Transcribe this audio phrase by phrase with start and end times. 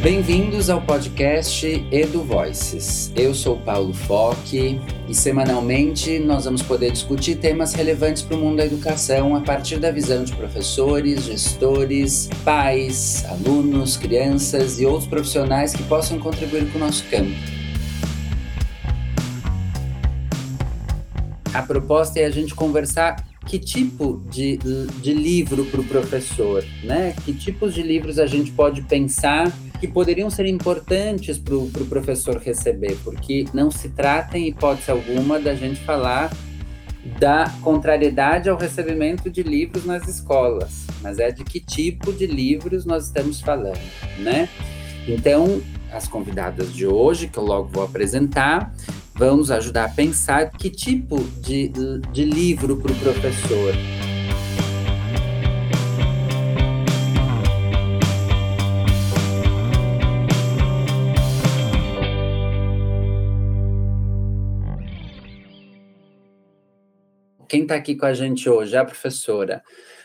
[0.00, 3.12] Bem-vindos ao podcast Edu Voices.
[3.16, 8.58] Eu sou Paulo Foque e semanalmente nós vamos poder discutir temas relevantes para o mundo
[8.58, 15.74] da educação a partir da visão de professores, gestores, pais, alunos, crianças e outros profissionais
[15.74, 17.34] que possam contribuir com o nosso campo.
[21.52, 24.58] A proposta é a gente conversar que tipo de,
[25.00, 27.14] de livro para o professor, né?
[27.24, 31.86] Que tipos de livros a gente pode pensar que poderiam ser importantes para o pro
[31.86, 36.30] professor receber, porque não se trata, em hipótese alguma, da gente falar
[37.18, 42.84] da contrariedade ao recebimento de livros nas escolas, mas é de que tipo de livros
[42.84, 43.80] nós estamos falando,
[44.18, 44.48] né?
[45.06, 48.74] Então, as convidadas de hoje, que eu logo vou apresentar,
[49.14, 51.68] vão nos ajudar a pensar que tipo de,
[52.12, 53.74] de livro para o professor.
[67.48, 69.62] Quem está aqui com a gente hoje é a professora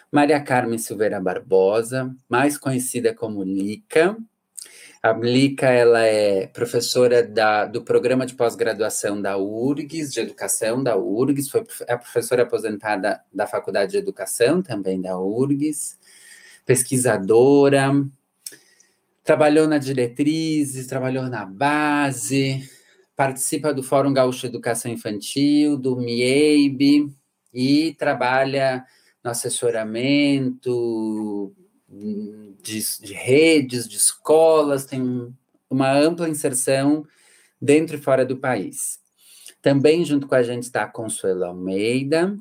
[0.09, 4.15] Maria Carmen Silveira Barbosa, mais conhecida como Lica,
[5.01, 10.95] a Blica, ela é professora da, do programa de pós-graduação da URGS, de educação da
[10.95, 15.99] URGS, foi é professora aposentada da Faculdade de Educação, também da URGS,
[16.65, 17.91] pesquisadora,
[19.21, 22.69] trabalhou na diretrizes, trabalhou na base,
[23.17, 27.11] participa do Fórum Gaúcho de Educação Infantil, do MIEIB,
[27.53, 28.85] e trabalha
[29.23, 31.53] no assessoramento,
[31.87, 35.33] de, de redes, de escolas, tem
[35.69, 37.05] uma ampla inserção
[37.61, 38.99] dentro e fora do país.
[39.61, 42.35] Também junto com a gente está a Consuelo Almeida,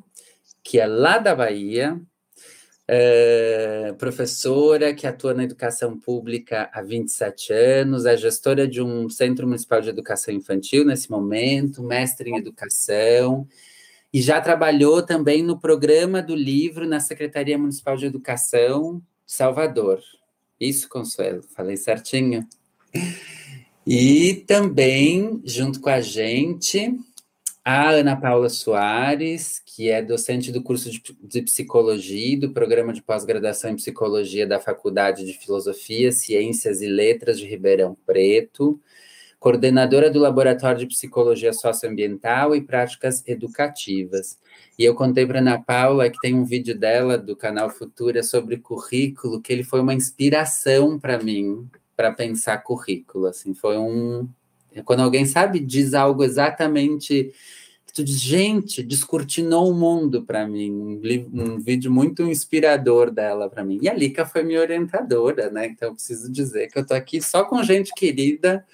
[0.64, 2.00] que é lá da Bahia,
[2.88, 9.46] é, professora que atua na educação pública há 27 anos, é gestora de um Centro
[9.46, 13.46] Municipal de Educação Infantil nesse momento, mestre em educação,
[14.12, 20.00] e já trabalhou também no programa do livro na Secretaria Municipal de Educação Salvador.
[20.60, 22.46] Isso, Consuelo, falei certinho.
[23.86, 26.94] E também, junto com a gente,
[27.64, 33.00] a Ana Paula Soares, que é docente do curso de, de Psicologia do programa de
[33.00, 38.80] pós-graduação em Psicologia da Faculdade de Filosofia, Ciências e Letras de Ribeirão Preto,
[39.42, 44.38] coordenadora do Laboratório de Psicologia Socioambiental e Práticas Educativas.
[44.78, 48.58] E eu contei para Ana Paula que tem um vídeo dela do canal Futura sobre
[48.58, 53.26] currículo, que ele foi uma inspiração para mim para pensar currículo.
[53.26, 54.28] Assim, foi um
[54.84, 57.32] quando alguém sabe diz algo exatamente
[57.92, 63.62] tu diz, gente, descortinou o mundo para mim, um, um, vídeo muito inspirador dela para
[63.64, 63.80] mim.
[63.82, 65.66] E a Lica foi minha orientadora, né?
[65.66, 68.64] Então eu preciso dizer que eu tô aqui só com gente querida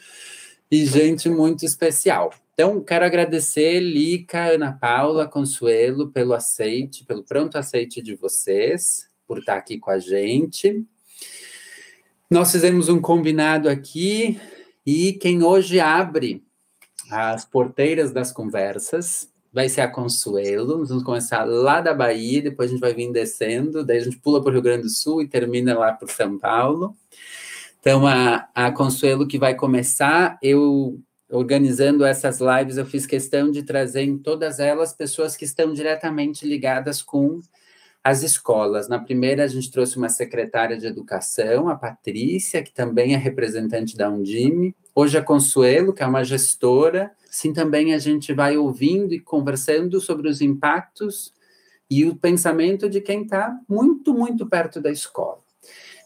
[0.71, 2.33] e gente muito especial.
[2.55, 9.39] Então, quero agradecer, Lica, Ana Paula, Consuelo, pelo aceite, pelo pronto aceite de vocês, por
[9.39, 10.85] estar aqui com a gente.
[12.31, 14.41] Nós fizemos um combinado aqui,
[14.85, 16.43] e quem hoje abre
[17.11, 20.79] as porteiras das conversas vai ser a Consuelo.
[20.79, 24.19] Nós vamos começar lá da Bahia, depois a gente vai vir descendo, daí a gente
[24.19, 26.97] pula para o Rio Grande do Sul e termina lá por São Paulo.
[27.81, 31.01] Então, a, a Consuelo que vai começar, eu
[31.31, 36.47] organizando essas lives, eu fiz questão de trazer em todas elas pessoas que estão diretamente
[36.47, 37.41] ligadas com
[38.03, 38.89] as escolas.
[38.89, 43.97] Na primeira, a gente trouxe uma secretária de educação, a Patrícia, que também é representante
[43.97, 44.75] da Undime.
[44.95, 47.13] Hoje a Consuelo, que é uma gestora.
[47.31, 51.33] Sim, também a gente vai ouvindo e conversando sobre os impactos
[51.91, 55.41] e o pensamento de quem está muito, muito perto da escola.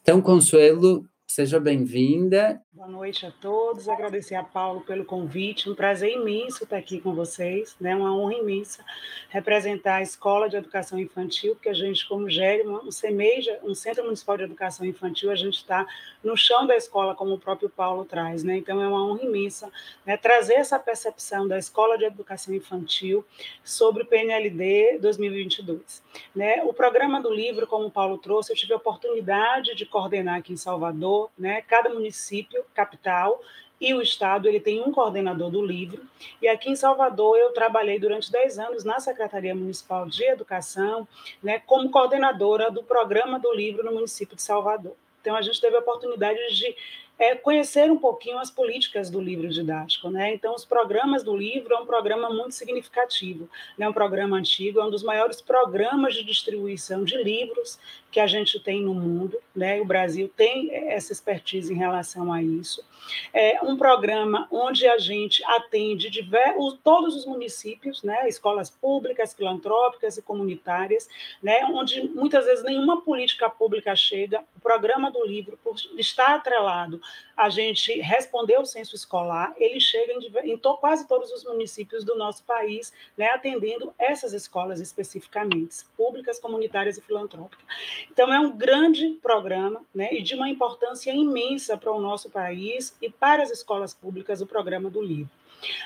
[0.01, 2.63] Então, Consuelo, Seja bem-vinda.
[2.75, 3.89] Boa noite a todos.
[3.89, 5.71] Agradecer a Paulo pelo convite.
[5.71, 7.97] Um prazer imenso estar aqui com vocês, né?
[7.97, 8.85] Uma honra imensa
[9.31, 14.05] representar a Escola de Educação Infantil, porque a gente, como gere um CEMEJA, um Centro
[14.05, 15.87] Municipal de Educação Infantil, a gente está
[16.23, 18.59] no chão da escola, como o próprio Paulo traz, né?
[18.59, 19.73] Então é uma honra imensa
[20.05, 20.19] né?
[20.19, 23.25] trazer essa percepção da Escola de Educação Infantil
[23.65, 26.03] sobre o PNLD 2022.
[26.37, 26.63] Né?
[26.65, 30.53] O programa do livro, como o Paulo trouxe, eu tive a oportunidade de coordenar aqui
[30.53, 31.63] em Salvador né?
[31.63, 33.41] Cada município, capital
[33.81, 36.03] e o estado, ele tem um coordenador do livro.
[36.41, 41.07] E aqui em Salvador eu trabalhei durante 10 anos na Secretaria Municipal de Educação,
[41.43, 44.95] né, como coordenadora do programa do livro no município de Salvador.
[45.21, 46.77] Então a gente teve a oportunidade de
[47.19, 50.11] é conhecer um pouquinho as políticas do livro didático.
[50.11, 50.35] Né?
[50.35, 53.49] Então, os programas do livro é um programa muito significativo,
[53.79, 53.89] né?
[53.89, 57.79] um programa antigo, é um dos maiores programas de distribuição de livros
[58.13, 59.39] que a gente tem no mundo.
[59.57, 59.81] Né?
[59.81, 62.85] O Brasil tem essa expertise em relação a isso.
[63.33, 68.29] É um programa onde a gente atende diversos, todos os municípios, né?
[68.29, 71.09] escolas públicas, filantrópicas e comunitárias,
[71.43, 71.65] né?
[71.65, 74.45] onde muitas vezes nenhuma política pública chega.
[74.57, 77.01] O programa do livro, por estar atrelado
[77.37, 82.05] a gente responder o censo escolar, ele chega em, em to, quase todos os municípios
[82.05, 87.65] do nosso país, né, atendendo essas escolas especificamente, públicas, comunitárias e filantrópicas.
[88.11, 92.97] Então, é um grande programa né, e de uma importância imensa para o nosso país
[93.01, 95.31] e para as escolas públicas o programa do livro.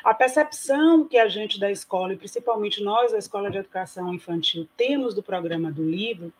[0.03, 4.67] A percepção que a gente da escola, e principalmente nós da Escola de Educação Infantil,
[4.77, 6.33] temos do programa do livro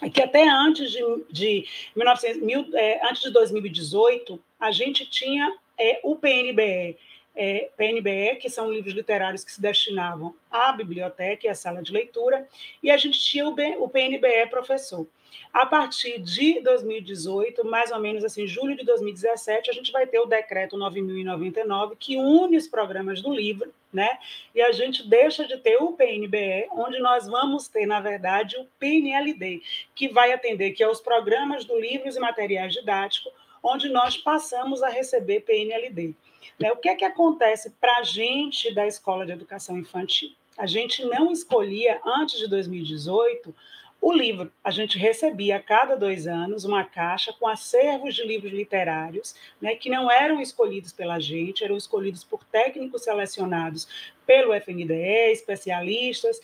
[0.00, 5.54] é que até antes de, de, 1900, mil, é, antes de 2018, a gente tinha
[5.78, 6.96] é, o PNBE,
[7.42, 11.90] é, PNBE, que são livros literários que se destinavam à biblioteca e à sala de
[11.90, 12.46] leitura,
[12.82, 15.06] e a gente tinha o, o PNBE professor.
[15.50, 20.18] A partir de 2018, mais ou menos assim, julho de 2017, a gente vai ter
[20.20, 24.18] o decreto 9099 que une os programas do livro, né?
[24.54, 28.66] E a gente deixa de ter o PNBE, onde nós vamos ter, na verdade, o
[28.78, 29.62] PNLD,
[29.94, 34.82] que vai atender que é os programas do livros e materiais didáticos, onde nós passamos
[34.82, 36.14] a receber PNLD.
[36.58, 36.72] Né?
[36.72, 40.30] O que é que acontece para a gente da Escola de Educação Infantil?
[40.60, 43.54] A gente não escolhia, antes de 2018,
[43.98, 48.52] o livro, a gente recebia a cada dois anos uma caixa com acervos de livros
[48.52, 53.88] literários, né, que não eram escolhidos pela gente, eram escolhidos por técnicos selecionados
[54.26, 56.38] pelo FNDE, especialistas,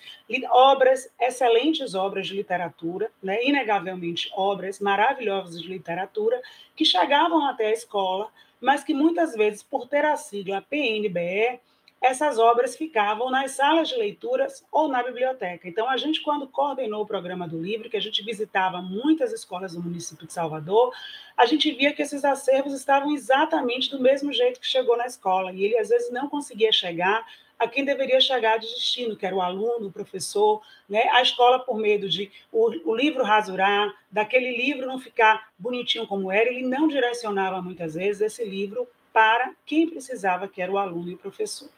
[0.51, 6.41] obras, excelentes obras de literatura, né, inegavelmente obras maravilhosas de literatura,
[6.75, 11.61] que chegavam até a escola, mas que muitas vezes, por ter a sigla PNBE,
[12.01, 15.69] essas obras ficavam nas salas de leituras ou na biblioteca.
[15.69, 19.73] Então, a gente, quando coordenou o programa do livro, que a gente visitava muitas escolas
[19.75, 20.93] do município de Salvador,
[21.37, 25.53] a gente via que esses acervos estavam exatamente do mesmo jeito que chegou na escola,
[25.53, 27.27] e ele, às vezes, não conseguia chegar
[27.59, 31.09] a quem deveria chegar de destino, que era o aluno, o professor, né?
[31.13, 36.31] a escola, por medo de o, o livro rasurar, daquele livro não ficar bonitinho como
[36.31, 41.09] era, ele não direcionava muitas vezes esse livro para quem precisava, que era o aluno
[41.09, 41.71] e o professor.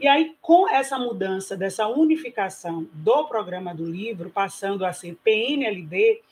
[0.00, 6.22] E aí, com essa mudança, dessa unificação do programa do livro, passando a ser PNLD,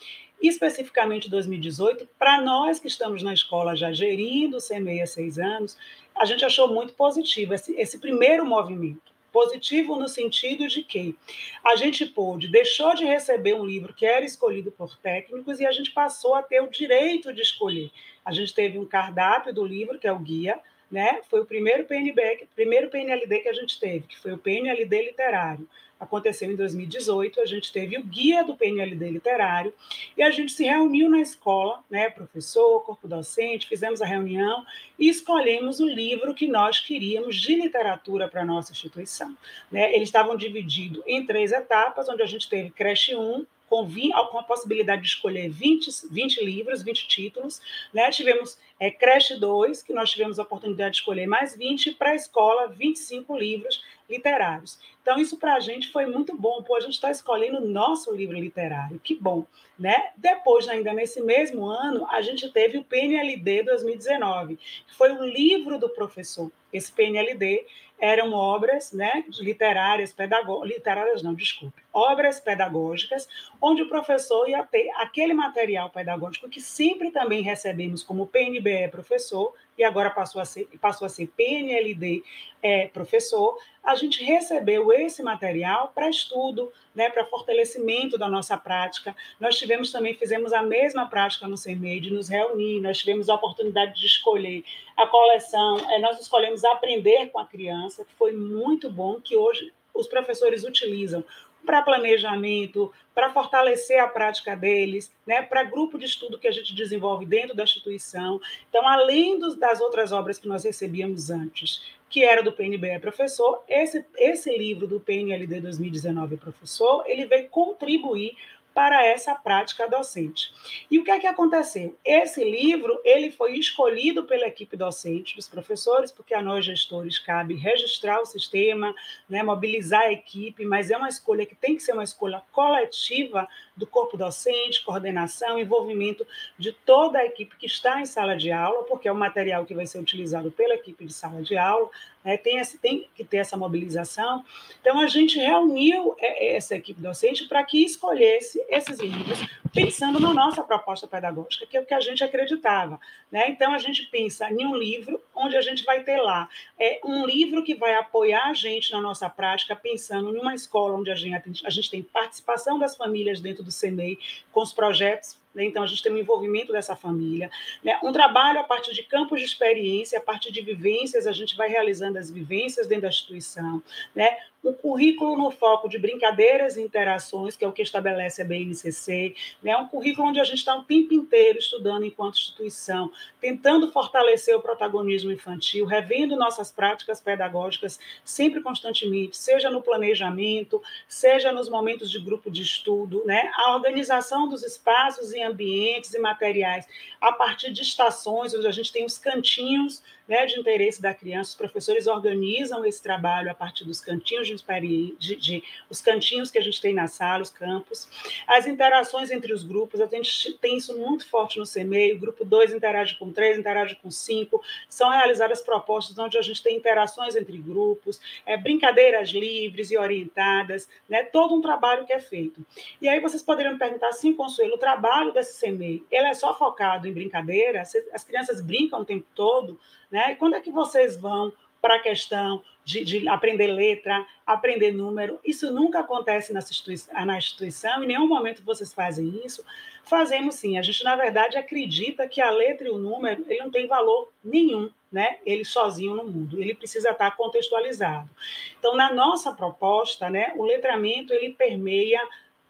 [0.40, 5.76] especificamente 2018, para nós que estamos na escola já gerindo CMEI há seis anos,
[6.14, 9.14] a gente achou muito positivo esse, esse primeiro movimento.
[9.30, 11.14] Positivo no sentido de que
[11.62, 15.72] a gente pôde, deixou de receber um livro que era escolhido por técnicos e a
[15.72, 17.90] gente passou a ter o direito de escolher.
[18.26, 20.58] A gente teve um cardápio do livro, que é o guia,
[20.90, 21.20] né?
[21.30, 25.66] Foi o primeiro PNB, primeiro PNLD que a gente teve, que foi o PNLD literário
[25.98, 29.72] aconteceu em 2018, a gente teve o guia do PNLD literário
[30.16, 34.64] e a gente se reuniu na escola, né, professor, corpo docente, fizemos a reunião
[34.98, 39.36] e escolhemos o livro que nós queríamos de literatura para a nossa instituição.
[39.70, 39.94] Né?
[39.94, 43.86] Eles estavam divididos em três etapas, onde a gente teve creche 1, com,
[44.30, 47.60] com a possibilidade de escolher 20, 20 livros, 20 títulos.
[47.92, 48.10] Né?
[48.10, 52.14] Tivemos é, Creche 2, que nós tivemos a oportunidade de escolher mais 20, para a
[52.14, 54.78] escola, 25 livros literários.
[55.02, 58.14] Então, isso para a gente foi muito bom, pô, a gente está escolhendo o nosso
[58.14, 59.46] livro literário, que bom.
[59.78, 60.10] Né?
[60.16, 65.78] Depois, ainda nesse mesmo ano, a gente teve o PNLD 2019, que foi o livro
[65.78, 66.50] do professor.
[66.72, 67.66] Esse PNLD
[67.98, 73.26] eram obras né, literárias, pedagógicas, literárias não, desculpe, obras pedagógicas,
[73.60, 78.26] onde o professor ia ter aquele material pedagógico que sempre também recebemos como
[78.66, 82.24] PNBE professor, e agora passou a ser, passou a ser PNLD
[82.62, 89.14] é, professor, a gente recebeu esse material para estudo, né, para fortalecimento da nossa prática.
[89.38, 93.34] Nós tivemos também, fizemos a mesma prática no CEMEI, de nos reunir, nós tivemos a
[93.34, 94.64] oportunidade de escolher
[94.96, 99.72] a coleção, é, nós escolhemos aprender com a criança, que foi muito bom, que hoje
[99.94, 101.24] os professores utilizam
[101.66, 106.74] para planejamento, para fortalecer a prática deles, né, para grupo de estudo que a gente
[106.74, 108.40] desenvolve dentro da instituição.
[108.70, 113.62] Então, além dos, das outras obras que nós recebíamos antes, que era do PNBE Professor,
[113.68, 118.36] esse, esse livro do PNLD 2019 Professor, ele veio contribuir
[118.76, 120.52] para essa prática docente.
[120.90, 121.96] E o que é que aconteceu?
[122.04, 127.54] Esse livro ele foi escolhido pela equipe docente, dos professores, porque a nós gestores cabe
[127.54, 128.94] registrar o sistema,
[129.26, 133.48] né, mobilizar a equipe, mas é uma escolha que tem que ser uma escolha coletiva
[133.74, 136.26] do corpo docente, coordenação, envolvimento
[136.58, 139.74] de toda a equipe que está em sala de aula, porque é o material que
[139.74, 141.88] vai ser utilizado pela equipe de sala de aula,
[142.26, 144.44] né, tem, esse, tem que ter essa mobilização.
[144.80, 149.38] Então, a gente reuniu é, é, essa equipe docente para que escolhesse esses livros,
[149.72, 152.98] pensando na nossa proposta pedagógica, que é o que a gente acreditava.
[153.30, 153.48] Né?
[153.50, 157.24] Então, a gente pensa em um livro onde a gente vai ter lá é, um
[157.24, 161.14] livro que vai apoiar a gente na nossa prática, pensando em uma escola onde a
[161.14, 164.18] gente, a gente tem participação das famílias dentro do CEMEI,
[164.50, 165.64] com os projetos né?
[165.64, 167.50] Então, a gente tem um envolvimento dessa família.
[167.82, 167.98] Né?
[168.04, 171.68] Um trabalho a partir de campos de experiência, a partir de vivências, a gente vai
[171.68, 173.82] realizando as vivências dentro da instituição.
[174.14, 174.36] Né?
[174.66, 179.34] um currículo no foco de brincadeiras e interações, que é o que estabelece a BNCC,
[179.62, 179.76] né?
[179.76, 183.10] um currículo onde a gente está o tempo inteiro estudando enquanto instituição,
[183.40, 191.52] tentando fortalecer o protagonismo infantil, revendo nossas práticas pedagógicas sempre constantemente, seja no planejamento, seja
[191.52, 193.50] nos momentos de grupo de estudo, né?
[193.54, 196.86] a organização dos espaços e ambientes e materiais
[197.20, 201.50] a partir de estações, onde a gente tem os cantinhos né, de interesse da criança,
[201.50, 206.58] os professores organizam esse trabalho a partir dos cantinhos de, de, de, os cantinhos que
[206.58, 208.08] a gente tem na sala, os campos,
[208.46, 212.44] as interações entre os grupos, a gente tem isso muito forte no CMEI, o grupo
[212.44, 217.36] 2 interage com 3, interage com 5, são realizadas propostas onde a gente tem interações
[217.36, 222.64] entre grupos, é, brincadeiras livres e orientadas, né, todo um trabalho que é feito.
[223.00, 227.06] E aí vocês poderiam perguntar assim, Consuelo, o trabalho desse CMEI, ele é só focado
[227.06, 227.82] em brincadeira?
[228.12, 229.78] As crianças brincam o tempo todo?
[230.10, 230.34] Né?
[230.36, 235.38] Quando é que vocês vão para a questão de, de, aprender letra, aprender número?
[235.44, 239.64] Isso nunca acontece na instituição, na instituição, em nenhum momento vocês fazem isso.
[240.04, 240.78] Fazemos sim.
[240.78, 244.30] A gente, na verdade, acredita que a letra e o número ele não tem valor
[244.42, 245.38] nenhum, né?
[245.44, 246.60] Ele sozinho no mundo.
[246.60, 248.30] Ele precisa estar contextualizado.
[248.78, 252.20] Então, na nossa proposta, né, o letramento ele permeia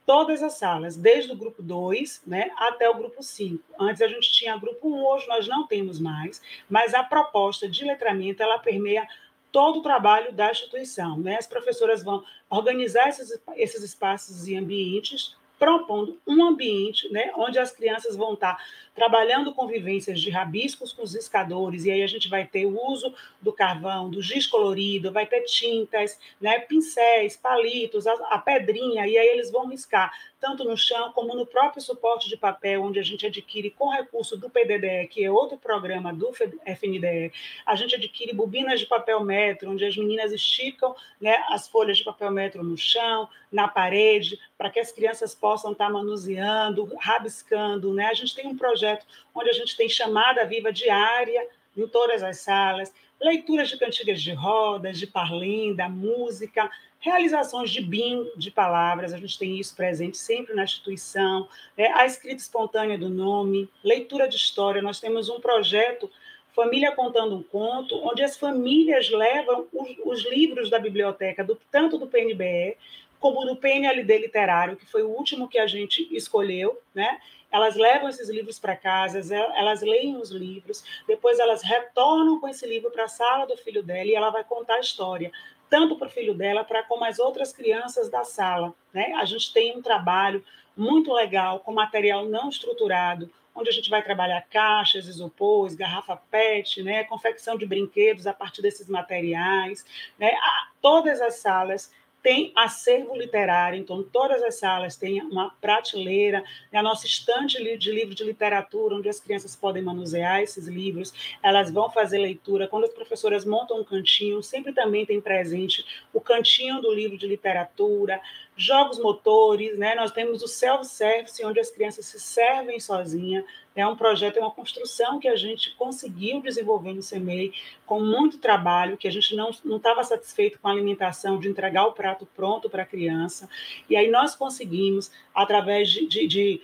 [0.07, 3.63] todas as salas, desde o grupo 2 né, até o grupo 5.
[3.79, 7.69] Antes a gente tinha grupo 1, um, hoje nós não temos mais, mas a proposta
[7.69, 9.07] de letramento ela permeia
[9.51, 11.19] todo o trabalho da instituição.
[11.19, 11.37] Né?
[11.37, 17.71] As professoras vão organizar esses, esses espaços e ambientes propondo um ambiente né, onde as
[17.71, 18.59] crianças vão estar
[18.95, 23.15] trabalhando convivências de rabiscos com os riscadores, e aí a gente vai ter o uso
[23.41, 29.19] do carvão, do giz colorido, vai ter tintas, né, pincéis, palitos, a, a pedrinha, e
[29.19, 30.13] aí eles vão riscar
[30.47, 34.37] tanto no chão como no próprio suporte de papel, onde a gente adquire com recurso
[34.37, 36.31] do PDDE, que é outro programa do
[36.65, 37.33] FNDE,
[37.67, 42.05] a gente adquire bobinas de papel metro, onde as meninas esticam né, as folhas de
[42.05, 47.93] papel metro no chão, na parede, para que as crianças possam estar manuseando, rabiscando.
[47.93, 48.07] Né?
[48.07, 51.45] A gente tem um projeto onde a gente tem chamada viva diária
[51.77, 58.31] em todas as salas, leituras de cantigas de rodas, de parlinda, música, realizações de bingo
[58.37, 61.93] de palavras, a gente tem isso presente sempre na instituição, né?
[61.95, 66.11] a escrita espontânea do nome, leitura de história, nós temos um projeto
[66.57, 71.99] Família Contando um Conto, onde as famílias levam os, os livros da biblioteca, do, tanto
[71.99, 72.79] do PNBE
[73.21, 77.21] como do PNLD Literário, que foi o último que a gente escolheu, né?
[77.53, 79.21] Elas levam esses livros para casa,
[79.55, 83.83] elas leem os livros, depois elas retornam com esse livro para a sala do filho
[83.83, 85.31] dela e ela vai contar a história,
[85.69, 88.75] tanto para o filho dela, para como as outras crianças da sala.
[88.93, 89.13] Né?
[89.15, 90.45] A gente tem um trabalho
[90.77, 96.83] muito legal com material não estruturado, onde a gente vai trabalhar caixas, isopores, garrafa PET,
[96.83, 97.05] né?
[97.05, 99.85] confecção de brinquedos a partir desses materiais.
[100.19, 100.33] Né?
[100.81, 101.91] Todas as salas
[102.27, 106.43] tem acervo literário, então todas as salas têm uma prateleira,
[106.73, 111.71] a nossa estante de livro de literatura, onde as crianças podem manusear esses livros, elas
[111.71, 112.67] vão fazer leitura.
[112.67, 117.29] Quando as professoras montam um cantinho, sempre também tem presente o cantinho do livro de
[117.29, 118.21] literatura,
[118.57, 119.95] jogos motores, né?
[119.95, 123.45] Nós temos o self-service, onde as crianças se servem sozinhas.
[123.77, 127.53] É um projeto, é uma construção que a gente conseguiu desenvolver no CEMEI
[127.85, 131.93] com muito trabalho, que a gente não estava satisfeito com a alimentação, de entregar o
[131.93, 133.49] prato pronto para a criança.
[133.89, 136.63] E aí nós conseguimos, através de, de, de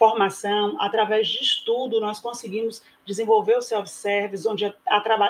[0.00, 4.74] formação, através de estudo, nós conseguimos desenvolver o self-service, onde é,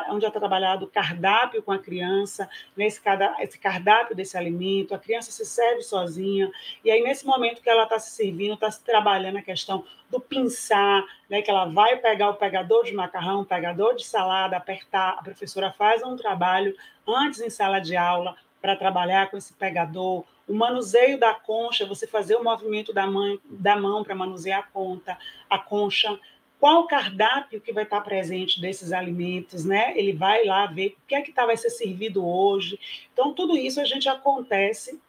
[0.09, 3.01] onde é trabalhado o cardápio com a criança, nesse
[3.41, 6.53] esse cardápio desse alimento, a criança se serve sozinha,
[6.85, 10.21] e aí nesse momento que ela está se servindo, está se trabalhando a questão do
[10.21, 15.17] pinçar, né, que ela vai pegar o pegador de macarrão, o pegador de salada, apertar,
[15.19, 20.25] a professora faz um trabalho antes em sala de aula para trabalhar com esse pegador,
[20.51, 24.63] o manuseio da concha, você fazer o movimento da, mãe, da mão para manusear a
[24.65, 25.17] conta,
[25.49, 26.19] a concha,
[26.59, 29.97] qual o cardápio que vai estar presente desses alimentos, né?
[29.97, 32.81] Ele vai lá ver o que é que tá, vai ser servido hoje.
[33.13, 35.01] Então, tudo isso a gente acontece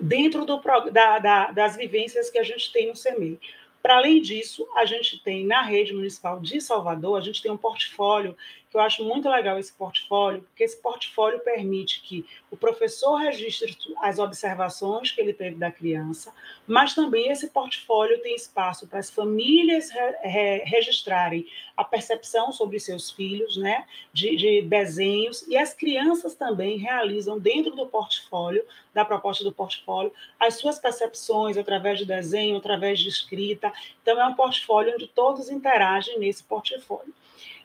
[0.00, 0.58] dentro do,
[0.90, 3.38] da, da, das vivências que a gente tem no CEMEI.
[3.82, 7.56] Para além disso, a gente tem na rede municipal de Salvador, a gente tem um
[7.58, 8.34] portfólio
[8.74, 14.18] eu acho muito legal esse portfólio, porque esse portfólio permite que o professor registre as
[14.18, 16.34] observações que ele teve da criança,
[16.66, 22.78] mas também esse portfólio tem espaço para as famílias re, re, registrarem a percepção sobre
[22.80, 29.04] seus filhos, né, de, de desenhos, e as crianças também realizam dentro do portfólio, da
[29.04, 33.72] proposta do portfólio, as suas percepções através de desenho, através de escrita.
[34.02, 37.12] Então, é um portfólio onde todos interagem nesse portfólio.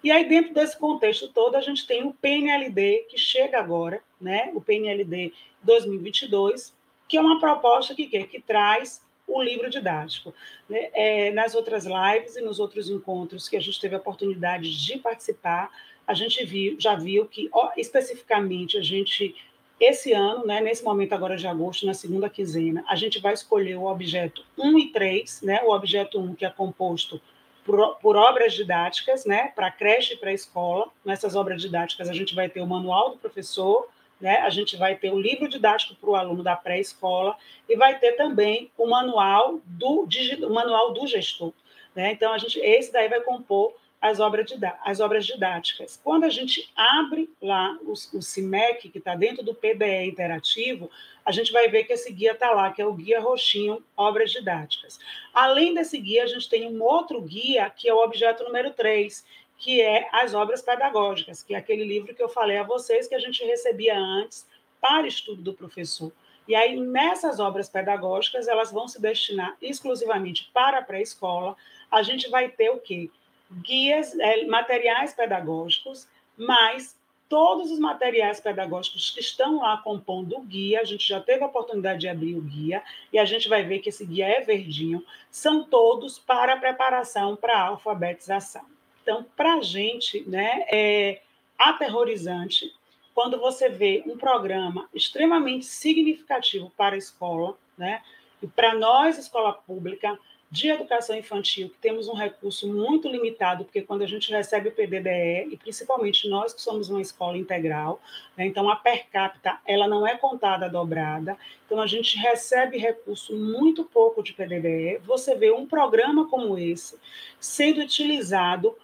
[0.03, 4.49] E aí, dentro desse contexto todo, a gente tem o PNLD, que chega agora, né?
[4.53, 6.73] o PNLD 2022,
[7.07, 10.33] que é uma proposta que, que, que traz o livro didático.
[10.69, 10.89] Né?
[10.93, 14.97] É, nas outras lives e nos outros encontros que a gente teve a oportunidade de
[14.97, 15.69] participar,
[16.07, 19.35] a gente viu, já viu que, ó, especificamente, a gente,
[19.79, 23.75] esse ano, né, nesse momento agora de agosto, na segunda quinzena, a gente vai escolher
[23.75, 27.21] o objeto 1 e 3, né, o objeto 1, que é composto
[27.69, 30.87] por, por obras didáticas, né, para creche e para escola.
[31.05, 33.87] Nessas obras didáticas, a gente vai ter o manual do professor,
[34.19, 37.37] né, a gente vai ter o livro didático para o aluno da pré-escola
[37.69, 40.07] e vai ter também o manual do,
[40.47, 41.53] o manual do gestor.
[41.93, 42.11] Né?
[42.11, 44.49] Então, a gente, esse daí vai compor as obras,
[44.83, 45.99] as obras didáticas.
[46.03, 50.89] Quando a gente abre lá o, o CIMEC, que está dentro do PDE interativo,
[51.25, 54.31] a gente vai ver que esse guia está lá, que é o Guia Roxinho Obras
[54.31, 54.99] Didáticas.
[55.33, 59.25] Além desse guia, a gente tem um outro guia, que é o objeto número 3,
[59.57, 63.15] que é as obras pedagógicas, que é aquele livro que eu falei a vocês que
[63.15, 64.47] a gente recebia antes
[64.79, 66.11] para estudo do professor.
[66.47, 71.55] E aí, nessas obras pedagógicas, elas vão se destinar exclusivamente para a pré-escola.
[71.91, 73.11] A gente vai ter o quê?
[73.51, 80.81] Guias, é, materiais pedagógicos, mas todos os materiais pedagógicos que estão lá compondo o guia,
[80.81, 83.79] a gente já teve a oportunidade de abrir o guia, e a gente vai ver
[83.79, 88.65] que esse guia é verdinho, são todos para preparação para a alfabetização.
[89.03, 91.21] Então, para a gente, né, é
[91.57, 92.73] aterrorizante
[93.13, 98.01] quando você vê um programa extremamente significativo para a escola, né,
[98.41, 100.17] e para nós, escola pública,
[100.51, 104.71] de educação infantil, que temos um recurso muito limitado, porque quando a gente recebe o
[104.71, 108.01] PDDE, e principalmente nós que somos uma escola integral,
[108.35, 113.35] né, então a per capita ela não é contada dobrada, então a gente recebe recurso
[113.35, 114.99] muito pouco de PDDE.
[115.05, 116.97] Você vê um programa como esse
[117.39, 118.75] sendo utilizado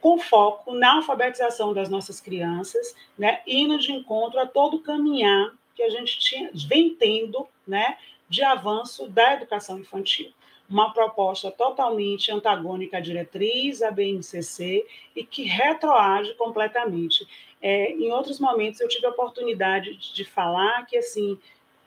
[0.00, 5.82] com foco na alfabetização das nossas crianças, né, indo de encontro a todo caminhar que
[5.82, 7.96] a gente tinha, vem tendo né,
[8.28, 10.32] de avanço da educação infantil
[10.72, 17.28] uma proposta totalmente antagônica à diretriz, à BNCC, e que retroage completamente.
[17.60, 21.38] É, em outros momentos, eu tive a oportunidade de, falar que, assim,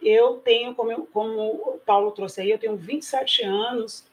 [0.02, 4.06] eu tenho, como, eu, como o Paulo trouxe aí, eu tenho 27 anos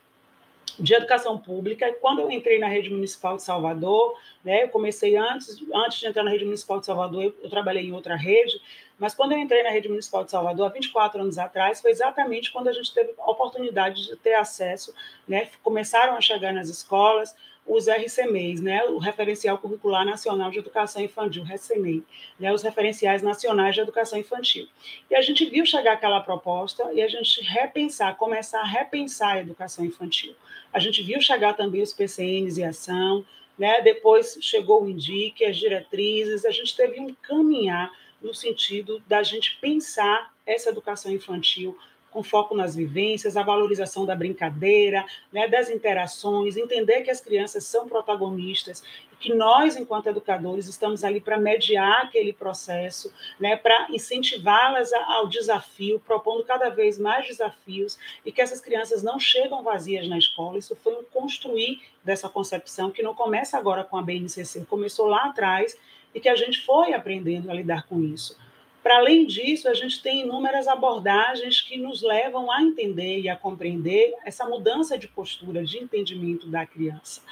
[0.79, 5.17] de educação pública, e quando eu entrei na rede municipal de Salvador, né, eu comecei
[5.17, 8.59] antes, antes de entrar na rede municipal de Salvador, eu, eu trabalhei em outra rede,
[9.03, 12.53] mas quando eu entrei na rede municipal de Salvador, há 24 anos atrás, foi exatamente
[12.53, 14.95] quando a gente teve a oportunidade de ter acesso,
[15.27, 15.49] né?
[15.61, 17.35] começaram a chegar nas escolas
[17.67, 18.85] os RCMEIs, né?
[18.85, 22.05] o Referencial Curricular Nacional de Educação Infantil, RCMEI,
[22.39, 22.53] né?
[22.53, 24.69] os Referenciais Nacionais de Educação Infantil.
[25.11, 29.41] E a gente viu chegar aquela proposta e a gente repensar, começar a repensar a
[29.41, 30.33] educação infantil.
[30.73, 33.27] A gente viu chegar também os PCNs e ação,
[33.59, 33.81] né?
[33.81, 37.91] depois chegou o INDIC, as diretrizes, a gente teve um caminhar
[38.23, 41.77] no sentido da gente pensar essa educação infantil
[42.13, 47.65] com foco nas vivências, a valorização da brincadeira, né, das interações, entender que as crianças
[47.65, 53.87] são protagonistas e que nós, enquanto educadores, estamos ali para mediar aquele processo, né, para
[53.91, 60.07] incentivá-las ao desafio, propondo cada vez mais desafios e que essas crianças não chegam vazias
[60.07, 60.59] na escola.
[60.59, 65.25] Isso foi um construir dessa concepção que não começa agora com a BNCC, começou lá
[65.25, 65.79] atrás
[66.15, 68.37] e que a gente foi aprendendo a lidar com isso.
[68.83, 73.37] Para além disso, a gente tem inúmeras abordagens que nos levam a entender e a
[73.37, 77.23] compreender essa mudança de postura, de entendimento da criança.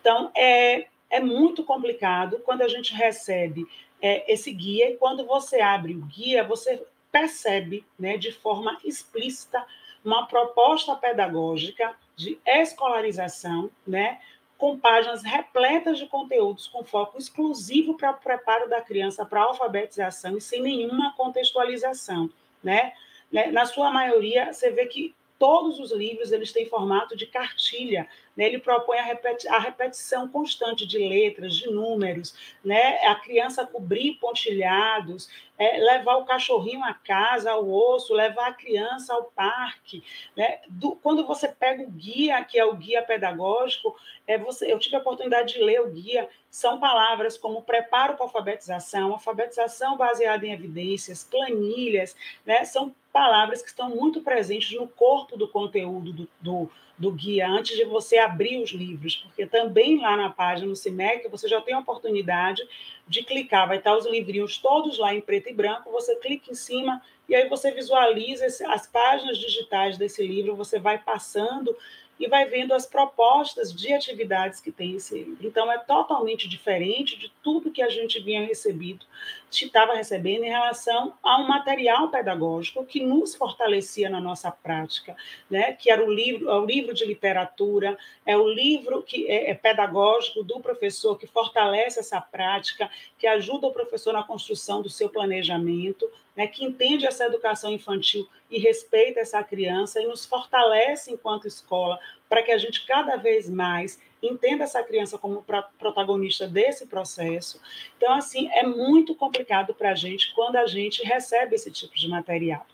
[0.00, 3.64] Então, é, é muito complicado quando a gente recebe
[4.02, 9.64] é, esse guia e quando você abre o guia, você percebe né, de forma explícita
[10.04, 14.20] uma proposta pedagógica de escolarização, né,
[14.58, 19.44] com páginas repletas de conteúdos com foco exclusivo para o preparo da criança para a
[19.44, 22.30] alfabetização e sem nenhuma contextualização,
[22.62, 22.92] né?
[23.30, 28.08] né, na sua maioria, você vê que todos os livros eles têm formato de cartilha.
[28.36, 28.46] Né?
[28.46, 32.98] Ele propõe a, repeti a, repetição constante de letras, de números, né?
[33.06, 39.14] a criança cobrir pontilhados, é, levar o cachorrinho à casa, ao osso, levar a criança
[39.14, 40.04] ao parque.
[40.36, 40.60] Né?
[40.68, 43.96] Do, quando você pega o guia, que é o guia pedagógico,
[44.26, 48.24] é você, eu tive a oportunidade de ler o guia, são palavras como preparo para
[48.24, 52.64] alfabetização, alfabetização baseada em evidências, planilhas, né?
[52.64, 57.74] são palavras que estão muito presentes no corpo do conteúdo do, do, do, guia, antes
[57.74, 61.72] de você abrir os livros, porque também lá na página, no CIMEC, você já tem
[61.72, 62.62] a oportunidade
[63.08, 66.54] de clicar, vai estar os livrinhos todos lá em preto e branco, você clica em
[66.54, 71.74] cima e aí você visualiza as páginas digitais desse livro, você vai passando
[72.18, 75.46] e vai vendo as propostas de atividades que tem esse livro.
[75.46, 79.04] Então, é totalmente diferente de tudo que a gente vinha recebido,
[79.50, 85.16] estava recebendo em relação a um material pedagógico que nos fortalecia na nossa prática,
[85.50, 85.72] né?
[85.72, 89.54] que era o livro, é o livro de literatura, é o livro que é, é
[89.54, 95.08] pedagógico do professor, que fortalece essa prática, que ajuda o professor na construção do seu
[95.08, 101.48] planejamento, né, que entende essa educação infantil e respeita essa criança e nos fortalece enquanto
[101.48, 105.44] escola para que a gente cada vez mais entenda essa criança como
[105.78, 107.60] protagonista desse processo.
[107.96, 112.08] Então, assim, é muito complicado para a gente quando a gente recebe esse tipo de
[112.08, 112.66] material.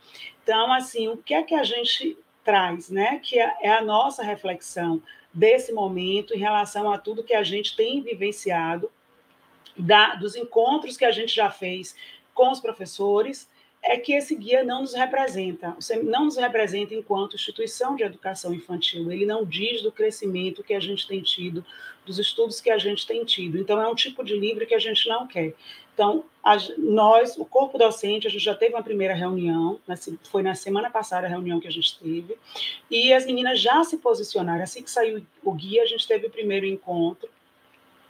[0.43, 3.21] Então, assim, o que é que a gente traz, né?
[3.23, 7.75] Que é, é a nossa reflexão desse momento em relação a tudo que a gente
[7.77, 8.91] tem vivenciado,
[9.77, 11.97] da, dos encontros que a gente já fez
[12.35, 13.49] com os professores,
[13.83, 19.11] é que esse guia não nos representa, não nos representa enquanto instituição de educação infantil.
[19.11, 21.65] Ele não diz do crescimento que a gente tem tido,
[22.07, 23.59] dos estudos que a gente tem tido.
[23.59, 25.55] Então, é um tipo de livro que a gente não quer.
[25.95, 26.25] Então,
[26.79, 29.79] nós, o corpo docente, a gente já teve uma primeira reunião,
[30.31, 32.37] foi na semana passada a reunião que a gente teve,
[32.91, 34.63] e as meninas já se posicionaram.
[34.63, 37.29] Assim que saiu o guia, a gente teve o primeiro encontro,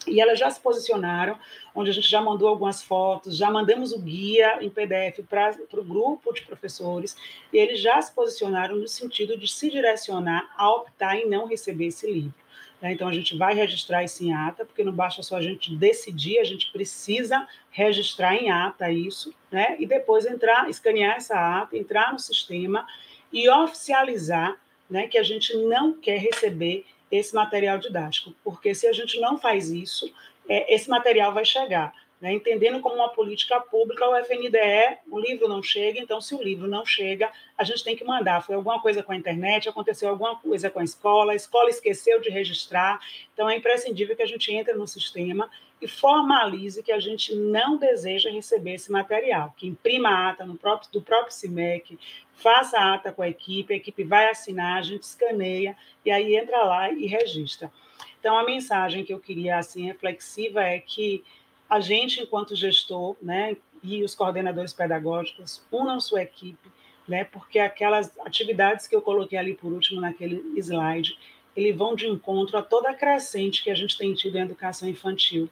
[0.06, 1.38] e elas já se posicionaram,
[1.74, 5.84] onde a gente já mandou algumas fotos, já mandamos o guia em PDF para o
[5.84, 7.16] grupo de professores,
[7.52, 11.86] e eles já se posicionaram no sentido de se direcionar a optar em não receber
[11.86, 12.34] esse livro.
[12.80, 12.92] Né?
[12.92, 16.38] Então, a gente vai registrar isso em ata, porque não basta só a gente decidir,
[16.38, 19.76] a gente precisa registrar em ata isso, né?
[19.78, 22.86] e depois entrar, escanear essa ata, entrar no sistema
[23.32, 24.56] e oficializar
[24.92, 29.38] né, que a gente não quer receber esse material didático, porque se a gente não
[29.38, 30.10] faz isso,
[30.48, 31.92] é, esse material vai chegar.
[32.22, 32.32] Né?
[32.32, 36.68] Entendendo como uma política pública, o FNDE, o livro não chega, então, se o livro
[36.68, 38.42] não chega, a gente tem que mandar.
[38.42, 42.20] Foi alguma coisa com a internet, aconteceu alguma coisa com a escola, a escola esqueceu
[42.20, 43.00] de registrar,
[43.34, 47.76] então é imprescindível que a gente entre no sistema e formalize que a gente não
[47.76, 51.98] deseja receber esse material, que imprima a ata no próprio, do próprio CIMEC,
[52.42, 56.34] faça a ata com a equipe, a equipe vai assinar, a gente escaneia e aí
[56.36, 57.72] entra lá e registra.
[58.18, 61.24] Então, a mensagem que eu queria, assim, reflexiva é que
[61.68, 66.70] a gente, enquanto gestor, né, e os coordenadores pedagógicos, unam sua equipe,
[67.08, 71.18] né, porque aquelas atividades que eu coloquei ali por último naquele slide,
[71.56, 74.88] eles vão de encontro a toda a crescente que a gente tem tido em educação
[74.88, 75.48] infantil,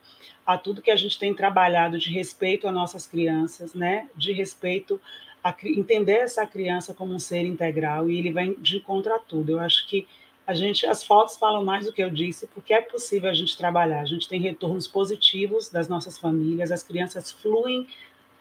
[0.47, 5.01] a tudo que a gente tem trabalhado de respeito às nossas crianças, né, de respeito
[5.43, 9.53] a entender essa criança como um ser integral e ele vai de encontro a tudo.
[9.53, 10.07] Eu acho que
[10.47, 13.57] a gente, as fotos falam mais do que eu disse, porque é possível a gente
[13.57, 14.01] trabalhar.
[14.01, 17.87] A gente tem retornos positivos das nossas famílias, as crianças fluem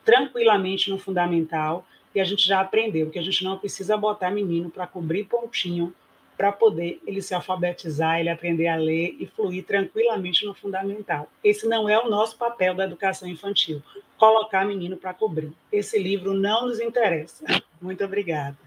[0.03, 4.69] tranquilamente no fundamental e a gente já aprendeu que a gente não precisa botar menino
[4.69, 5.93] para cobrir pontinho
[6.35, 11.27] para poder ele se alfabetizar, ele aprender a ler e fluir tranquilamente no fundamental.
[11.43, 13.83] Esse não é o nosso papel da educação infantil,
[14.19, 15.51] colocar menino para cobrir.
[15.71, 17.45] Esse livro não nos interessa.
[17.82, 18.58] Muito obrigada.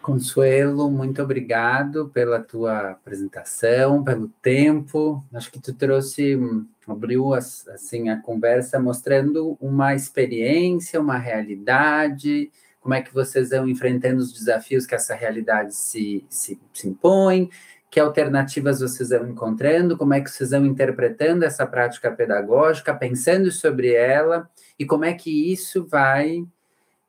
[0.00, 5.24] Consuelo, muito obrigado pela tua apresentação, pelo tempo.
[5.32, 6.38] Acho que tu trouxe,
[6.86, 14.18] abriu assim a conversa mostrando uma experiência, uma realidade, como é que vocês vão enfrentando
[14.18, 17.48] os desafios que essa realidade se, se, se impõe,
[17.94, 23.52] que alternativas vocês vão encontrando, como é que vocês vão interpretando essa prática pedagógica, pensando
[23.52, 26.44] sobre ela, e como é que isso vai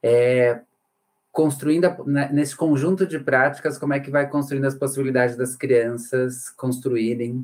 [0.03, 0.61] é,
[1.31, 1.87] construindo,
[2.31, 7.43] nesse conjunto de práticas, como é que vai construindo as possibilidades das crianças construírem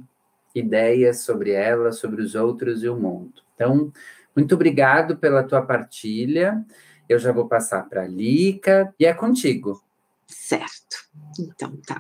[0.54, 3.42] ideias sobre ela, sobre os outros e o mundo.
[3.56, 3.92] Então,
[4.36, 6.64] muito obrigado pela tua partilha.
[7.10, 9.82] Eu já vou passar para a Lica e é contigo.
[10.28, 10.98] Certo.
[11.40, 12.00] Então tá.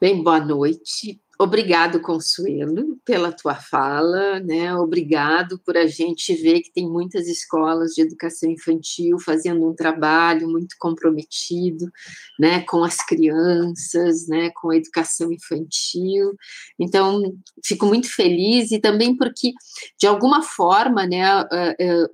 [0.00, 1.20] Bem, boa noite.
[1.38, 4.74] Obrigado, Consuelo, pela tua fala, né?
[4.74, 10.48] Obrigado por a gente ver que tem muitas escolas de educação infantil fazendo um trabalho
[10.48, 11.92] muito comprometido,
[12.40, 16.34] né, com as crianças, né, com a educação infantil.
[16.78, 19.52] Então, fico muito feliz e também porque
[19.98, 21.26] de alguma forma, né,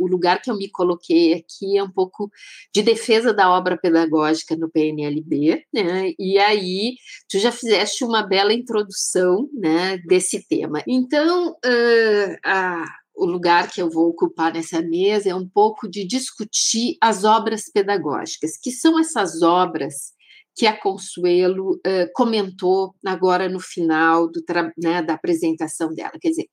[0.00, 2.28] o lugar que eu me coloquei aqui é um pouco
[2.74, 6.12] de defesa da obra pedagógica no PNLB, né?
[6.18, 6.96] E aí
[7.30, 10.82] tu já fizeste uma bela introdução discussão né, desse tema.
[10.86, 16.06] Então, uh, a, o lugar que eu vou ocupar nessa mesa é um pouco de
[16.06, 20.12] discutir as obras pedagógicas, que são essas obras
[20.54, 24.42] que a Consuelo uh, comentou agora no final do,
[24.78, 26.12] né, da apresentação dela.
[26.20, 26.46] Quer dizer,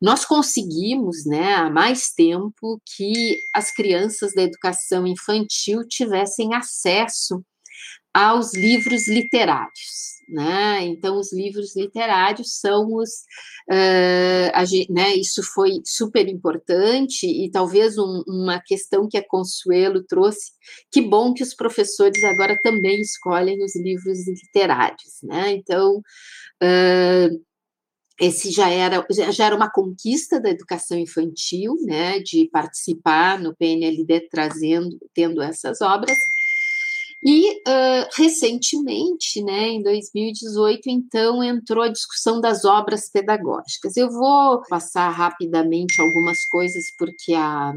[0.00, 7.44] nós conseguimos, né, há mais tempo que as crianças da educação infantil tivessem acesso
[8.14, 10.84] aos livros literários né?
[10.86, 13.10] Então, os livros literários são os.
[13.70, 20.02] Uh, a, né, isso foi super importante e talvez um, uma questão que a Consuelo
[20.04, 20.52] trouxe.
[20.90, 25.52] Que bom que os professores agora também escolhem os livros literários, né?
[25.52, 26.02] Então.
[26.62, 27.42] Uh,
[28.20, 34.28] esse já era, já era uma conquista da educação infantil, né, de participar no PNLD
[34.30, 36.16] trazendo, tendo essas obras,
[37.24, 43.96] e uh, recentemente, né, em 2018, então entrou a discussão das obras pedagógicas.
[43.96, 47.72] Eu vou passar rapidamente algumas coisas porque a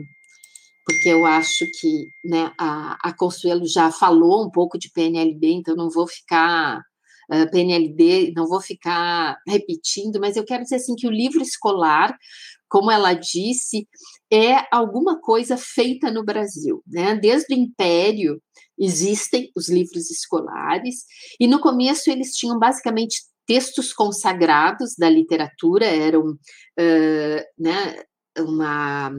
[0.88, 5.76] porque eu acho que né, a, a Consuelo já falou um pouco de PNLD, então
[5.76, 6.80] não vou ficar
[7.32, 12.16] uh, não vou ficar repetindo, mas eu quero dizer assim que o livro escolar
[12.68, 13.88] como ela disse,
[14.32, 16.84] é alguma coisa feita no Brasil.
[16.86, 17.16] Né?
[17.16, 18.42] Desde o Império
[18.78, 21.06] existem os livros escolares,
[21.40, 28.04] e no começo eles tinham basicamente textos consagrados da literatura, eram uh, né,
[28.38, 29.12] uma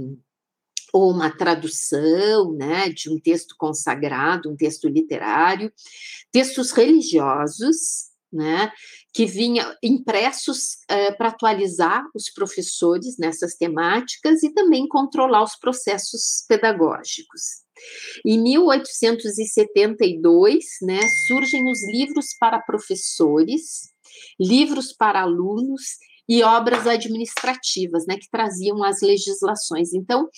[0.92, 5.70] ou uma tradução né, de um texto consagrado, um texto literário,
[6.32, 8.72] textos religiosos, né,
[9.12, 16.44] que vinha impressos é, para atualizar os professores nessas temáticas e também controlar os processos
[16.48, 17.65] pedagógicos.
[18.24, 23.90] Em 1872, né, surgem os livros para professores,
[24.40, 25.82] livros para alunos
[26.28, 29.94] e obras administrativas, né, que traziam as legislações.
[29.94, 30.28] Então,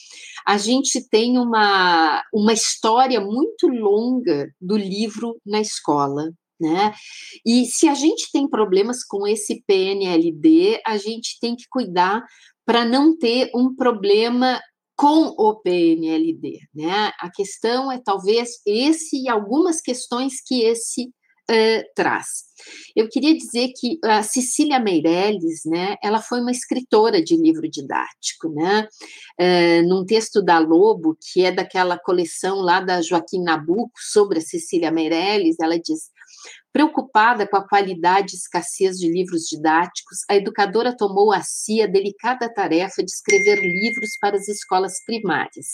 [0.46, 6.92] a gente tem uma, uma história muito longa do livro na escola, né?
[7.46, 12.22] E se a gente tem problemas com esse PNLD, a gente tem que cuidar
[12.66, 14.60] para não ter um problema
[14.98, 17.12] com o PNLD, né?
[17.20, 22.26] A questão é talvez esse e algumas questões que esse uh, traz.
[22.96, 28.48] Eu queria dizer que a Cecília Meirelles, né, ela foi uma escritora de livro didático,
[28.52, 28.88] né,
[29.40, 34.42] uh, num texto da Lobo, que é daquela coleção lá da Joaquim Nabuco, sobre a
[34.42, 36.10] Cecília Meirelles, ela diz,
[36.72, 41.86] Preocupada com a qualidade e escassez de livros didáticos, a educadora tomou a si a
[41.86, 45.66] delicada tarefa de escrever livros para as escolas primárias.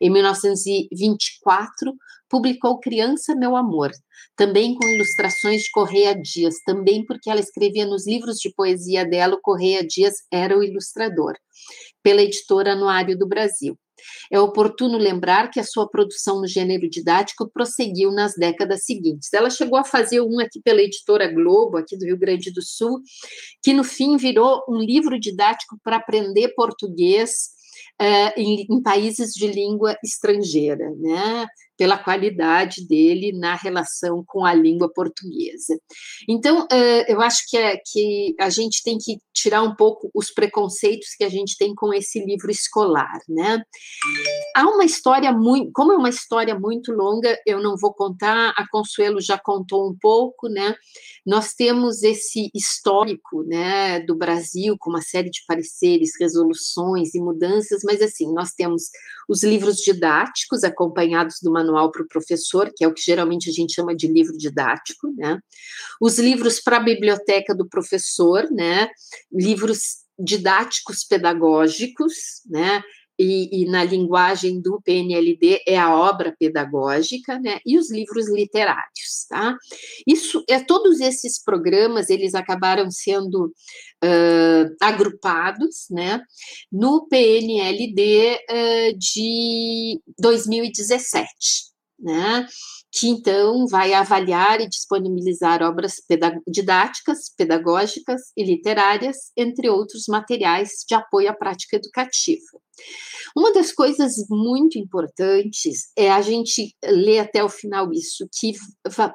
[0.00, 1.94] Em 1924,
[2.28, 3.90] publicou Criança Meu Amor,
[4.36, 9.34] também com ilustrações de Correia Dias, também porque ela escrevia nos livros de poesia dela,
[9.34, 11.34] o Correia Dias era o ilustrador,
[12.02, 13.78] pela editora Anuário do Brasil.
[14.30, 19.32] É oportuno lembrar que a sua produção no gênero didático prosseguiu nas décadas seguintes.
[19.32, 23.00] Ela chegou a fazer um aqui pela editora Globo, aqui do Rio Grande do Sul,
[23.62, 27.50] que no fim virou um livro didático para aprender português
[28.00, 31.46] uh, em, em, países de língua estrangeira, né?
[31.76, 35.76] pela qualidade dele na relação com a língua portuguesa.
[36.28, 40.30] Então, uh, eu acho que, é, que a gente tem que tirar um pouco os
[40.30, 43.60] preconceitos que a gente tem com esse livro escolar, né?
[44.54, 48.68] Há uma história muito, como é uma história muito longa, eu não vou contar, a
[48.68, 50.76] Consuelo já contou um pouco, né?
[51.26, 57.82] Nós temos esse histórico, né, do Brasil com uma série de pareceres, resoluções e mudanças,
[57.84, 58.90] mas assim, nós temos
[59.28, 63.52] os livros didáticos acompanhados do manual para o professor, que é o que geralmente a
[63.52, 65.40] gente chama de livro didático, né?
[66.00, 68.88] Os livros para a biblioteca do professor, né?
[69.32, 72.14] Livros didáticos pedagógicos,
[72.46, 72.82] né?
[73.18, 79.26] E, e, na linguagem do PNLD é a obra pedagógica, né, e os livros literários,
[79.28, 79.56] tá?
[80.06, 83.52] Isso, é todos esses programas, eles acabaram sendo
[84.02, 86.22] uh, agrupados, né,
[86.72, 91.26] no PNLD uh, de 2017,
[92.00, 92.46] né,
[92.92, 100.84] que então vai avaliar e disponibilizar obras pedag didáticas, pedagógicas e literárias, entre outros materiais
[100.86, 102.60] de apoio à prática educativa.
[103.34, 108.52] Uma das coisas muito importantes é a gente ler até o final isso, que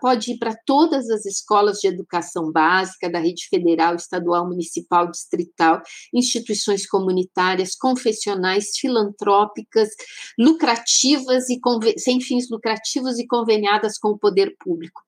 [0.01, 5.81] pode ir para todas as escolas de educação básica da rede federal, estadual, municipal, distrital,
[6.13, 9.89] instituições comunitárias, confessionais, filantrópicas,
[10.37, 11.59] lucrativas e
[11.97, 15.01] sem fins lucrativos e conveniadas com o poder público.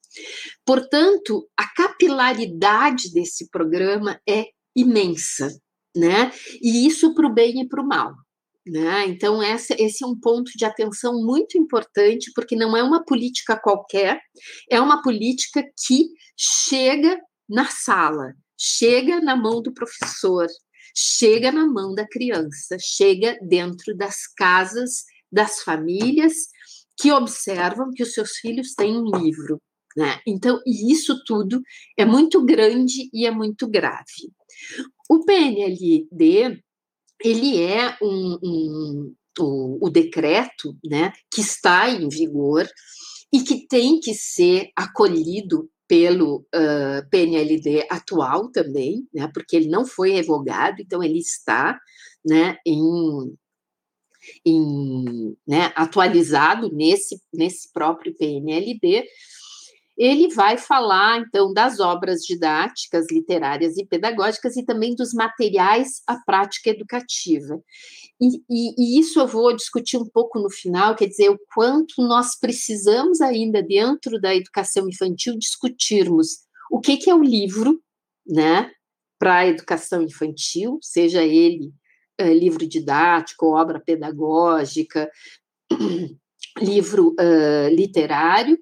[0.66, 5.50] Portanto, a capilaridade desse programa é imensa,
[5.96, 6.32] né?
[6.62, 8.14] E isso para o bem e para o mal.
[8.70, 9.08] Né?
[9.08, 13.60] Então, essa, esse é um ponto de atenção muito importante, porque não é uma política
[13.60, 14.22] qualquer,
[14.70, 20.46] é uma política que chega na sala, chega na mão do professor,
[20.96, 26.34] chega na mão da criança, chega dentro das casas das famílias
[26.96, 29.60] que observam que os seus filhos têm um livro.
[29.98, 30.22] Né?
[30.28, 31.60] Então, isso tudo
[31.98, 34.32] é muito grande e é muito grave.
[35.10, 36.62] O PNLD
[37.24, 42.68] ele é um, um o, o, decreto, né, que está em vigor
[43.32, 49.86] e que tem que ser acolhido pelo uh, PNLD atual também, né, porque ele não
[49.86, 51.80] foi revogado, então ele está,
[52.24, 53.36] né, em,
[54.46, 59.06] em né, atualizado nesse, nesse próprio PNLD,
[60.00, 66.16] ele vai falar, então, das obras didáticas, literárias e pedagógicas e também dos materiais à
[66.16, 67.62] prática educativa.
[68.22, 72.02] E, e, e, isso eu vou discutir um pouco no final, quer dizer, o quanto
[72.02, 76.40] nós precisamos ainda, dentro da educação infantil, discutirmos
[76.72, 77.82] o que, que é o livro,
[78.26, 78.72] né,
[79.18, 81.74] para a educação infantil, seja ele
[82.18, 85.12] é, livro didático, obra pedagógica,
[86.62, 88.58] livro uh, literário,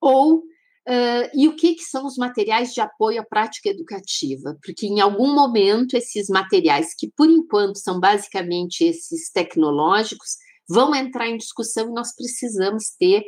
[0.00, 0.42] ou
[0.86, 4.56] Uh, e o que, que, são os materiais de apoio à prática educativa?
[4.62, 10.36] Porque em algum momento esses materiais, que por enquanto são basicamente esses tecnológicos,
[10.68, 13.24] vão entrar em discussão e nós precisamos ter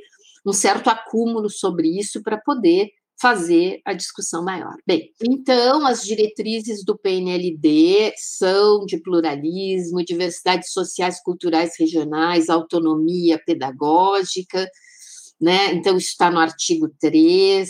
[0.47, 4.77] um certo acúmulo sobre isso para poder fazer a discussão maior.
[4.87, 14.69] Bem, então as diretrizes do PNLD são de pluralismo, diversidades sociais, culturais, regionais, autonomia pedagógica,
[15.41, 15.73] né?
[15.75, 17.69] Então, isso está no artigo 3.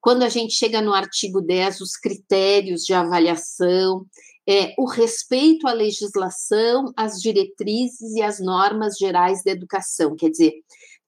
[0.00, 4.06] Quando a gente chega no artigo 10, os critérios de avaliação,
[4.46, 10.14] é o respeito à legislação, às diretrizes e às normas gerais da educação.
[10.14, 10.52] Quer dizer,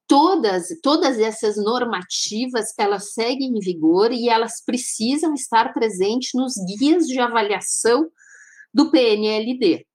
[0.07, 7.07] todas, todas essas normativas, elas seguem em vigor e elas precisam estar presentes nos guias
[7.07, 8.09] de avaliação
[8.73, 9.87] do PNLD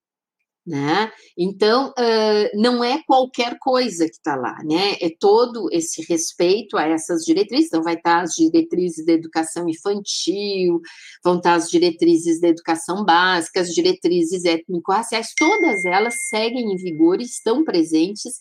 [0.65, 1.11] né?
[1.37, 4.95] Então, uh, não é qualquer coisa que está lá, né?
[5.01, 7.67] É todo esse respeito a essas diretrizes.
[7.67, 10.79] Então, vai estar tá as diretrizes da educação infantil,
[11.23, 16.77] vão estar tá as diretrizes da educação básica, as diretrizes étnico-raciais, todas elas seguem em
[16.77, 18.33] vigor e estão presentes.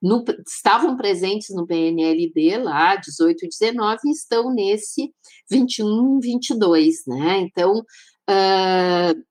[0.00, 5.12] No, estavam presentes no PNLD lá, 18 e 19, e estão nesse
[5.50, 7.40] 21 22, né?
[7.40, 7.80] Então,
[8.30, 9.28] uh,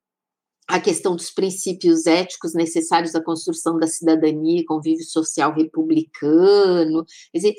[0.67, 7.06] a questão dos princípios éticos necessários à construção da cidadania, convívio social republicano.
[7.32, 7.56] Quer dizer,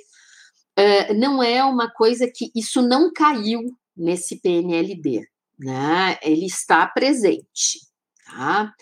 [0.78, 3.60] uh, não é uma coisa que isso não caiu
[3.96, 5.26] nesse PNLD,
[5.58, 6.18] né?
[6.22, 7.80] Ele está presente,
[8.26, 8.72] tá?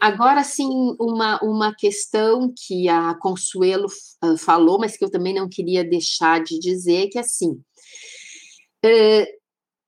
[0.00, 3.86] Agora, sim, uma, uma questão que a Consuelo
[4.24, 7.50] uh, falou, mas que eu também não queria deixar de dizer, que assim,
[8.84, 9.41] uh,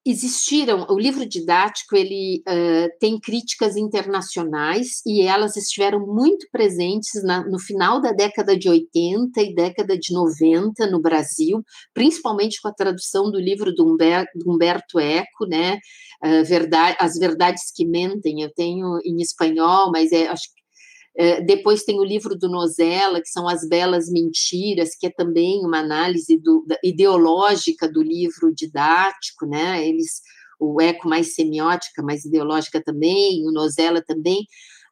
[0.05, 7.43] existiram, o livro didático ele uh, tem críticas internacionais e elas estiveram muito presentes na,
[7.47, 11.65] no final da década de 80 e década de 90 no Brasil,
[11.95, 15.79] principalmente com a tradução do livro do Humberto, do Humberto Eco, né,
[16.23, 20.64] uh, verdade, As Verdades que Mentem, eu tenho em espanhol, mas é, acho que
[21.47, 25.79] depois tem o livro do Nozella, que são As Belas Mentiras, que é também uma
[25.79, 29.87] análise do, ideológica do livro didático, né?
[29.87, 30.21] Eles,
[30.59, 34.45] o Eco mais semiótica, mais ideológica também, o Nozella também.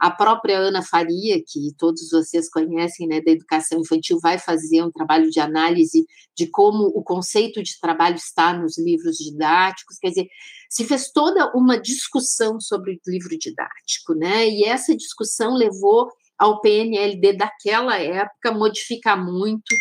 [0.03, 4.91] A própria Ana Faria, que todos vocês conhecem, né, da educação infantil, vai fazer um
[4.91, 6.05] trabalho de análise
[6.37, 9.99] de como o conceito de trabalho está nos livros didáticos.
[9.99, 10.27] Quer dizer,
[10.69, 14.49] se fez toda uma discussão sobre o livro didático, né?
[14.49, 19.73] E essa discussão levou ao PNLD daquela época modificar muito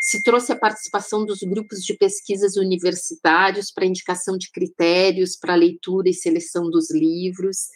[0.00, 6.08] se trouxe a participação dos grupos de pesquisas universitários para indicação de critérios para leitura
[6.08, 7.68] e seleção dos livros.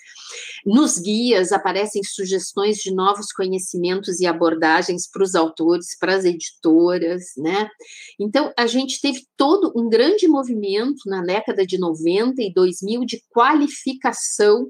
[0.65, 7.25] Nos guias aparecem sugestões de novos conhecimentos e abordagens para os autores, para as editoras,
[7.37, 7.69] né?
[8.19, 13.23] Então, a gente teve todo um grande movimento na década de 90 e 2000 de
[13.29, 14.67] qualificação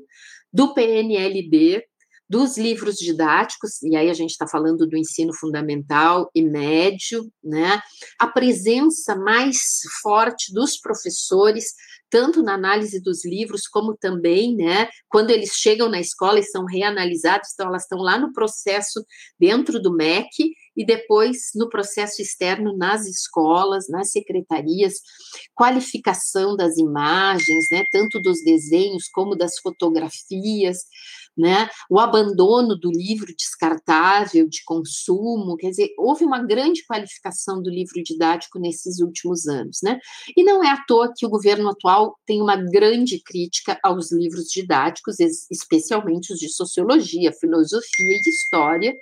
[0.53, 1.85] do PNLD,
[2.29, 7.81] dos livros didáticos, e aí a gente está falando do ensino fundamental e médio, né?
[8.18, 11.75] A presença mais forte dos professores,
[12.11, 16.64] tanto na análise dos livros, como também, né, quando eles chegam na escola e são
[16.64, 19.05] reanalisados, então elas estão lá no processo
[19.37, 24.95] dentro do MEC e depois no processo externo nas escolas, nas secretarias,
[25.55, 30.79] qualificação das imagens, né, tanto dos desenhos como das fotografias,
[31.37, 31.68] né?
[31.91, 38.03] O abandono do livro descartável de consumo, quer dizer, houve uma grande qualificação do livro
[38.03, 39.99] didático nesses últimos anos, né?
[40.37, 44.45] E não é à toa que o governo atual tem uma grande crítica aos livros
[44.47, 45.16] didáticos,
[45.51, 48.95] especialmente os de sociologia, filosofia e história,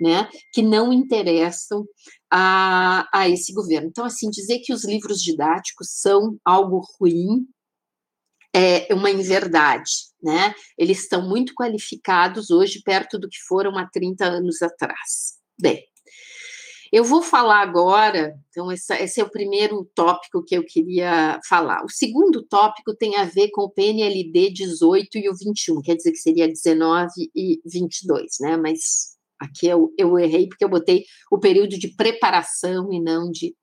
[0.00, 1.84] né, que não interessam
[2.30, 3.88] a, a esse governo.
[3.88, 7.46] Então, assim, dizer que os livros didáticos são algo ruim
[8.52, 10.54] é uma inverdade, né?
[10.76, 15.38] Eles estão muito qualificados hoje, perto do que foram há 30 anos atrás.
[15.60, 15.84] Bem,
[16.92, 21.84] eu vou falar agora, então, essa, esse é o primeiro tópico que eu queria falar.
[21.84, 26.10] O segundo tópico tem a ver com o PNLD 18 e o 21, quer dizer
[26.10, 28.56] que seria 19 e 22, né?
[28.56, 33.54] Mas aqui eu, eu errei porque eu botei o período de preparação e não de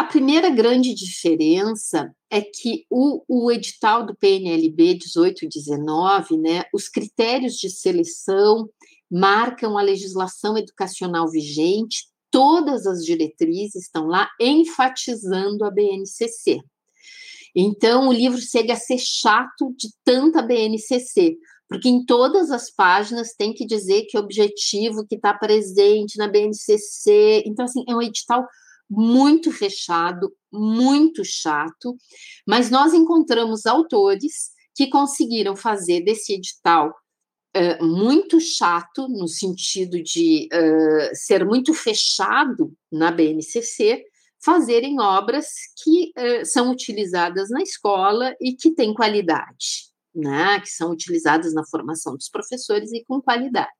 [0.00, 7.56] a primeira grande diferença é que o, o edital do PNLB 1819, né, os critérios
[7.56, 8.66] de seleção
[9.10, 16.62] marcam a legislação educacional vigente, todas as diretrizes estão lá enfatizando a BNCC.
[17.54, 21.36] Então, o livro chega a ser chato de tanta BNCC,
[21.68, 27.42] porque em todas as páginas tem que dizer que objetivo que está presente na BNCC.
[27.44, 28.46] Então, assim, é um edital
[28.90, 31.96] muito fechado, muito chato,
[32.46, 36.92] mas nós encontramos autores que conseguiram fazer desse edital
[37.56, 44.04] uh, muito chato, no sentido de uh, ser muito fechado na BNCC,
[44.42, 45.46] fazerem obras
[45.82, 51.64] que uh, são utilizadas na escola e que têm qualidade né, que são utilizadas na
[51.64, 53.70] formação dos professores e com qualidade.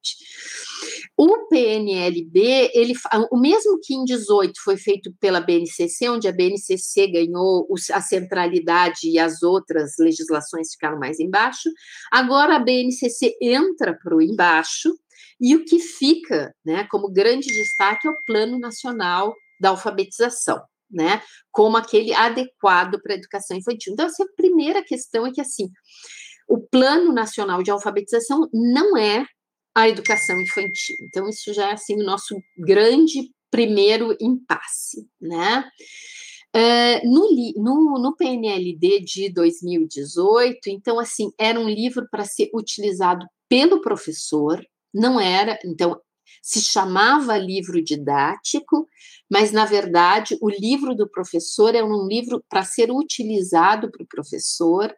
[1.17, 2.95] O PNLB, ele,
[3.31, 9.01] o mesmo que em 18 foi feito pela BNCC, onde a BNCC ganhou a centralidade
[9.05, 11.69] e as outras legislações ficaram mais embaixo,
[12.11, 14.95] agora a BNCC entra para o embaixo
[15.41, 20.63] e o que fica né, como grande destaque é o Plano Nacional da Alfabetização.
[20.93, 21.23] Né,
[21.53, 23.93] como aquele adequado para a educação infantil.
[23.93, 25.71] Então, essa é primeira questão é que, assim,
[26.51, 29.25] o Plano Nacional de Alfabetização não é
[29.73, 30.97] a educação infantil.
[31.03, 35.71] Então, isso já é assim, o nosso grande primeiro impasse, né?
[36.55, 43.25] Uh, no, no, no, PNLD de 2018, então, assim, era um livro para ser utilizado
[43.49, 44.61] pelo professor,
[44.93, 46.01] não era, então,
[46.43, 48.89] se chamava livro didático,
[49.31, 54.09] mas, na verdade, o livro do professor é um livro para ser utilizado para o
[54.09, 54.93] professor,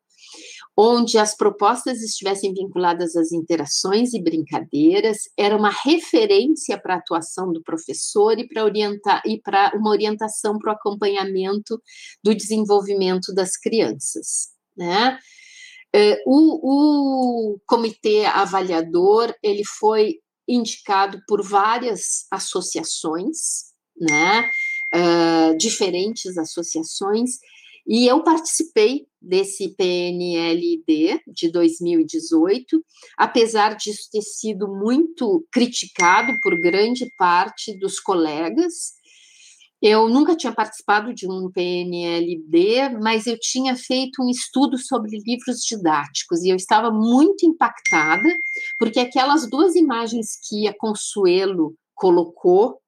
[0.76, 7.52] onde as propostas estivessem vinculadas às interações e brincadeiras, era uma referência para a atuação
[7.52, 11.80] do professor e para orientar e para uma orientação para o acompanhamento
[12.24, 15.18] do desenvolvimento das crianças, né?
[15.94, 20.14] É, o, o comitê avaliador ele foi
[20.48, 24.48] indicado por várias associações, né?
[24.94, 27.38] Uh, diferentes associações
[27.86, 32.82] e eu participei desse PNLD de 2018,
[33.16, 39.00] apesar disso ter sido muito criticado por grande parte dos colegas.
[39.80, 45.58] Eu nunca tinha participado de um PNLD, mas eu tinha feito um estudo sobre livros
[45.60, 48.28] didáticos e eu estava muito impactada,
[48.78, 52.81] porque aquelas duas imagens que a Consuelo colocou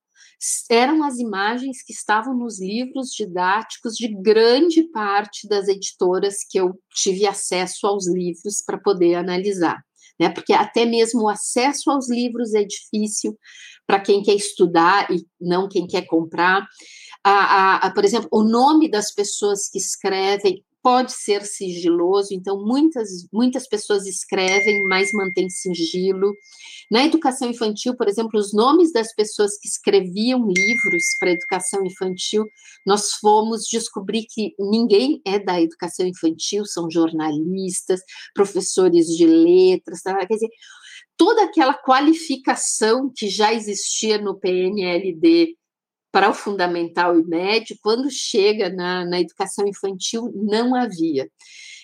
[0.70, 6.78] eram as imagens que estavam nos livros didáticos de grande parte das editoras que eu
[6.95, 9.82] tive acesso aos livros para poder analisar.
[10.18, 10.28] Né?
[10.28, 13.39] Porque até mesmo o acesso aos livros é difícil
[13.87, 16.66] para quem quer estudar e não quem quer comprar.
[17.22, 22.62] A, a, a, por exemplo, o nome das pessoas que escrevem pode ser sigiloso, então
[22.62, 26.37] muitas, muitas pessoas escrevem, mas mantém sigilo.
[26.91, 32.45] Na educação infantil, por exemplo, os nomes das pessoas que escreviam livros para educação infantil,
[32.85, 38.01] nós fomos descobrir que ninguém é da educação infantil, são jornalistas,
[38.35, 40.14] professores de letras, tá?
[40.26, 40.51] quer dizer,
[41.16, 45.57] toda aquela qualificação que já existia no PNLD
[46.15, 51.29] para o fundamental e médio, quando chega na, na educação infantil, não havia.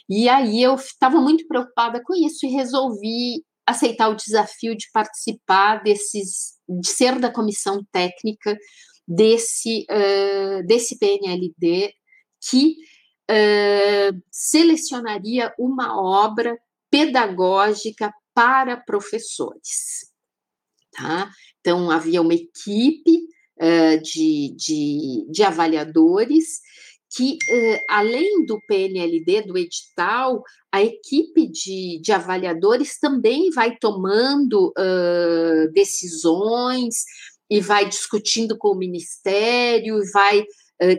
[0.09, 5.83] E aí eu estava muito preocupada com isso e resolvi aceitar o desafio de participar
[5.83, 8.57] desses, de ser da comissão técnica
[9.07, 11.93] desse, uh, desse PNLD
[12.49, 12.77] que
[13.29, 16.57] uh, selecionaria uma obra
[16.89, 20.09] pedagógica para professores.
[20.93, 21.29] Tá?
[21.59, 23.29] Então, havia uma equipe
[24.03, 26.61] de, de, de, avaliadores
[27.15, 30.43] que, uh, além do PNLD, do edital,
[30.73, 37.05] a equipe de, de avaliadores também vai tomando uh, decisões
[37.51, 40.45] e vai discutindo com o Ministério, vai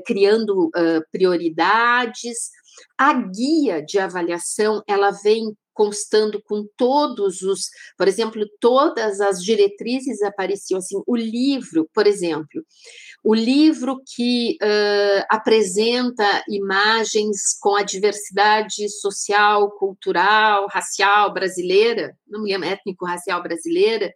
[0.05, 0.69] criando
[1.11, 2.51] prioridades.
[2.97, 10.21] A guia de avaliação ela vem constando com todos os, por exemplo, todas as diretrizes
[10.21, 11.01] apareciam assim.
[11.07, 12.63] O livro, por exemplo,
[13.23, 22.51] o livro que uh, apresenta imagens com a diversidade social, cultural, racial brasileira, não me
[22.51, 24.11] lembro, étnico-racial brasileira,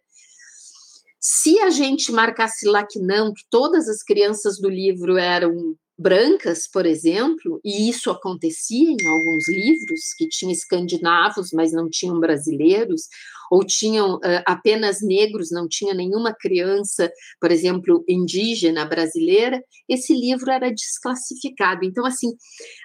[1.20, 6.68] se a gente marcasse lá que não, que todas as crianças do livro eram brancas,
[6.70, 13.02] por exemplo, e isso acontecia em alguns livros que tinham escandinavos, mas não tinham brasileiros,
[13.50, 20.50] ou tinham uh, apenas negros, não tinha nenhuma criança, por exemplo, indígena brasileira, esse livro
[20.50, 21.84] era desclassificado.
[21.84, 22.32] Então, assim,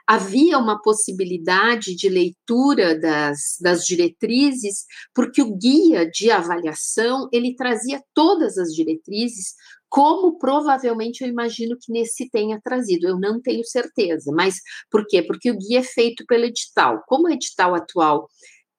[0.07, 8.01] havia uma possibilidade de leitura das, das diretrizes, porque o guia de avaliação, ele trazia
[8.13, 9.55] todas as diretrizes
[9.91, 13.05] como provavelmente eu imagino que nesse tenha trazido.
[13.09, 14.55] Eu não tenho certeza, mas
[14.89, 15.21] por quê?
[15.21, 17.03] Porque o guia é feito pelo edital.
[17.05, 18.29] Como o edital atual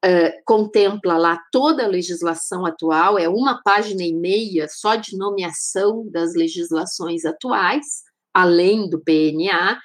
[0.03, 6.09] uh, contempla lá toda a legislação atual, é uma página e meia só de nomeação
[6.11, 7.85] das legislações atuais,
[8.33, 9.79] além do PNA,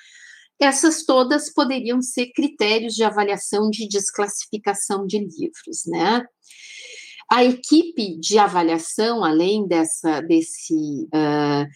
[0.58, 6.26] essas todas poderiam ser critérios de avaliação de desclassificação de livros, né?
[7.30, 10.74] A equipe de avaliação, além dessa, desse,
[11.14, 11.68] uh,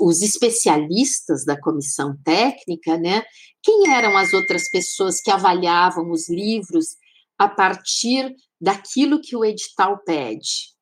[0.00, 3.22] os especialistas da comissão técnica, né?
[3.62, 6.96] Quem eram as outras pessoas que avaliavam os livros
[7.38, 10.72] a partir daquilo que o edital pede?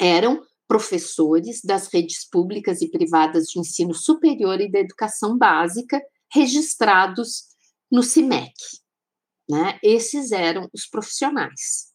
[0.00, 6.02] Eram professores das redes públicas e privadas de ensino superior e da educação básica
[6.32, 7.44] registrados
[7.90, 8.52] no CIMEC.
[9.48, 9.78] Né?
[9.82, 11.93] Esses eram os profissionais.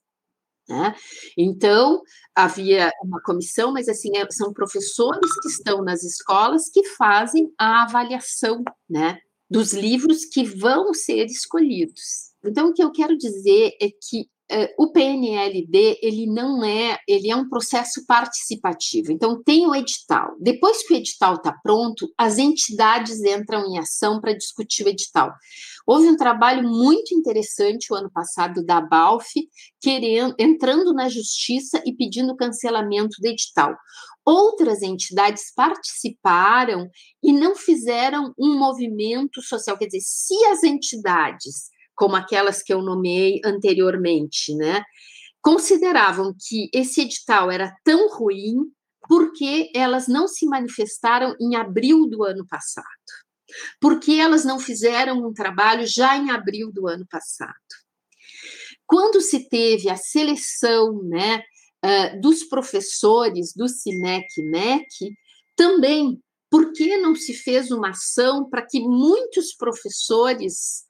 [0.70, 0.96] Né?
[1.36, 2.04] Então,
[2.36, 7.84] havia uma comissão, mas assim, é, são professores que estão nas escolas que fazem a
[7.84, 9.18] avaliação né,
[9.50, 12.30] dos livros que vão ser escolhidos.
[12.46, 14.30] Então, o que eu quero dizer é que
[14.78, 19.12] o PNLD ele não é, ele é um processo participativo.
[19.12, 20.36] Então tem o edital.
[20.40, 25.32] Depois que o edital está pronto, as entidades entram em ação para discutir o edital.
[25.86, 29.26] Houve um trabalho muito interessante o ano passado da Balf,
[29.82, 33.76] querendo, entrando na justiça e pedindo cancelamento do edital.
[34.26, 36.88] Outras entidades participaram
[37.24, 39.78] e não fizeram um movimento social.
[39.78, 44.86] Quer dizer, se as entidades como aquelas que eu nomeei anteriormente, né?
[45.42, 48.72] Consideravam que esse edital era tão ruim
[49.06, 52.86] porque elas não se manifestaram em abril do ano passado.
[53.82, 57.54] Porque elas não fizeram um trabalho já em abril do ano passado.
[58.86, 61.44] Quando se teve a seleção, né,
[61.84, 65.14] uh, dos professores do CIMEC-MEC,
[65.54, 70.88] também, por que não se fez uma ação para que muitos professores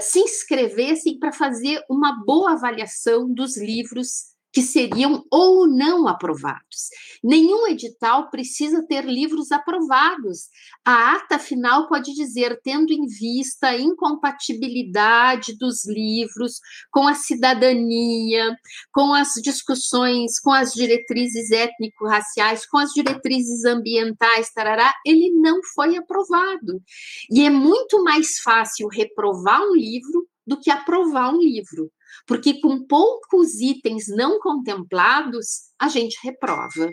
[0.00, 6.88] se inscrevessem para fazer uma boa avaliação dos livros que seriam ou não aprovados.
[7.22, 10.48] Nenhum edital precisa ter livros aprovados.
[10.84, 18.56] A ata final pode dizer, tendo em vista a incompatibilidade dos livros com a cidadania,
[18.92, 25.96] com as discussões, com as diretrizes étnico-raciais, com as diretrizes ambientais, tarará, ele não foi
[25.96, 26.82] aprovado.
[27.30, 31.90] E é muito mais fácil reprovar um livro do que aprovar um livro
[32.26, 36.92] porque com poucos itens não contemplados, a gente reprova.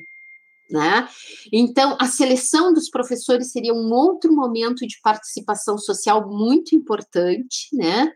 [0.70, 1.08] Né?
[1.54, 8.12] Então, a seleção dos professores seria um outro momento de participação social muito importante, né?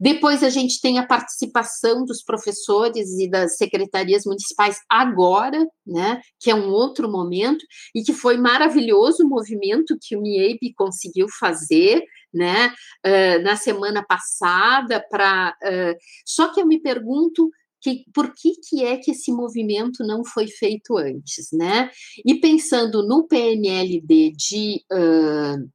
[0.00, 6.50] Depois a gente tem a participação dos professores e das secretarias municipais agora, né, que
[6.50, 12.02] é um outro momento, e que foi maravilhoso o movimento que o MIEB conseguiu fazer,
[12.34, 12.74] né,
[13.06, 15.56] uh, na semana passada, para.
[15.62, 20.24] Uh, só que eu me pergunto que, por que, que é que esse movimento não
[20.24, 21.90] foi feito antes, né?
[22.24, 25.70] E pensando no PNLD de uh,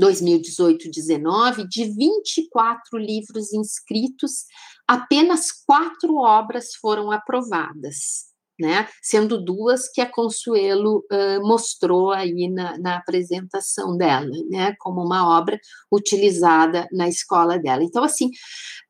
[0.00, 4.44] 2018-19, de 24 livros inscritos,
[4.86, 8.26] apenas quatro obras foram aprovadas,
[8.58, 8.88] né?
[9.02, 14.74] Sendo duas que a Consuelo uh, mostrou aí na, na, apresentação dela, né?
[14.78, 15.58] Como uma obra
[15.92, 17.82] utilizada na escola dela.
[17.82, 18.26] Então, assim,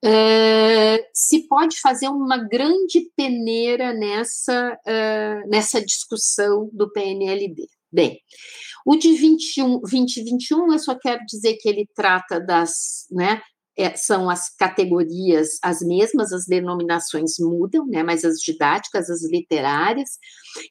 [0.05, 7.69] uh, se pode fazer uma grande peneira nessa, uh, nessa discussão do PNLD.
[7.93, 8.21] Bem,
[8.85, 13.41] o de 21, 2021, eu só quero dizer que ele trata das, né,
[13.77, 20.19] é, são as categorias as mesmas, as denominações mudam, né, mas as didáticas, as literárias.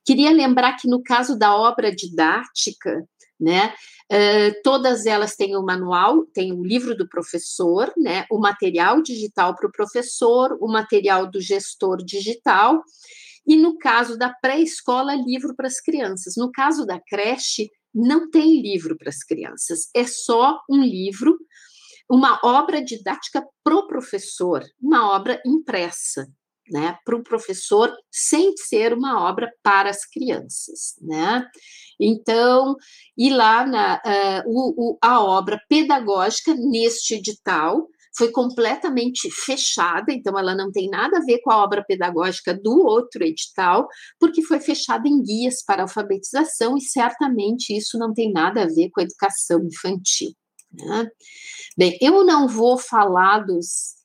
[0.03, 3.07] Queria lembrar que no caso da obra didática,
[3.39, 3.73] né,
[4.11, 9.55] uh, todas elas têm o manual, tem o livro do professor, né, o material digital
[9.55, 12.81] para o professor, o material do gestor digital,
[13.45, 16.33] e no caso da pré-escola, livro para as crianças.
[16.35, 21.37] No caso da creche, não tem livro para as crianças, é só um livro,
[22.09, 26.27] uma obra didática para o professor, uma obra impressa,
[26.69, 31.45] né, para o professor, sem ser uma obra para as crianças, né?
[31.99, 32.75] Então,
[33.17, 37.87] e lá na uh, o, o, a obra pedagógica neste edital
[38.17, 42.85] foi completamente fechada, então ela não tem nada a ver com a obra pedagógica do
[42.85, 43.87] outro edital,
[44.19, 48.89] porque foi fechada em guias para alfabetização e certamente isso não tem nada a ver
[48.91, 50.31] com a educação infantil.
[50.77, 51.09] Né?
[51.77, 53.95] Bem, eu não vou falar dos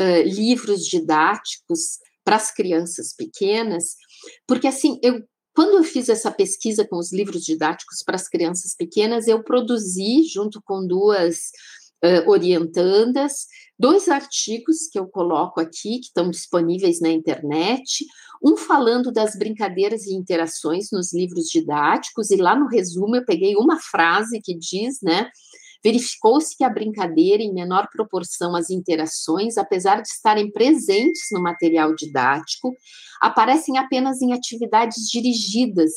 [0.00, 3.96] uh, livros didáticos para as crianças pequenas,
[4.46, 5.22] porque assim, eu
[5.58, 10.22] quando eu fiz essa pesquisa com os livros didáticos para as crianças pequenas, eu produzi,
[10.22, 11.50] junto com duas
[12.04, 13.46] uh, orientandas,
[13.76, 18.06] dois artigos que eu coloco aqui, que estão disponíveis na internet,
[18.40, 23.56] um falando das brincadeiras e interações nos livros didáticos, e lá no resumo eu peguei
[23.56, 25.28] uma frase que diz, né?
[25.84, 31.94] Verificou-se que a brincadeira, em menor proporção às interações, apesar de estarem presentes no material
[31.94, 32.74] didático,
[33.20, 35.90] aparecem apenas em atividades dirigidas,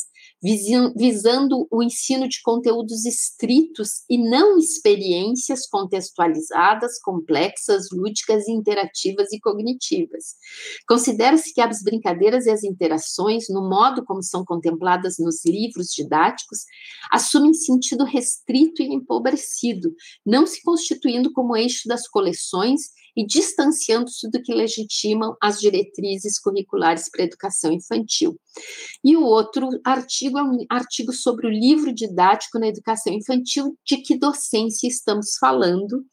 [0.95, 10.35] visando o ensino de conteúdos estritos e não experiências contextualizadas, complexas, lúdicas, interativas e cognitivas.
[10.87, 16.65] Considera-se que as brincadeiras e as interações, no modo como são contempladas nos livros didáticos,
[17.11, 19.70] assumem sentido restrito e empobrecido,
[20.25, 22.81] não se constituindo como eixo das coleções
[23.15, 28.39] e distanciando-se do que legitimam as diretrizes curriculares para a educação infantil.
[29.03, 33.97] E o outro artigo é um artigo sobre o livro didático na educação infantil, de
[33.97, 36.05] que docência estamos falando,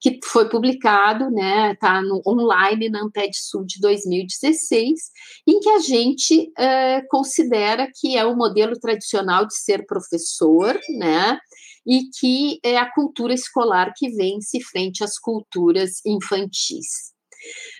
[0.00, 5.00] que foi publicado, né, está online na Amped Sul de 2016,
[5.46, 11.38] em que a gente uh, considera que é o modelo tradicional de ser professor, né,
[11.86, 17.12] e que é a cultura escolar que vence frente às culturas infantis.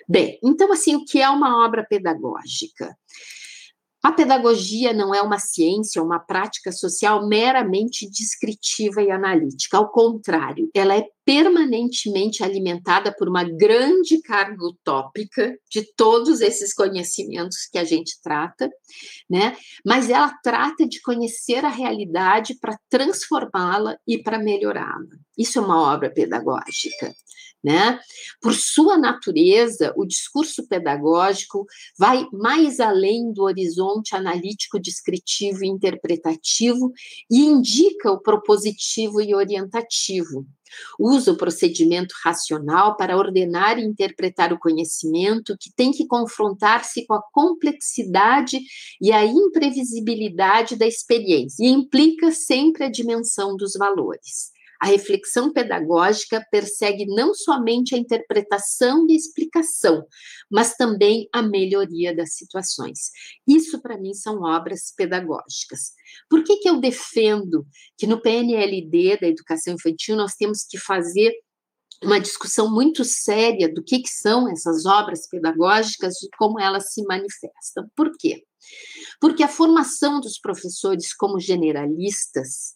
[0.09, 2.97] Bem, então, assim, o que é uma obra pedagógica?
[4.05, 9.79] A pedagogia não é uma ciência, uma prática social meramente descritiva e analítica.
[9.79, 17.67] Ao contrário, ela é permanentemente alimentada por uma grande carga utópica de todos esses conhecimentos
[17.73, 18.69] que a gente trata,
[19.29, 19.57] né?
[19.83, 25.17] Mas ela trata de conhecer a realidade para transformá-la e para melhorá-la.
[25.39, 27.11] Isso é uma obra pedagógica
[27.65, 27.99] né?
[28.43, 31.65] Por sua natureza, o discurso pedagógico
[31.99, 36.93] vai mais além do horizonte analítico, descritivo e interpretativo
[37.31, 40.47] e indica o propositivo e orientativo.
[40.99, 47.15] Usa o procedimento racional para ordenar e interpretar o conhecimento que tem que confrontar-se com
[47.15, 48.59] a complexidade
[49.01, 54.54] e a imprevisibilidade da experiência e implica sempre a dimensão dos valores.
[54.85, 60.07] A reflexão pedagógica persegue não somente a interpretação e explicação,
[60.51, 63.11] mas também a melhoria das situações.
[63.49, 65.93] Isso, para mim, são obras pedagógicas.
[66.29, 67.67] Por que, que eu defendo
[67.97, 71.33] que no PNLD da educação infantil nós temos que fazer
[72.03, 77.03] uma discussão muito séria do que, que são essas obras pedagógicas e como elas se
[77.05, 77.89] manifestam.
[77.97, 78.45] Por quê?
[79.19, 82.75] Porque a formação dos professores como generalistas,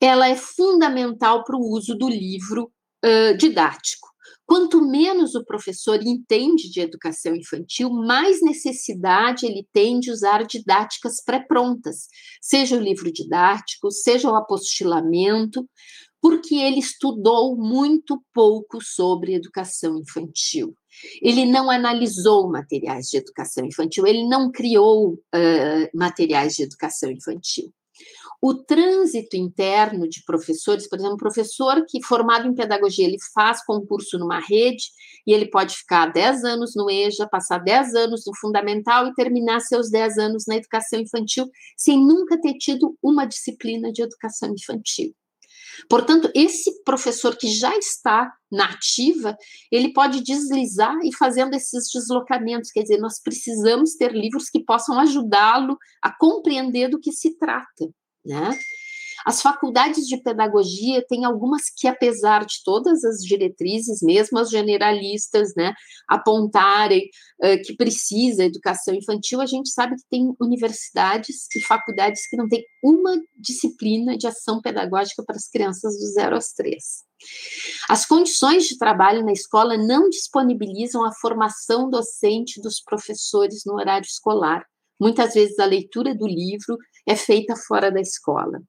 [0.00, 2.70] ela é fundamental para o uso do livro
[3.04, 4.14] uh, didático.
[4.46, 11.22] Quanto menos o professor entende de educação infantil, mais necessidade ele tem de usar didáticas
[11.24, 12.08] pré-prontas,
[12.42, 15.66] seja o livro didático, seja o apostilamento,
[16.20, 20.76] porque ele estudou muito pouco sobre educação infantil.
[21.20, 25.18] Ele não analisou materiais de educação infantil, ele não criou uh,
[25.98, 27.72] materiais de educação infantil.
[28.40, 33.64] O trânsito interno de professores, por exemplo, um professor que formado em pedagogia, ele faz
[33.64, 34.84] concurso numa rede
[35.26, 39.60] e ele pode ficar 10 anos no EJA, passar 10 anos no fundamental e terminar
[39.60, 45.14] seus 10 anos na educação infantil sem nunca ter tido uma disciplina de educação infantil.
[45.88, 49.36] Portanto, esse professor que já está na ativa,
[49.70, 52.70] ele pode deslizar e fazendo esses deslocamentos.
[52.70, 57.88] Quer dizer, nós precisamos ter livros que possam ajudá-lo a compreender do que se trata,
[58.24, 58.58] né?
[59.24, 65.54] As faculdades de pedagogia têm algumas que, apesar de todas as diretrizes, mesmo as generalistas,
[65.56, 65.72] né,
[66.06, 67.08] apontarem
[67.42, 72.46] uh, que precisa educação infantil, a gente sabe que tem universidades e faculdades que não
[72.46, 77.02] têm uma disciplina de ação pedagógica para as crianças do zero aos três.
[77.88, 84.04] As condições de trabalho na escola não disponibilizam a formação docente dos professores no horário
[84.04, 84.66] escolar.
[85.00, 88.62] Muitas vezes a leitura do livro é feita fora da escola.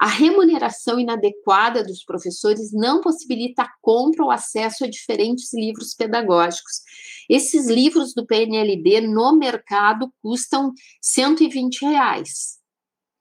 [0.00, 6.80] A remuneração inadequada dos professores não possibilita a compra ou acesso a diferentes livros pedagógicos.
[7.28, 12.56] Esses livros do PNLD no mercado custam 120 reais.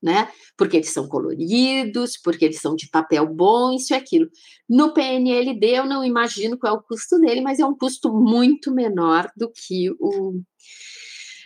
[0.01, 0.29] Né?
[0.55, 4.29] Porque eles são coloridos, porque eles são de papel bom, isso e aquilo.
[4.69, 8.71] No PNLD, eu não imagino qual é o custo dele, mas é um custo muito
[8.71, 10.39] menor do que o.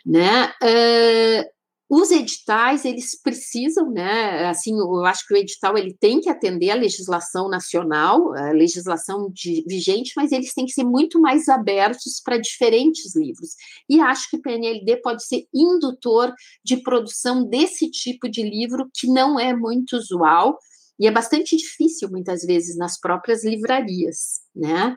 [0.05, 0.47] Né?
[0.61, 1.58] Uh,
[1.89, 6.69] os editais, eles precisam, né, assim, eu acho que o edital ele tem que atender
[6.69, 12.21] a legislação nacional, a legislação de, vigente, mas eles têm que ser muito mais abertos
[12.23, 13.55] para diferentes livros.
[13.89, 16.31] E acho que o PNLD pode ser indutor
[16.63, 20.59] de produção desse tipo de livro, que não é muito usual,
[20.99, 24.95] e é bastante difícil, muitas vezes, nas próprias livrarias, né?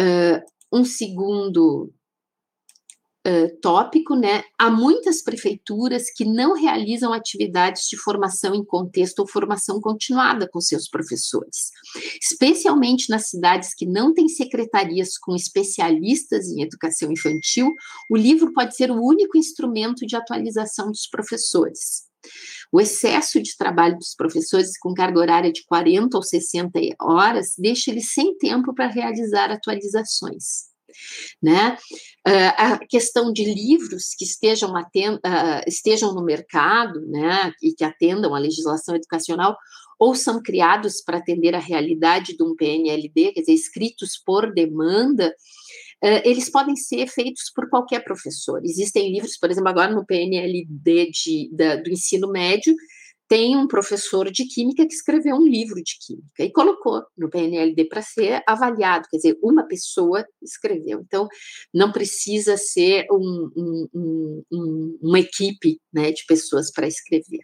[0.00, 0.42] Uh,
[0.72, 1.92] um segundo
[3.60, 4.44] tópico, né?
[4.58, 10.60] Há muitas prefeituras que não realizam atividades de formação em contexto ou formação continuada com
[10.60, 11.70] seus professores,
[12.20, 17.72] especialmente nas cidades que não têm secretarias com especialistas em educação infantil.
[18.10, 22.06] O livro pode ser o único instrumento de atualização dos professores.
[22.72, 27.90] O excesso de trabalho dos professores com carga horária de 40 ou 60 horas deixa
[27.90, 30.75] eles sem tempo para realizar atualizações
[31.42, 31.76] né?
[32.26, 38.34] Uh, a questão de livros que estejam, uh, estejam no mercado, né, e que atendam
[38.34, 39.56] à legislação educacional,
[39.98, 45.28] ou são criados para atender à realidade de um PNLD, quer dizer, escritos por demanda,
[46.04, 48.60] uh, eles podem ser feitos por qualquer professor.
[48.64, 52.74] Existem livros, por exemplo, agora no PNLD de, da, do ensino médio,
[53.28, 57.86] tem um professor de química que escreveu um livro de química e colocou no PNLD
[57.86, 61.00] para ser avaliado, quer dizer, uma pessoa escreveu.
[61.00, 61.26] Então,
[61.74, 67.40] não precisa ser um, um, um, uma equipe né, de pessoas para escrever.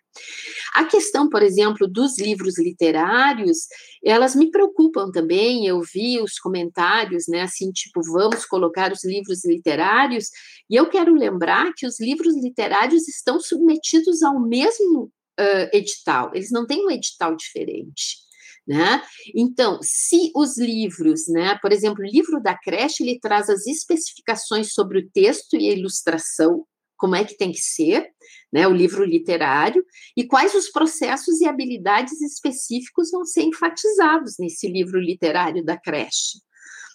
[0.74, 3.66] A questão, por exemplo, dos livros literários,
[4.04, 5.66] elas me preocupam também.
[5.66, 10.26] Eu vi os comentários, né, assim, tipo, vamos colocar os livros literários,
[10.70, 15.10] e eu quero lembrar que os livros literários estão submetidos ao mesmo
[15.42, 18.22] uh, edital, eles não têm um edital diferente.
[18.66, 19.02] Né?
[19.34, 24.72] Então, se os livros, né, por exemplo, o livro da creche, ele traz as especificações
[24.72, 26.64] sobre o texto e a ilustração,
[26.96, 28.08] como é que tem que ser,
[28.52, 29.84] né, o livro literário,
[30.16, 36.38] e quais os processos e habilidades específicos vão ser enfatizados nesse livro literário da creche.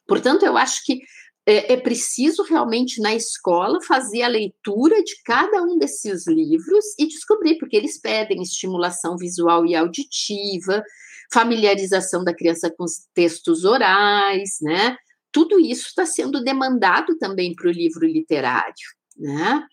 [0.07, 1.01] Portanto, eu acho que
[1.47, 7.07] é, é, preciso realmente na escola fazer a leitura de cada um desses livros e
[7.07, 10.83] descobrir, porque eles pedem estimulação visual e auditiva,
[11.31, 14.97] familiarização da criança com os textos orais, né?
[15.31, 18.73] Tudo isso está sendo demandado também para o livro literário,
[19.15, 19.65] né?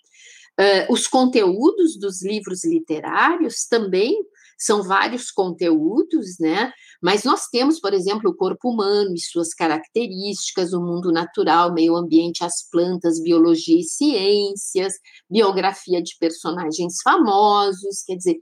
[0.57, 4.15] Uh, os conteúdos dos livros literários também
[4.59, 6.73] são vários conteúdos, né?
[7.03, 11.97] Mas nós temos, por exemplo, o corpo humano e suas características, o mundo natural, meio
[11.97, 14.95] ambiente, as plantas, biologia e ciências,
[15.29, 18.37] biografia de personagens famosos, quer dizer,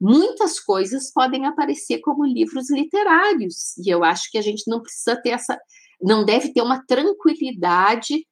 [0.00, 5.16] muitas coisas podem aparecer como livros literários, e eu acho que a gente não precisa
[5.20, 5.58] ter essa,
[6.00, 8.26] não deve ter uma tranquilidade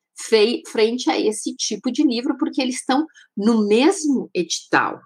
[0.70, 3.06] frente a esse tipo de livro, porque eles estão
[3.36, 5.00] no mesmo edital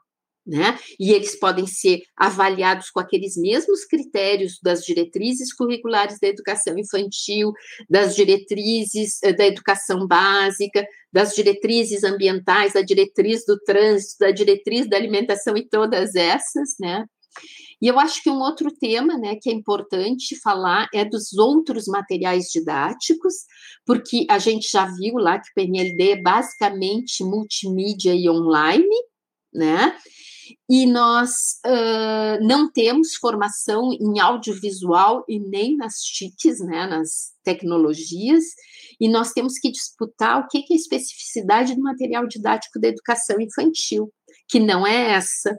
[0.47, 0.79] né?
[0.99, 7.53] E eles podem ser avaliados com aqueles mesmos critérios das diretrizes curriculares da educação infantil,
[7.91, 14.89] das diretrizes eh, da educação básica, das diretrizes ambientais, da diretriz do trânsito, da diretriz
[14.89, 17.05] da alimentação e todas essas, né?
[17.81, 21.87] E eu acho que um outro tema, né, que é importante falar é dos outros
[21.87, 23.35] materiais didáticos,
[23.85, 28.97] porque a gente já viu lá que o PNLD é basicamente multimídia e online,
[29.53, 29.95] né?
[30.69, 38.45] E nós uh, não temos formação em audiovisual e nem nas TICs, né, nas tecnologias,
[39.01, 43.41] e nós temos que disputar o que é a especificidade do material didático da educação
[43.41, 44.13] infantil,
[44.49, 45.59] que não é essa,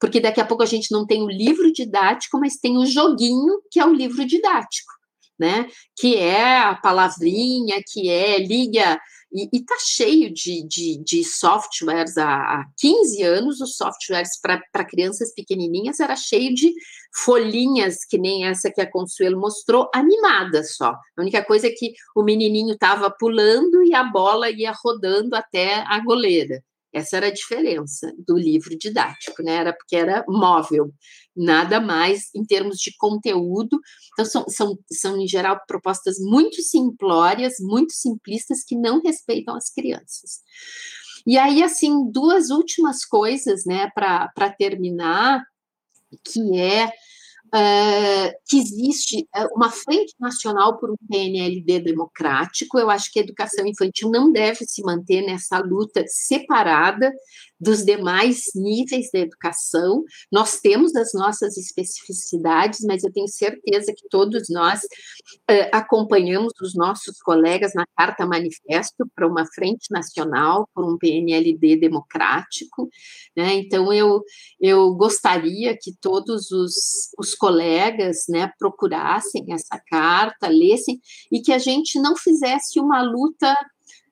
[0.00, 3.60] porque daqui a pouco a gente não tem o livro didático, mas tem o joguinho,
[3.70, 4.92] que é o livro didático,
[5.38, 5.66] né,
[5.96, 9.00] que é a palavrinha, que é liga
[9.34, 12.16] e está cheio de, de, de, softwares.
[12.16, 16.72] Há, há 15 anos, os softwares para crianças pequenininhas era cheio de
[17.24, 20.92] folhinhas, que nem essa que a Consuelo mostrou, animadas só.
[21.16, 25.84] A única coisa é que o menininho estava pulando e a bola ia rodando até
[25.86, 26.62] a goleira.
[26.94, 29.56] Essa era a diferença do livro didático, né?
[29.56, 30.92] Era porque era móvel,
[31.36, 33.80] nada mais em termos de conteúdo.
[34.12, 39.68] Então, são, são, são em geral, propostas muito simplórias, muito simplistas, que não respeitam as
[39.70, 40.40] crianças.
[41.26, 45.42] E aí, assim, duas últimas coisas, né, para terminar,
[46.24, 46.92] que é
[47.46, 52.78] uh, que existe eh, uma frente nacional por um PNLD democrático.
[52.78, 57.12] Eu acho que a educação infantil não deve se manter nessa luta separada
[57.64, 60.04] dos demais níveis da educação.
[60.30, 66.74] Nós temos as nossas especificidades, mas eu tenho certeza que todos nós uh, acompanhamos os
[66.74, 72.88] nossos colegas na Carta Manifesto para uma frente nacional, por um PNLD democrático.
[73.34, 73.54] Né?
[73.54, 74.22] Então, eu,
[74.60, 81.00] eu gostaria que todos os, os colegas né, procurassem essa carta, lessem,
[81.32, 83.56] e que a gente não fizesse uma luta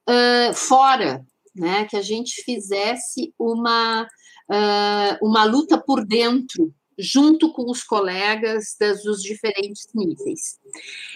[0.08, 1.22] uh, fora,
[1.54, 8.76] né, que a gente fizesse uma, uh, uma luta por dentro junto com os colegas
[8.78, 10.58] das, dos diferentes níveis.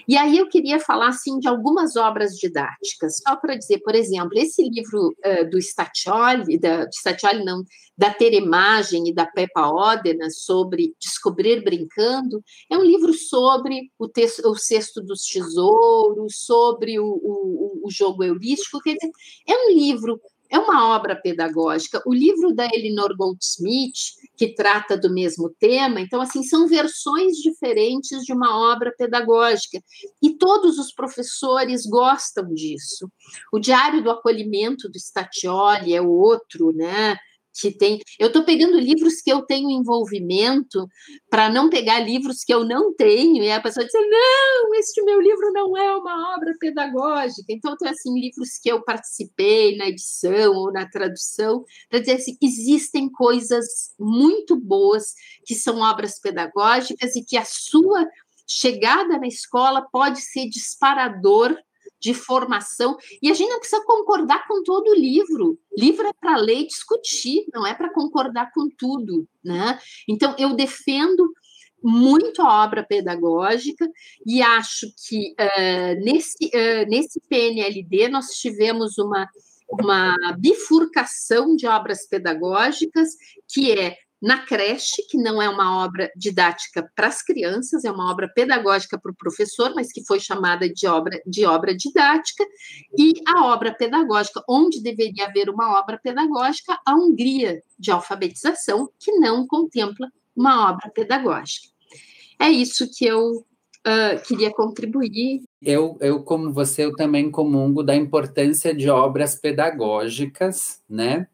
[0.08, 4.32] E aí eu queria falar assim de algumas obras didáticas, só para dizer, por exemplo,
[4.34, 7.64] esse livro uh, do Statioli, da Statioli não,
[7.96, 14.46] da Teremagem e da Peppa Odena sobre descobrir brincando, é um livro sobre o, texto,
[14.48, 19.10] o cesto dos tesouros, sobre o, o, o jogo heurístico, quer dizer,
[19.48, 20.20] é um livro
[20.50, 22.02] é uma obra pedagógica.
[22.06, 28.24] O livro da Elinor Goldsmith, que trata do mesmo tema, então, assim, são versões diferentes
[28.24, 29.82] de uma obra pedagógica.
[30.22, 33.10] E todos os professores gostam disso.
[33.52, 37.16] O Diário do Acolhimento do Statioli é outro, né?
[37.60, 38.00] Que tem.
[38.18, 40.86] Eu estou pegando livros que eu tenho envolvimento
[41.30, 45.20] para não pegar livros que eu não tenho, e a pessoa diz: não, este meu
[45.20, 47.44] livro não é uma obra pedagógica.
[47.48, 52.36] Então, tem assim, livros que eu participei na edição ou na tradução, para dizer assim:
[52.42, 58.06] existem coisas muito boas que são obras pedagógicas e que a sua
[58.46, 61.56] chegada na escola pode ser disparador
[62.00, 62.96] de formação.
[63.22, 65.58] E a gente não precisa concordar com todo o livro.
[65.76, 69.26] Livro é para ler e discutir, não é para concordar com tudo.
[69.44, 69.78] Né?
[70.08, 71.32] Então, eu defendo
[71.82, 73.88] muito a obra pedagógica
[74.24, 79.28] e acho que uh, nesse, uh, nesse PNLD nós tivemos uma,
[79.68, 83.10] uma bifurcação de obras pedagógicas
[83.48, 88.10] que é na creche, que não é uma obra didática para as crianças, é uma
[88.10, 92.44] obra pedagógica para o professor, mas que foi chamada de obra, de obra didática,
[92.98, 99.12] e a obra pedagógica, onde deveria haver uma obra pedagógica, a Hungria de alfabetização, que
[99.12, 101.68] não contempla uma obra pedagógica.
[102.38, 103.44] É isso que eu
[103.86, 105.42] uh, queria contribuir.
[105.62, 111.26] Eu, eu, como você, eu também comungo da importância de obras pedagógicas, né?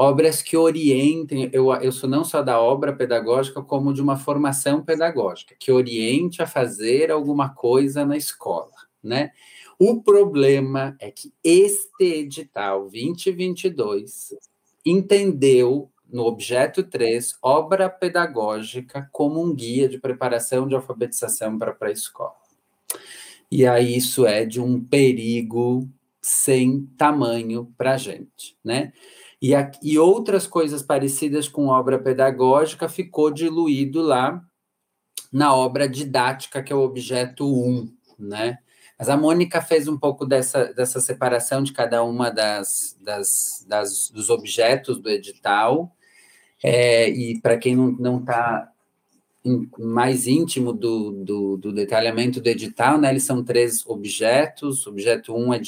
[0.00, 4.82] Obras que orientem, eu, eu sou não só da obra pedagógica, como de uma formação
[4.82, 8.72] pedagógica, que oriente a fazer alguma coisa na escola,
[9.02, 9.30] né?
[9.78, 14.34] O problema é que este edital 2022
[14.86, 21.74] entendeu no objeto 3 obra pedagógica como um guia de preparação de alfabetização para a
[21.74, 22.36] pré-escola.
[23.50, 25.86] E aí isso é de um perigo
[26.22, 28.94] sem tamanho para a gente, né?
[29.40, 34.42] E, a, e outras coisas parecidas com obra pedagógica ficou diluído lá
[35.32, 38.58] na obra didática, que é o objeto 1, né?
[38.98, 44.10] Mas a Mônica fez um pouco dessa, dessa separação de cada uma das, das, das
[44.10, 45.90] dos objetos do edital.
[46.62, 48.70] É, e para quem não está
[49.78, 53.08] mais íntimo do, do, do, detalhamento do edital, né?
[53.08, 54.86] Eles são três objetos.
[54.86, 55.60] Objeto 1 um é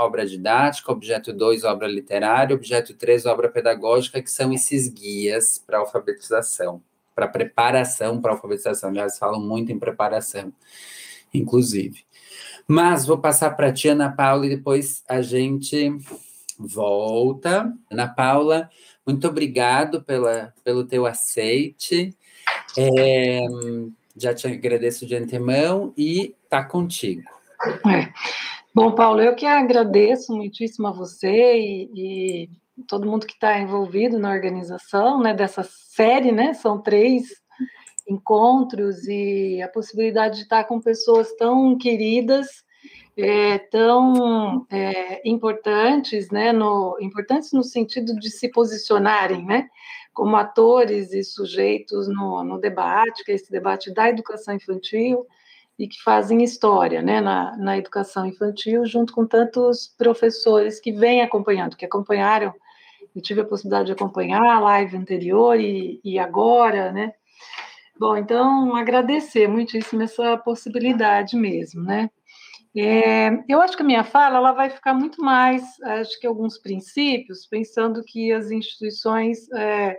[0.00, 5.78] obra didática, objeto 2, obra literária, objeto 3, obra pedagógica, que são esses guias para
[5.78, 6.82] alfabetização,
[7.14, 8.90] para preparação para alfabetização.
[8.90, 10.52] Aliás, falam muito em preparação,
[11.32, 12.04] inclusive.
[12.66, 15.96] Mas vou passar para a tia Ana Paula e depois a gente
[16.58, 17.72] volta.
[17.88, 18.68] Ana Paula,
[19.06, 22.16] muito obrigado pela, pelo teu aceite.
[22.76, 23.40] É,
[24.16, 27.22] já te agradeço de antemão e tá contigo.
[27.86, 28.12] É.
[28.74, 32.50] Bom, Paulo, eu que agradeço muitíssimo a você e, e
[32.86, 36.54] todo mundo que está envolvido na organização né, dessa série, né?
[36.54, 37.24] São três
[38.08, 42.46] encontros e a possibilidade de estar com pessoas tão queridas,
[43.16, 46.52] é, tão é, importantes, né?
[46.52, 49.68] No, importantes no sentido de se posicionarem, né?
[50.12, 55.26] Como atores e sujeitos no, no debate, que é esse debate da educação infantil,
[55.78, 61.22] e que fazem história né, na, na educação infantil, junto com tantos professores que vêm
[61.22, 62.52] acompanhando, que acompanharam,
[63.16, 67.12] eu tive a possibilidade de acompanhar a live anterior e, e agora, né?
[67.98, 72.10] Bom, então, agradecer muitíssimo essa possibilidade mesmo, né?
[72.76, 76.56] É, eu acho que a minha fala ela vai ficar muito mais, acho que alguns
[76.56, 79.98] princípios, pensando que as instituições é,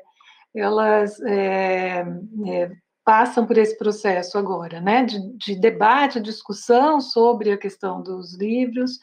[0.56, 2.06] elas é,
[2.48, 2.72] é,
[3.04, 9.00] passam por esse processo agora, né, de, de, debate, discussão sobre a questão dos livros,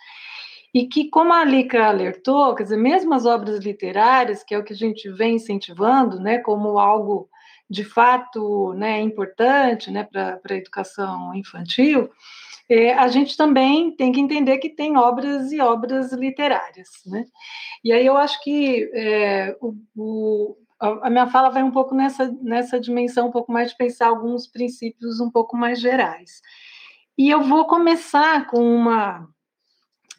[0.73, 4.65] e que, como a Alica alertou, quer dizer, mesmo as obras literárias, que é o
[4.65, 7.29] que a gente vem incentivando, né, como algo
[7.71, 12.11] de fato né, importante né, para a educação infantil,
[12.69, 16.89] é, a gente também tem que entender que tem obras e obras literárias.
[17.07, 17.25] Né?
[17.83, 22.31] E aí eu acho que é, o, o a minha fala vai um pouco nessa,
[22.41, 26.41] nessa dimensão, um pouco mais de pensar alguns princípios um pouco mais gerais.
[27.17, 29.29] E eu vou começar com uma,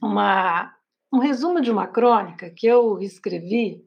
[0.02, 0.74] uma,
[1.14, 3.82] um resumo de uma crônica que eu escrevi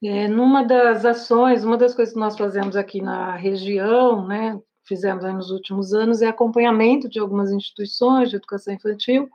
[0.00, 4.56] é, numa das ações, uma das coisas que nós fazemos aqui na região, né,
[4.88, 9.28] fizemos nos últimos anos, é acompanhamento de algumas instituições de educação infantil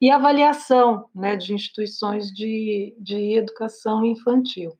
[0.00, 4.72] e avaliação né, de instituições de, de educação infantil.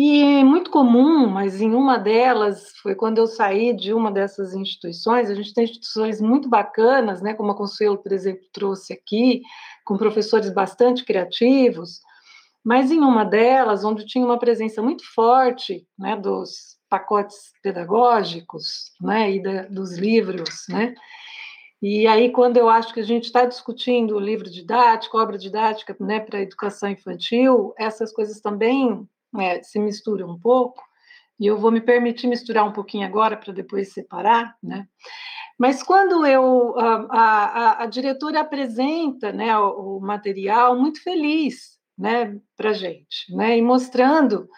[0.00, 5.28] E muito comum, mas em uma delas, foi quando eu saí de uma dessas instituições,
[5.28, 9.42] a gente tem instituições muito bacanas, né, como a Consuelo, por exemplo, trouxe aqui,
[9.84, 12.00] com professores bastante criativos,
[12.64, 19.32] mas em uma delas, onde tinha uma presença muito forte né, dos pacotes pedagógicos né,
[19.32, 20.94] e da, dos livros, né,
[21.80, 25.96] e aí, quando eu acho que a gente está discutindo o livro didático, obra didática
[26.00, 29.08] né, para a educação infantil, essas coisas também
[29.38, 30.82] é, se mistura um pouco,
[31.38, 34.88] e eu vou me permitir misturar um pouquinho agora para depois separar, né?
[35.56, 42.36] Mas quando eu a, a, a diretora apresenta né, o, o, material muito feliz né,
[42.56, 44.48] para a gente, né, e mostrando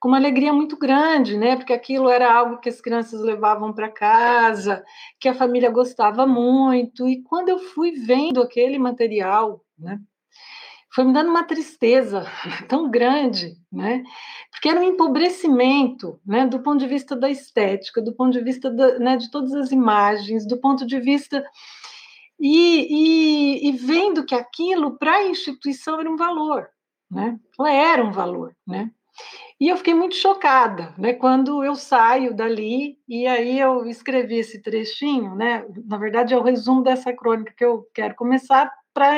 [0.00, 3.90] com uma alegria muito grande, né, porque aquilo era algo que as crianças levavam para
[3.90, 4.84] casa,
[5.18, 10.00] que a família gostava muito, e quando eu fui vendo aquele material, né,
[10.94, 12.26] foi me dando uma tristeza
[12.68, 14.02] tão grande, né?
[14.50, 16.46] Porque era um empobrecimento, né?
[16.46, 19.70] Do ponto de vista da estética, do ponto de vista da, né, de todas as
[19.70, 21.44] imagens, do ponto de vista
[22.40, 22.86] e,
[23.60, 26.68] e, e vendo que aquilo para a instituição era um valor,
[27.10, 27.38] né?
[27.58, 28.90] Ela era um valor, né?
[29.60, 34.62] E eu fiquei muito chocada, né, quando eu saio dali e aí eu escrevi esse
[34.62, 35.66] trechinho, né?
[35.84, 39.14] Na verdade é o resumo dessa crônica que eu quero começar para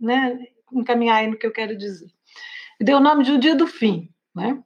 [0.00, 0.38] né,
[0.72, 2.08] encaminhar aí no que eu quero dizer.
[2.80, 4.60] Deu o nome de O Dia do Fim, né?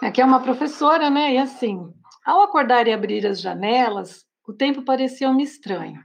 [0.00, 1.34] Aqui é uma professora, né?
[1.34, 1.92] E assim,
[2.24, 6.02] ao acordar e abrir as janelas, o tempo parecia-me estranho.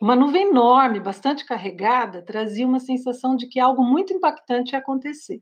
[0.00, 5.40] Uma nuvem enorme, bastante carregada, trazia uma sensação de que algo muito impactante ia acontecer.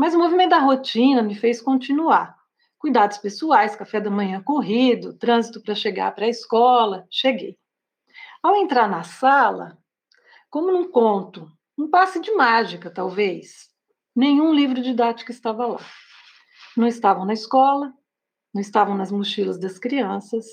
[0.00, 2.34] Mas o movimento da rotina me fez continuar.
[2.78, 7.06] Cuidados pessoais, café da manhã corrido, trânsito para chegar para a escola.
[7.10, 7.58] Cheguei.
[8.42, 9.76] Ao entrar na sala,
[10.48, 13.68] como num conto, um passe de mágica, talvez.
[14.16, 15.84] Nenhum livro didático estava lá.
[16.74, 17.92] Não estavam na escola,
[18.54, 20.46] não estavam nas mochilas das crianças,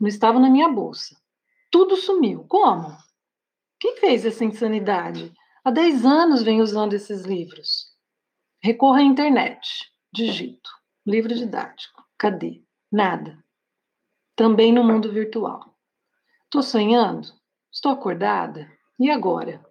[0.00, 1.16] não estavam na minha bolsa.
[1.70, 2.46] Tudo sumiu.
[2.48, 2.96] Como?
[3.78, 5.32] Quem fez essa insanidade?
[5.64, 7.96] Há 10 anos vem usando esses livros.
[8.60, 10.68] Recorra à internet, digito,
[11.06, 12.04] livro didático.
[12.18, 12.64] Cadê?
[12.90, 13.38] Nada.
[14.34, 15.76] Também no mundo virtual.
[16.44, 17.28] Estou sonhando?
[17.72, 18.68] Estou acordada?
[18.98, 19.64] E agora?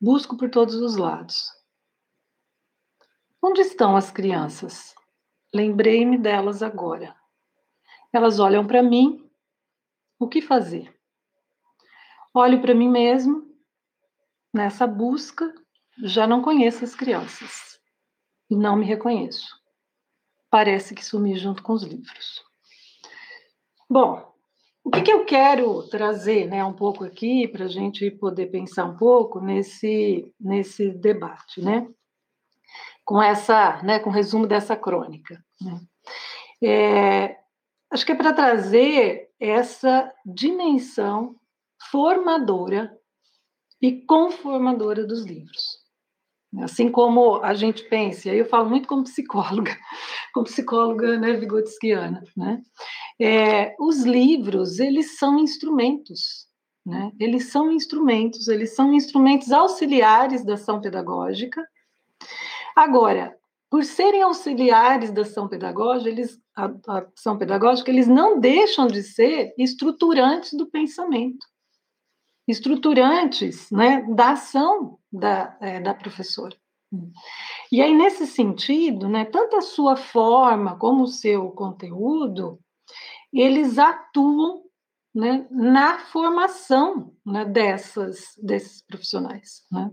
[0.00, 1.50] Busco por todos os lados.
[3.42, 4.94] Onde estão as crianças?
[5.52, 7.16] Lembrei-me delas agora.
[8.12, 9.28] Elas olham para mim.
[10.20, 10.96] O que fazer?
[12.32, 13.44] Olho para mim mesmo.
[14.54, 15.52] Nessa busca,
[16.04, 17.77] já não conheço as crianças.
[18.50, 19.56] E não me reconheço.
[20.50, 22.42] Parece que sumi junto com os livros.
[23.88, 24.28] Bom,
[24.88, 28.86] o que, que eu quero trazer né, um pouco aqui para a gente poder pensar
[28.86, 31.86] um pouco nesse, nesse debate, né?
[33.04, 35.44] Com essa, né, com o resumo dessa crônica.
[35.60, 35.80] Né?
[36.62, 37.38] É,
[37.90, 41.36] acho que é para trazer essa dimensão
[41.90, 42.98] formadora
[43.82, 45.67] e conformadora dos livros.
[46.62, 49.76] Assim como a gente pensa, eu falo muito como psicóloga,
[50.32, 52.62] como psicóloga né, vigotskiana, né?
[53.20, 56.46] É, os livros, eles são instrumentos,
[56.86, 57.12] né?
[57.20, 61.62] Eles são instrumentos, eles são instrumentos auxiliares da ação pedagógica.
[62.74, 63.36] Agora,
[63.70, 69.02] por serem auxiliares da ação pedagógica, eles, a, a ação pedagógica, eles não deixam de
[69.02, 71.46] ser estruturantes do pensamento
[72.48, 76.56] estruturantes né, da ação da, é, da professora.
[77.70, 82.58] E aí, nesse sentido, né, tanto a sua forma como o seu conteúdo,
[83.30, 84.64] eles atuam
[85.14, 89.66] né, na formação né, dessas, desses profissionais.
[89.70, 89.90] Né?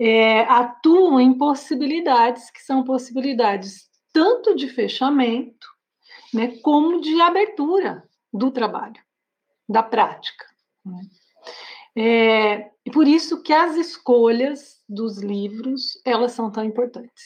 [0.00, 5.68] É, atuam em possibilidades que são possibilidades tanto de fechamento
[6.34, 8.02] né, como de abertura
[8.32, 9.00] do trabalho,
[9.68, 10.44] da prática.
[10.84, 11.00] Né?
[11.98, 17.24] É, e por isso que as escolhas dos livros, elas são tão importantes.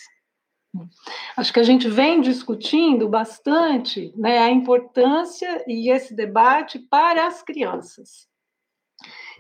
[1.37, 7.43] Acho que a gente vem discutindo bastante né, a importância e esse debate para as
[7.43, 8.27] crianças.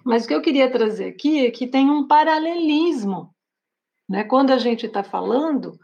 [0.04, 3.34] Mas o que eu queria trazer aqui é que tem um paralelismo,
[4.06, 5.78] né, quando a gente está falando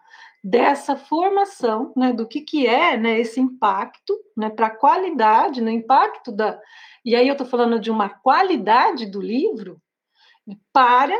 [0.45, 5.67] dessa formação, né, do que, que é né, esse impacto né, para a qualidade, no
[5.69, 6.61] né, impacto da,
[7.09, 9.81] e aí eu estou falando de uma qualidade do livro
[10.71, 11.19] para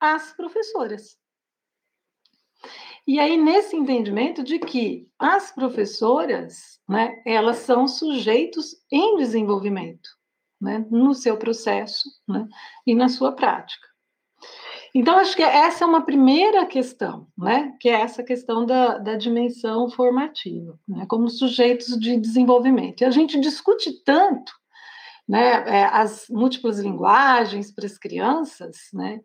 [0.00, 1.18] as professoras.
[3.06, 10.08] E aí, nesse entendimento de que as professoras, né, elas são sujeitos em desenvolvimento,
[10.58, 12.48] né, no seu processo né,
[12.86, 13.86] e na sua prática.
[14.94, 19.14] Então, acho que essa é uma primeira questão, né, que é essa questão da, da
[19.14, 23.02] dimensão formativa, né, como sujeitos de desenvolvimento.
[23.02, 24.58] E a gente discute tanto
[25.28, 29.20] né, é, as múltiplas linguagens para as crianças, né,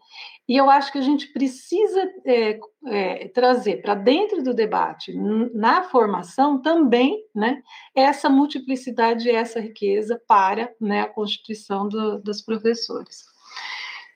[0.47, 5.13] e eu acho que a gente precisa é, é, trazer para dentro do debate,
[5.53, 7.61] na formação também, né,
[7.95, 13.33] essa multiplicidade e essa riqueza para né, a constituição do, dos professores.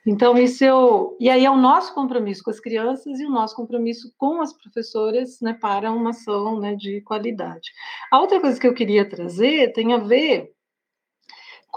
[0.08, 1.18] Então, isso eu.
[1.20, 4.54] E aí é o nosso compromisso com as crianças e o nosso compromisso com as
[4.54, 7.70] professoras né, para uma ação né, de qualidade.
[8.10, 10.50] A outra coisa que eu queria trazer tem a ver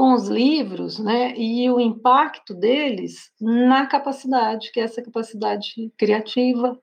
[0.01, 6.81] com os livros, né, e o impacto deles na capacidade, que é essa capacidade criativa,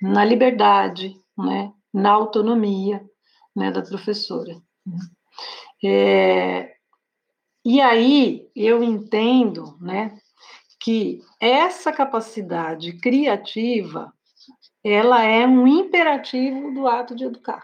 [0.00, 3.04] na liberdade, né, na autonomia,
[3.54, 4.56] né, da professora.
[5.84, 6.72] É,
[7.62, 10.16] e aí eu entendo, né,
[10.80, 14.10] que essa capacidade criativa,
[14.82, 17.62] ela é um imperativo do ato de educar.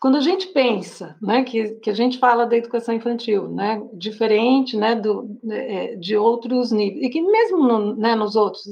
[0.00, 4.76] Quando a gente pensa, né, que, que a gente fala da educação infantil, né, diferente,
[4.76, 8.64] né, do, é, de outros níveis, e que mesmo no, né, nos outros,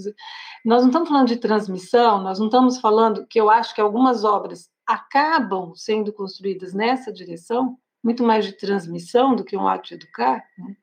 [0.65, 4.25] nós não estamos falando de transmissão, nós não estamos falando que eu acho que algumas
[4.25, 9.95] obras acabam sendo construídas nessa direção, muito mais de transmissão do que um ato de
[9.95, 10.77] educar, né?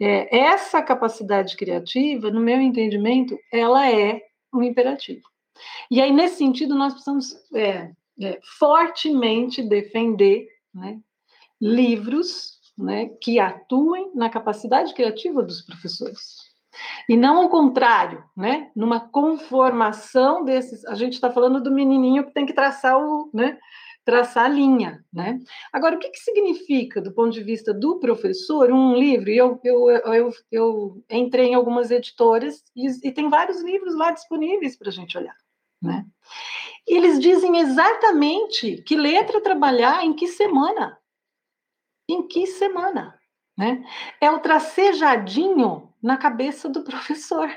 [0.00, 4.20] é, essa capacidade criativa, no meu entendimento, ela é
[4.52, 5.22] um imperativo.
[5.90, 7.90] E aí, nesse sentido, nós precisamos é,
[8.22, 11.00] é, fortemente defender né,
[11.60, 16.52] livros né, que atuem na capacidade criativa dos professores.
[17.08, 18.70] E não o contrário, né?
[18.74, 20.84] Numa conformação desses.
[20.86, 23.58] A gente está falando do menininho que tem que traçar o, né?
[24.04, 25.38] Traçar a linha, né?
[25.72, 29.30] Agora, o que, que significa, do ponto de vista do professor, um livro?
[29.30, 34.76] Eu, eu, eu, eu entrei em algumas editoras e, e tem vários livros lá disponíveis
[34.76, 35.36] para a gente olhar,
[35.80, 36.04] né?
[36.86, 40.98] Eles dizem exatamente que letra trabalhar em que semana.
[42.08, 43.18] Em que semana.
[43.56, 43.84] Né?
[44.20, 47.48] É o tracejadinho na cabeça do professor.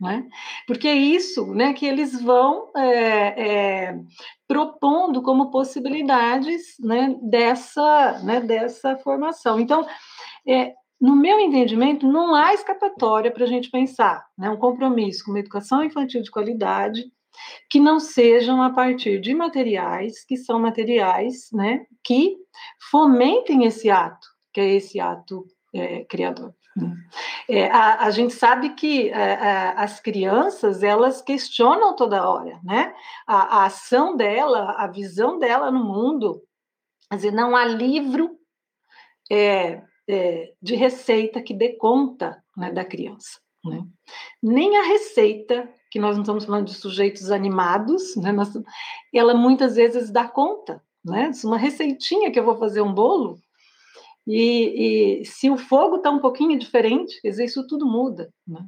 [0.00, 0.28] né?
[0.66, 4.00] Porque é isso né, que eles vão é, é,
[4.46, 9.58] propondo como possibilidades né, dessa, né, dessa formação.
[9.58, 9.86] Então,
[10.46, 15.32] é, no meu entendimento, não há escapatória para a gente pensar né, um compromisso com
[15.32, 17.10] uma educação infantil de qualidade
[17.70, 22.36] que não sejam a partir de materiais que são materiais né, que
[22.90, 26.54] fomentem esse ato, que é esse ato é, criador.
[26.76, 26.94] Né?
[27.48, 32.94] É, a, a, gente sabe que é, é, as crianças elas questionam toda hora, né?
[33.26, 36.42] A, a, ação dela, a visão dela no mundo.
[37.10, 38.38] Quer dizer, não há livro
[39.30, 43.40] é, é, de receita que dê conta né, da criança.
[43.64, 43.84] Né?
[44.42, 48.34] Nem a receita, que nós não estamos falando de sujeitos animados, né,
[49.12, 50.82] ela muitas vezes dá conta.
[51.04, 51.30] Né?
[51.44, 53.38] Uma receitinha que eu vou fazer um bolo,
[54.26, 58.32] e, e se o fogo está um pouquinho diferente, isso tudo muda.
[58.46, 58.64] Né?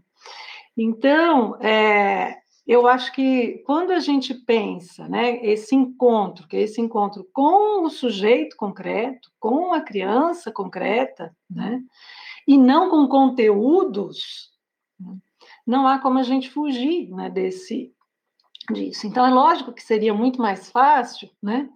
[0.76, 2.36] Então, é,
[2.66, 7.86] eu acho que quando a gente pensa, né, esse encontro, que é esse encontro com
[7.86, 11.80] o sujeito concreto, com a criança concreta, né,
[12.46, 14.52] e não com conteúdos,
[15.66, 17.92] não há como a gente fugir né, desse
[18.72, 19.06] disso.
[19.06, 21.68] Então é lógico que seria muito mais fácil, né,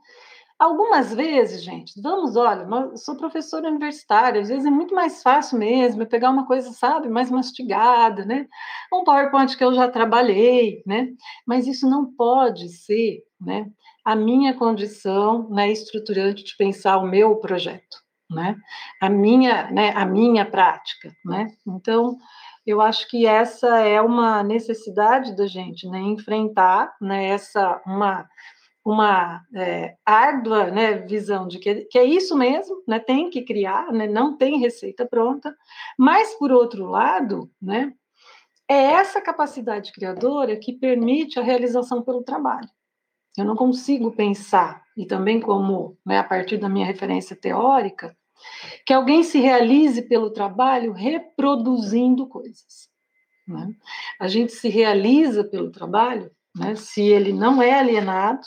[0.59, 5.56] Algumas vezes, gente, vamos, olha, eu sou professora universitária, às vezes é muito mais fácil
[5.56, 8.44] mesmo pegar uma coisa, sabe, mais mastigada, né?
[8.93, 11.10] Um PowerPoint que eu já trabalhei, né?
[11.47, 13.70] Mas isso não pode ser, né?
[14.05, 18.56] A minha condição né, estruturante de pensar o meu projeto, né?
[19.01, 21.47] A minha, né, a minha prática, né?
[21.69, 22.19] Então,
[22.69, 25.99] eu acho que essa é uma necessidade da gente, né?
[26.01, 27.28] Enfrentar, né?
[27.28, 28.28] Essa, uma
[28.85, 33.93] uma é, árdua né, visão de que, que, é isso mesmo, né, tem que criar,
[33.93, 35.55] né, não tem receita pronta,
[35.99, 37.93] mas, por outro lado, né,
[38.66, 42.69] é essa capacidade criadora que permite a realização pelo trabalho.
[43.36, 48.16] Eu não consigo pensar, e também como né, a partir da minha referência teórica,
[48.86, 52.89] que alguém se realize pelo trabalho reproduzindo coisas.
[53.47, 53.74] Né?
[54.20, 58.43] A gente se realiza pelo trabalho né, se ele não é alienado,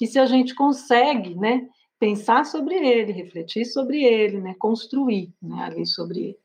[0.00, 1.66] e se a gente consegue, né,
[1.98, 6.36] pensar sobre ele, refletir sobre ele, né, construir né, ali sobre ele.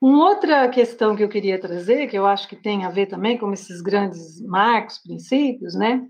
[0.00, 3.36] Uma outra questão que eu queria trazer, que eu acho que tem a ver também
[3.36, 6.06] com esses grandes marcos, princípios, né,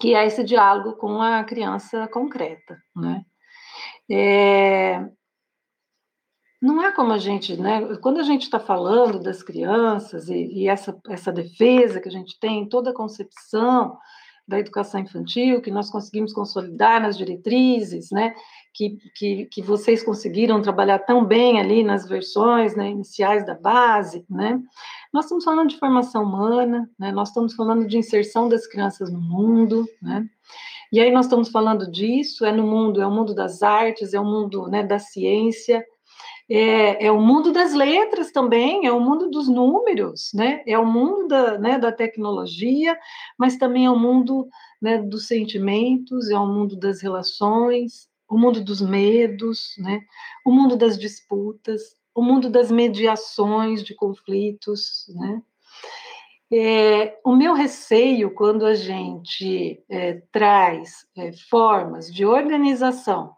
[0.00, 3.24] que é esse diálogo com a criança concreta, né.
[4.10, 5.08] É,
[6.60, 7.96] não é como a gente, né?
[8.02, 12.38] Quando a gente está falando das crianças e, e, essa, essa defesa que a gente
[12.38, 13.96] tem, toda a concepção
[14.50, 18.34] da educação infantil, que nós conseguimos consolidar nas diretrizes, né,
[18.74, 24.26] que, que, que vocês conseguiram trabalhar tão bem ali nas versões né, iniciais da base,
[24.28, 24.60] né,
[25.12, 29.20] nós estamos falando de formação humana, né, nós estamos falando de inserção das crianças no
[29.20, 30.28] mundo, né,
[30.92, 34.20] e aí nós estamos falando disso, é no mundo, é o mundo das artes, é
[34.20, 35.84] o mundo né, da ciência,
[36.48, 40.64] é, é, o mundo das letras também, é o mundo dos números, né?
[40.66, 42.98] É o mundo da, né, da tecnologia,
[43.38, 44.48] mas também é o mundo
[44.82, 50.00] né, dos sentimentos, é o mundo das relações, o mundo dos medos, né?
[50.44, 55.40] O mundo das disputas, o mundo das mediações de conflitos, né?
[56.52, 63.32] É, o meu receio quando a gente é, traz é, formas de organização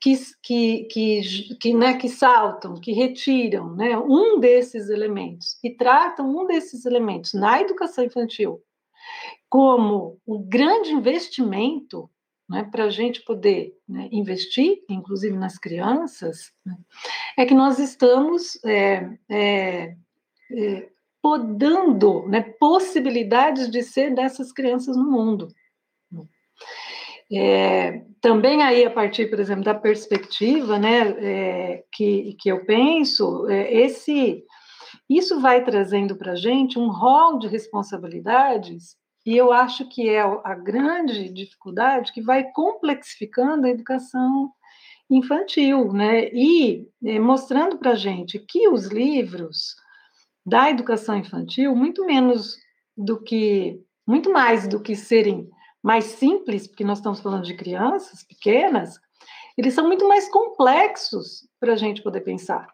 [0.00, 6.30] que, que, que, que, né, que saltam, que retiram né, um desses elementos e tratam
[6.30, 8.62] um desses elementos na educação infantil
[9.48, 12.08] como um grande investimento
[12.48, 16.76] né, para a gente poder né, investir, inclusive nas crianças, né,
[17.36, 19.96] é que nós estamos é, é,
[20.52, 20.88] é,
[21.22, 25.48] podando né, possibilidades de ser dessas crianças no mundo.
[27.30, 33.46] É, também aí a partir, por exemplo, da perspectiva, né, é, que, que eu penso,
[33.48, 34.44] é, esse
[35.08, 40.20] isso vai trazendo para a gente um rol de responsabilidades e eu acho que é
[40.20, 44.50] a grande dificuldade que vai complexificando a educação
[45.10, 49.74] infantil, né, e é, mostrando para a gente que os livros
[50.48, 52.56] da educação infantil, muito menos
[52.96, 55.48] do que, muito mais do que serem
[55.82, 58.98] mais simples, porque nós estamos falando de crianças pequenas,
[59.56, 62.66] eles são muito mais complexos para a gente poder pensar.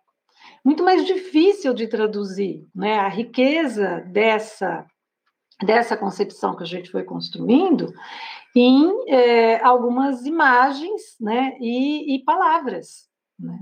[0.64, 2.98] Muito mais difícil de traduzir, né?
[2.98, 4.86] A riqueza dessa
[5.62, 7.92] dessa concepção que a gente foi construindo
[8.56, 11.56] em é, algumas imagens, né?
[11.60, 13.08] E, e palavras.
[13.38, 13.58] Né?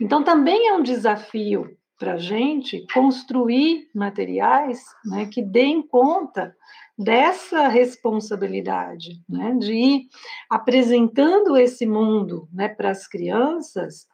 [0.00, 6.54] Então também é um desafio para a gente construir materiais né, que deem conta
[6.98, 10.08] dessa responsabilidade, né, de ir
[10.48, 14.06] apresentando esse mundo né, para as crianças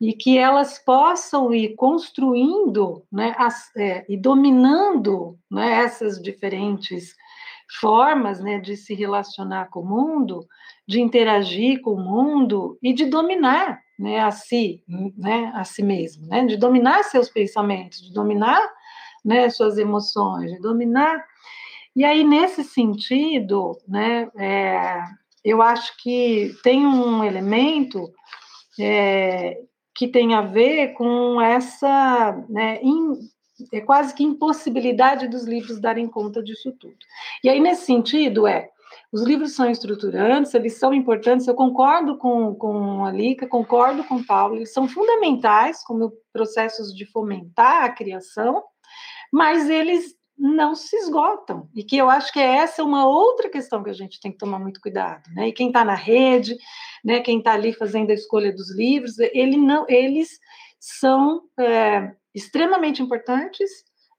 [0.00, 7.14] e que elas possam ir construindo né, as, é, e dominando né, essas diferentes
[7.80, 10.46] formas né, de se relacionar com o mundo,
[10.86, 16.26] de interagir com o mundo e de dominar né, a si, né, a si mesmo,
[16.26, 18.60] né, de dominar seus pensamentos, de dominar
[19.24, 21.24] né, suas emoções, de dominar.
[21.96, 25.02] E aí, nesse sentido, né, é,
[25.44, 28.12] eu acho que tem um elemento
[28.78, 29.60] é,
[29.94, 33.18] que tem a ver com essa né, in,
[33.72, 36.96] é quase que impossibilidade dos livros darem conta disso tudo.
[37.42, 38.70] E aí, nesse sentido, é
[39.10, 44.16] os livros são estruturantes, eles são importantes, eu concordo com, com a Lica, concordo com
[44.16, 48.62] o Paulo, eles são fundamentais como processos de fomentar a criação,
[49.32, 51.68] mas eles não se esgotam.
[51.74, 54.38] E que eu acho que essa é uma outra questão que a gente tem que
[54.38, 55.28] tomar muito cuidado.
[55.34, 55.48] Né?
[55.48, 56.56] E quem está na rede,
[57.04, 60.38] né, quem está ali fazendo a escolha dos livros, ele não, eles
[60.78, 63.68] são é, extremamente importantes,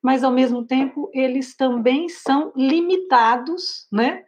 [0.01, 4.23] mas ao mesmo tempo eles também são limitados, né,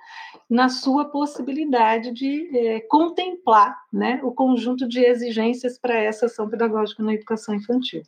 [0.50, 7.02] na sua possibilidade de é, contemplar, né, o conjunto de exigências para essa ação pedagógica
[7.04, 8.02] na educação infantil.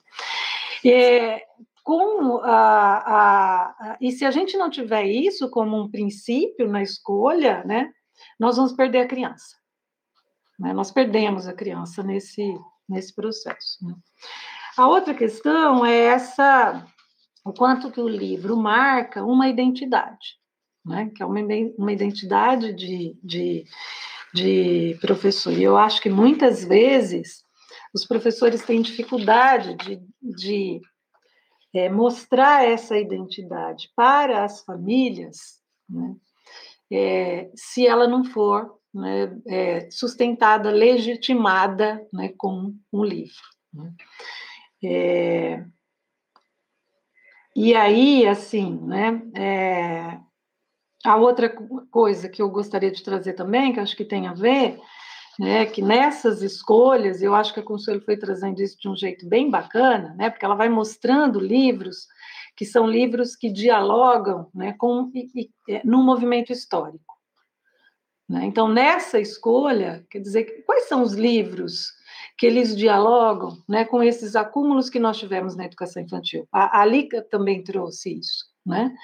[0.85, 1.45] É,
[1.83, 6.81] com a, a, a, e se a gente não tiver isso como um princípio na
[6.81, 7.91] escolha, né,
[8.39, 9.57] nós vamos perder a criança.
[10.57, 10.73] Né?
[10.73, 12.57] Nós perdemos a criança nesse,
[12.87, 13.85] nesse processo.
[13.85, 13.93] Né?
[14.77, 16.85] A outra questão é essa,
[17.43, 20.37] o quanto que o livro marca uma identidade,
[20.85, 21.11] né?
[21.15, 21.39] que é uma,
[21.77, 23.65] uma identidade de, de,
[24.33, 25.53] de professor.
[25.53, 27.43] E eu acho que muitas vezes
[27.93, 30.81] os professores têm dificuldade de, de
[31.73, 36.15] é, mostrar essa identidade para as famílias, né?
[36.91, 43.41] é, se ela não for né, é, sustentada, legitimada né, com um livro.
[43.73, 43.93] Né?
[44.83, 45.65] É,
[47.55, 50.19] e aí, assim, né, é,
[51.05, 51.49] a outra
[51.91, 54.79] coisa que eu gostaria de trazer também, que acho que tem a ver,
[55.39, 59.27] né, que nessas escolhas, eu acho que a Consuelo foi trazendo isso de um jeito
[59.27, 62.07] bem bacana, né, porque ela vai mostrando livros
[62.55, 67.13] que são livros que dialogam né, com, e, e, é, no movimento histórico.
[68.29, 68.45] Né?
[68.45, 71.87] Então, nessa escolha, quer dizer, quais são os livros
[72.37, 76.47] que eles dialogam né, com esses acúmulos que nós tivemos na educação infantil?
[76.51, 78.51] A, a Lica também trouxe isso.
[78.65, 78.95] Né?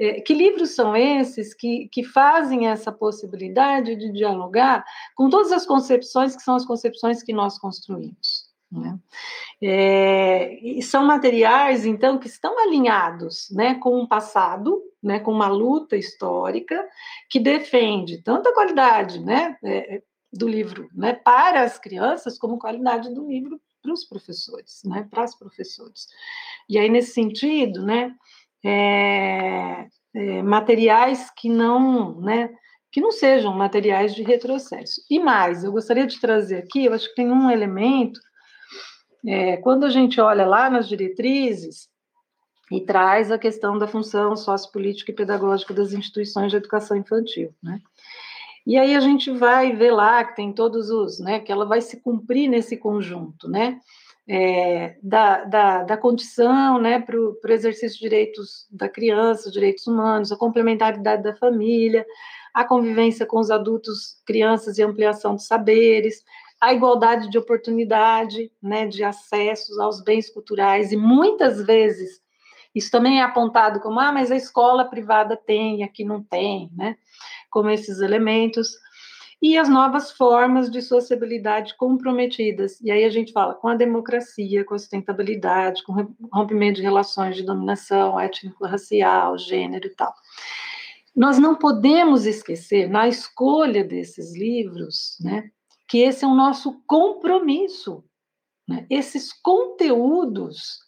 [0.00, 4.82] É, que livros são esses que, que fazem essa possibilidade de dialogar
[5.14, 8.50] com todas as concepções que são as concepções que nós construímos?
[8.72, 8.98] Né?
[9.62, 15.48] É, e são materiais, então, que estão alinhados né, com o passado, né, com uma
[15.48, 16.88] luta histórica
[17.28, 20.02] que defende tanto a qualidade né, é,
[20.32, 25.24] do livro né, para as crianças, como qualidade do livro para os professores, né, para
[25.24, 26.06] as professores.
[26.68, 28.14] E aí, nesse sentido, né,
[28.64, 32.48] é, é, materiais que não, né,
[32.90, 35.02] que não sejam materiais de retrocesso.
[35.10, 38.20] E mais, eu gostaria de trazer aqui, eu acho que tem um elemento
[39.26, 41.88] é, quando a gente olha lá nas diretrizes
[42.70, 47.80] e traz a questão da função sociopolítica e pedagógica das instituições de educação infantil, né?
[48.66, 51.80] E aí a gente vai ver lá que tem todos os, né, que ela vai
[51.80, 53.80] se cumprir nesse conjunto, né,
[54.28, 60.30] é, da, da, da, condição, né, para o exercício de direitos da criança, direitos humanos,
[60.30, 62.06] a complementaridade da família,
[62.54, 66.22] a convivência com os adultos, crianças e ampliação dos saberes,
[66.60, 72.22] a igualdade de oportunidade, né, de acessos aos bens culturais, e muitas vezes
[72.72, 76.96] isso também é apontado como, ah, mas a escola privada tem, aqui não tem, né,
[77.52, 78.76] como esses elementos,
[79.40, 84.64] e as novas formas de sociabilidade comprometidas, e aí a gente fala com a democracia,
[84.64, 90.14] com a sustentabilidade, com o rompimento de relações de dominação étnico-racial, gênero e tal.
[91.14, 95.50] Nós não podemos esquecer, na escolha desses livros, né,
[95.88, 98.02] que esse é o nosso compromisso.
[98.66, 98.86] Né?
[98.88, 100.78] Esses conteúdos,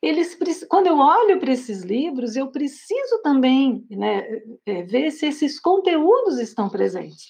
[0.00, 0.36] eles
[0.68, 6.38] quando eu olho para esses livros, eu preciso também né, é, ver se esses conteúdos
[6.38, 7.28] estão presentes.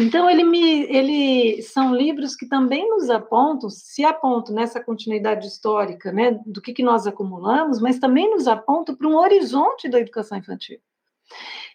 [0.00, 6.12] Então, ele me, ele, são livros que também nos apontam, se apontam nessa continuidade histórica,
[6.12, 10.38] né, do que, que nós acumulamos, mas também nos apontam para um horizonte da educação
[10.38, 10.78] infantil.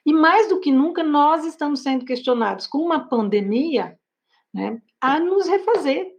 [0.06, 3.98] E mais do que nunca, nós estamos sendo questionados com uma pandemia
[4.54, 6.13] né, a nos refazer.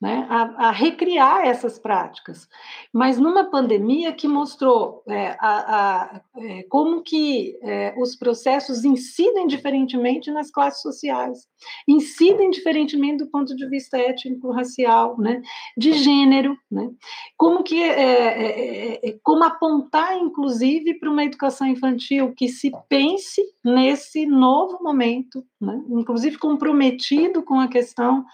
[0.00, 2.46] Né, a, a, recriar essas práticas,
[2.92, 9.46] mas numa pandemia que mostrou é, a, a, é, como que é, os processos incidem
[9.46, 11.48] diferentemente nas classes sociais,
[11.88, 15.40] incidem diferentemente do ponto de vista étnico-racial, né,
[15.78, 16.90] de gênero, né,
[17.38, 23.42] como que é, é, é, como apontar, inclusive, para uma educação infantil que se pense
[23.64, 28.26] nesse novo momento, né, inclusive comprometido com a questão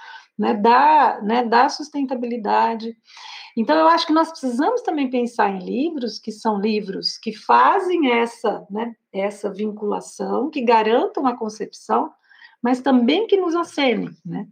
[0.43, 2.97] né, da, né, da sustentabilidade.
[3.57, 8.11] Então, eu acho que nós precisamos também pensar em livros que são livros que fazem
[8.11, 12.11] essa, né, essa vinculação, que garantam a concepção,
[12.61, 14.49] mas também que nos acenem, né?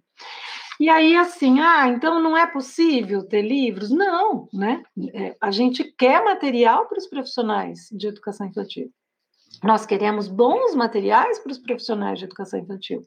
[0.79, 3.91] E aí, assim, ah, então não é possível ter livros?
[3.91, 4.83] Não, né?
[5.13, 8.91] É, a gente quer material para os profissionais de educação infantil.
[9.63, 13.07] Nós queremos bons materiais para os profissionais de educação infantil.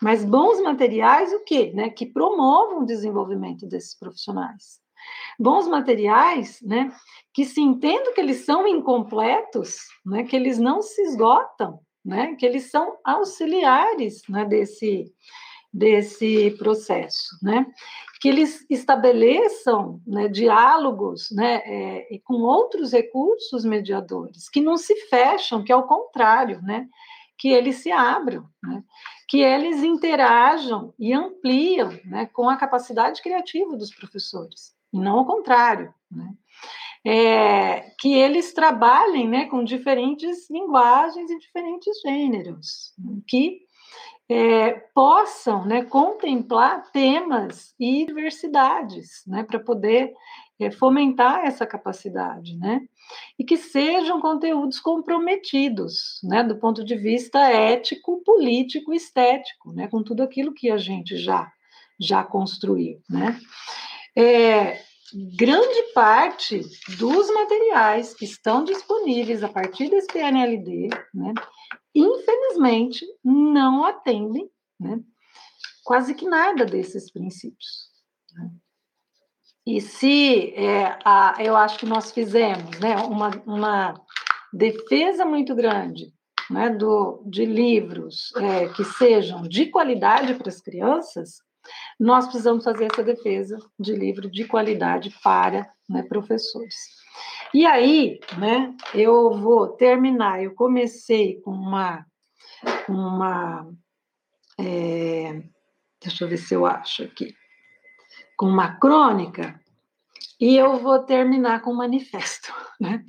[0.00, 1.72] Mas bons materiais, o quê?
[1.74, 1.90] Né?
[1.90, 4.80] Que promovam o desenvolvimento desses profissionais.
[5.38, 6.92] Bons materiais, né?
[7.32, 10.24] Que se entendam que eles são incompletos, né?
[10.24, 12.34] Que eles não se esgotam, né?
[12.36, 14.44] Que eles são auxiliares, né?
[14.44, 15.10] Desse,
[15.72, 17.66] desse processo, né?
[18.20, 25.64] Que eles estabeleçam né, diálogos né, é, com outros recursos mediadores, que não se fecham,
[25.64, 26.86] que ao contrário, né?
[27.38, 28.84] Que eles se abram, né?
[29.30, 35.24] que eles interajam e ampliam né, com a capacidade criativa dos professores, e não ao
[35.24, 35.94] contrário.
[36.10, 36.34] Né?
[37.06, 42.92] É, que eles trabalhem né, com diferentes linguagens e diferentes gêneros,
[43.28, 43.60] que
[44.30, 50.14] é, possam né, contemplar temas e diversidades, né, para poder
[50.60, 52.80] é, fomentar essa capacidade, né,
[53.36, 60.00] e que sejam conteúdos comprometidos, né, do ponto de vista ético, político, estético, né, com
[60.00, 61.50] tudo aquilo que a gente já
[61.98, 63.38] já construiu, né.
[64.16, 64.80] É,
[65.12, 66.60] grande parte
[66.98, 71.34] dos materiais que estão disponíveis a partir desse PNLD, né,
[71.94, 75.00] infelizmente, não atendem né,
[75.84, 77.90] quase que nada desses princípios.
[78.34, 78.50] Né?
[79.66, 83.94] E se é, a, eu acho que nós fizemos né, uma, uma
[84.52, 86.12] defesa muito grande
[86.50, 91.38] né, do, de livros é, que sejam de qualidade para as crianças,
[91.98, 96.74] nós precisamos fazer essa defesa de livro de qualidade para né, professores.
[97.52, 100.42] E aí, né, eu vou terminar.
[100.42, 102.06] Eu comecei com uma.
[102.88, 103.70] uma
[104.58, 105.42] é,
[106.00, 107.34] deixa eu ver se eu acho aqui.
[108.36, 109.60] Com uma crônica,
[110.40, 113.04] e eu vou terminar com um manifesto, né?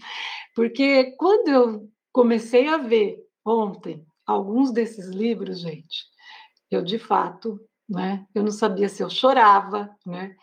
[0.53, 6.05] Porque quando eu comecei a ver ontem alguns desses livros, gente,
[6.69, 7.57] eu de fato,
[7.91, 8.25] né?
[8.33, 10.33] Eu não sabia se eu chorava, né?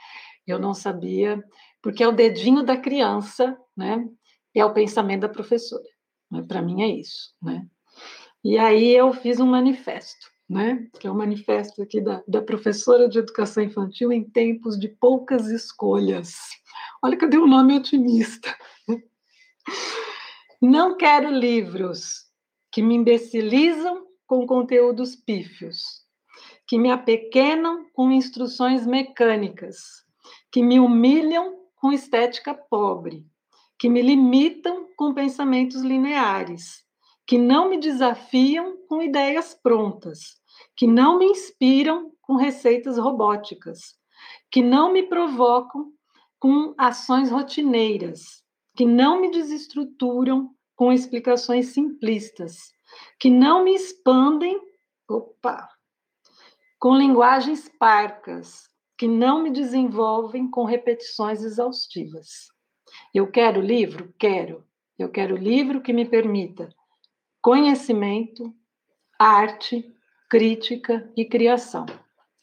[0.46, 1.42] Eu não sabia
[1.82, 4.06] porque é o dedinho da criança, né?
[4.54, 5.84] É o pensamento da professora.
[6.30, 6.44] Né?
[6.46, 7.66] Para mim é isso, né?
[8.44, 10.86] E aí eu fiz um manifesto, né?
[11.00, 14.88] Que é o um manifesto aqui da, da professora de educação infantil em tempos de
[14.88, 16.34] poucas escolhas.
[17.02, 18.54] Olha que eu dei um nome otimista.
[20.60, 22.26] Não quero livros
[22.70, 26.06] que me imbecilizam com conteúdos pífios,
[26.68, 30.04] que me apequenam com instruções mecânicas,
[30.52, 33.24] que me humilham com estética pobre,
[33.78, 36.84] que me limitam com pensamentos lineares,
[37.26, 40.36] que não me desafiam com ideias prontas,
[40.76, 43.96] que não me inspiram com receitas robóticas,
[44.50, 45.90] que não me provocam
[46.38, 48.42] com ações rotineiras,
[48.76, 52.72] que não me desestruturam com explicações simplistas,
[53.18, 54.60] que não me expandem,
[55.08, 55.68] opa,
[56.78, 62.48] com linguagens parcas, que não me desenvolvem com repetições exaustivas.
[63.14, 64.12] Eu quero livro?
[64.18, 64.64] Quero.
[64.98, 66.68] Eu quero livro que me permita
[67.40, 68.52] conhecimento,
[69.18, 69.94] arte,
[70.28, 71.86] crítica e criação.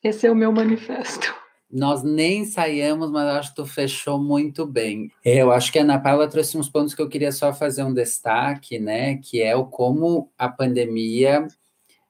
[0.03, 1.33] Esse é o meu manifesto.
[1.69, 5.11] Nós nem ensaiamos, mas acho que tu fechou muito bem.
[5.23, 7.93] Eu acho que a Ana Paula trouxe uns pontos que eu queria só fazer um
[7.93, 9.17] destaque, né?
[9.17, 11.47] Que é o como a pandemia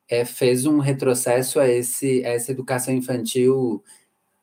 [0.10, 3.84] é, fez um retrocesso a, esse, a essa educação infantil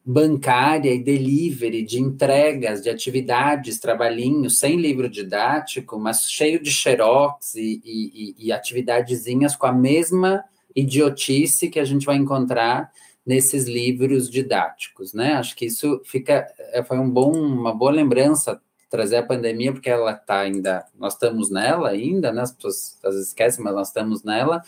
[0.05, 7.55] bancária e delivery de entregas de atividades, trabalhinhos, sem livro didático, mas cheio de xerox
[7.55, 10.45] e, e, e atividadezinhas com a mesma
[10.75, 12.91] idiotice que a gente vai encontrar
[13.25, 15.35] nesses livros didáticos, né?
[15.35, 18.61] Acho que isso fica é, foi um bom, uma boa lembrança
[18.91, 22.43] trazer a pandemia, porque ela está ainda, nós estamos nela ainda, né?
[22.43, 24.63] As pessoas às vezes esquecem, mas nós estamos nela,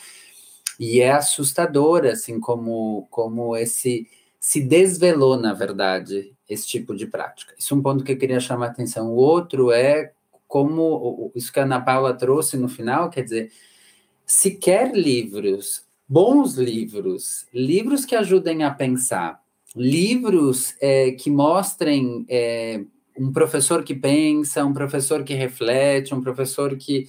[0.79, 4.09] e é assustador, assim, como, como esse
[4.41, 7.55] se desvelou, na verdade, esse tipo de prática.
[7.59, 9.11] Isso é um ponto que eu queria chamar a atenção.
[9.11, 10.13] O outro é
[10.47, 13.51] como isso que a Ana Paula trouxe no final, quer dizer,
[14.27, 19.41] se quer livros, bons livros, livros que ajudem a pensar,
[19.75, 22.85] livros é, que mostrem é,
[23.19, 27.09] um professor que pensa, um professor que reflete, um professor que,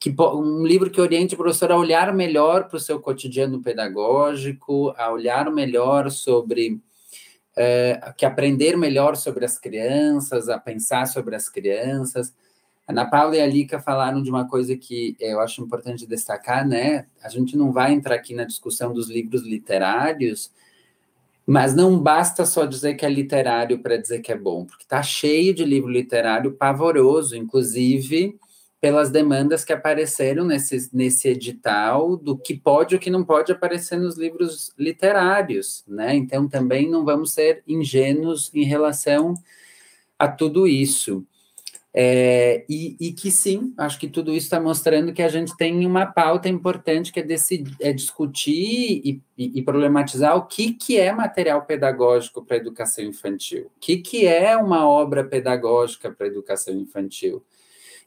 [0.00, 4.94] que um livro que oriente o professor a olhar melhor para o seu cotidiano pedagógico,
[4.96, 6.80] a olhar melhor sobre
[7.54, 12.32] é, que aprender melhor sobre as crianças, a pensar sobre as crianças.
[12.88, 17.04] Ana Paula e a Lica falaram de uma coisa que eu acho importante destacar, né?
[17.22, 20.50] A gente não vai entrar aqui na discussão dos livros literários,
[21.46, 25.02] mas não basta só dizer que é literário para dizer que é bom, porque está
[25.02, 28.40] cheio de livro literário pavoroso, inclusive
[28.80, 33.52] pelas demandas que apareceram nesse, nesse edital do que pode e o que não pode
[33.52, 36.14] aparecer nos livros literários, né?
[36.14, 39.34] Então também não vamos ser ingênuos em relação
[40.18, 41.26] a tudo isso.
[41.92, 45.84] É, e, e, que sim, acho que tudo isso está mostrando que a gente tem
[45.84, 50.96] uma pauta importante que é, decidir, é discutir e, e, e, problematizar o que, que
[50.96, 56.26] é material pedagógico para a educação infantil, o que, que é uma obra pedagógica para
[56.26, 57.42] a educação infantil.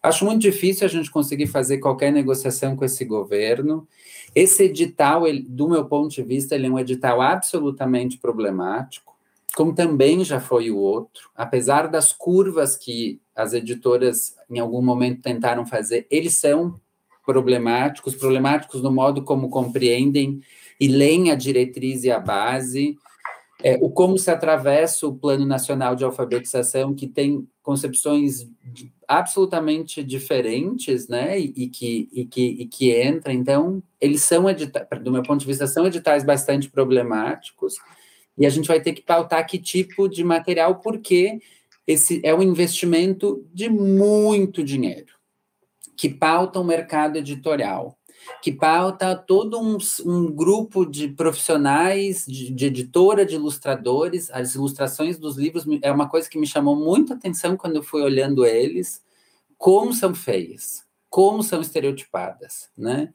[0.04, 3.88] Acho muito difícil a gente conseguir fazer qualquer negociação com esse governo.
[4.36, 9.14] Esse edital, ele, do meu ponto de vista, ele é um edital absolutamente problemático
[9.56, 15.22] como também já foi o outro, apesar das curvas que as editoras em algum momento
[15.22, 16.80] tentaram fazer, eles são
[17.26, 20.42] problemáticos, problemáticos no modo como compreendem
[20.80, 22.98] e leem a diretriz e a base,
[23.62, 28.46] é, o como se atravessa o Plano Nacional de Alfabetização, que tem concepções
[29.08, 34.46] absolutamente diferentes, né, e, que, e, que, e que entra, então, eles são,
[35.02, 37.76] do meu ponto de vista, são editais bastante problemáticos,
[38.38, 41.40] e a gente vai ter que pautar que tipo de material, porque
[41.88, 45.14] esse é um investimento de muito dinheiro,
[45.96, 47.98] que pauta o mercado editorial,
[48.42, 54.30] que pauta todo um, um grupo de profissionais, de, de, editora, de ilustradores.
[54.32, 58.02] As ilustrações dos livros é uma coisa que me chamou muita atenção quando eu fui
[58.02, 59.02] olhando eles,
[59.58, 63.14] como são feias, como são estereotipadas, né?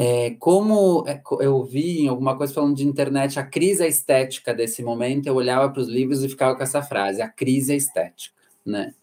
[0.00, 4.80] É, como é, eu vi em alguma coisa falando de internet, a crise estética desse
[4.80, 8.32] momento, eu olhava para os livros e ficava com essa frase, a crise estética,
[8.64, 8.94] né?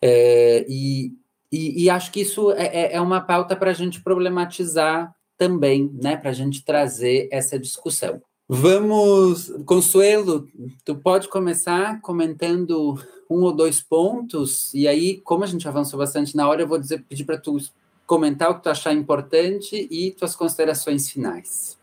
[0.00, 1.12] É, e,
[1.50, 5.90] e, e, acho que isso é, é, é uma pauta para a gente problematizar também,
[6.00, 6.16] né?
[6.16, 8.22] Para a gente trazer essa discussão.
[8.48, 10.48] Vamos, Consuelo,
[10.84, 12.98] tu pode começar comentando
[13.30, 16.78] um ou dois pontos, e aí, como a gente avançou bastante na hora, eu vou
[16.78, 17.56] dizer, pedir para tu
[18.04, 21.78] comentar o que tu achar importante e tuas considerações finais.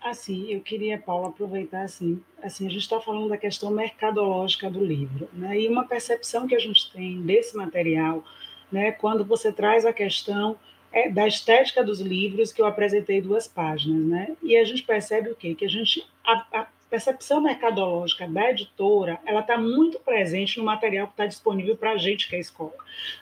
[0.00, 4.82] Assim, eu queria, Paulo, aproveitar assim, assim a gente está falando da questão mercadológica do
[4.82, 5.60] livro, né?
[5.60, 8.24] E uma percepção que a gente tem desse material,
[8.70, 8.92] né?
[8.92, 10.56] Quando você traz a questão
[10.92, 14.36] é, da estética dos livros, que eu apresentei duas páginas, né?
[14.42, 15.54] E a gente percebe o quê?
[15.54, 21.06] Que a gente a, a, percepção mercadológica da editora, ela está muito presente no material
[21.06, 22.74] que está disponível para a gente, que é a escola.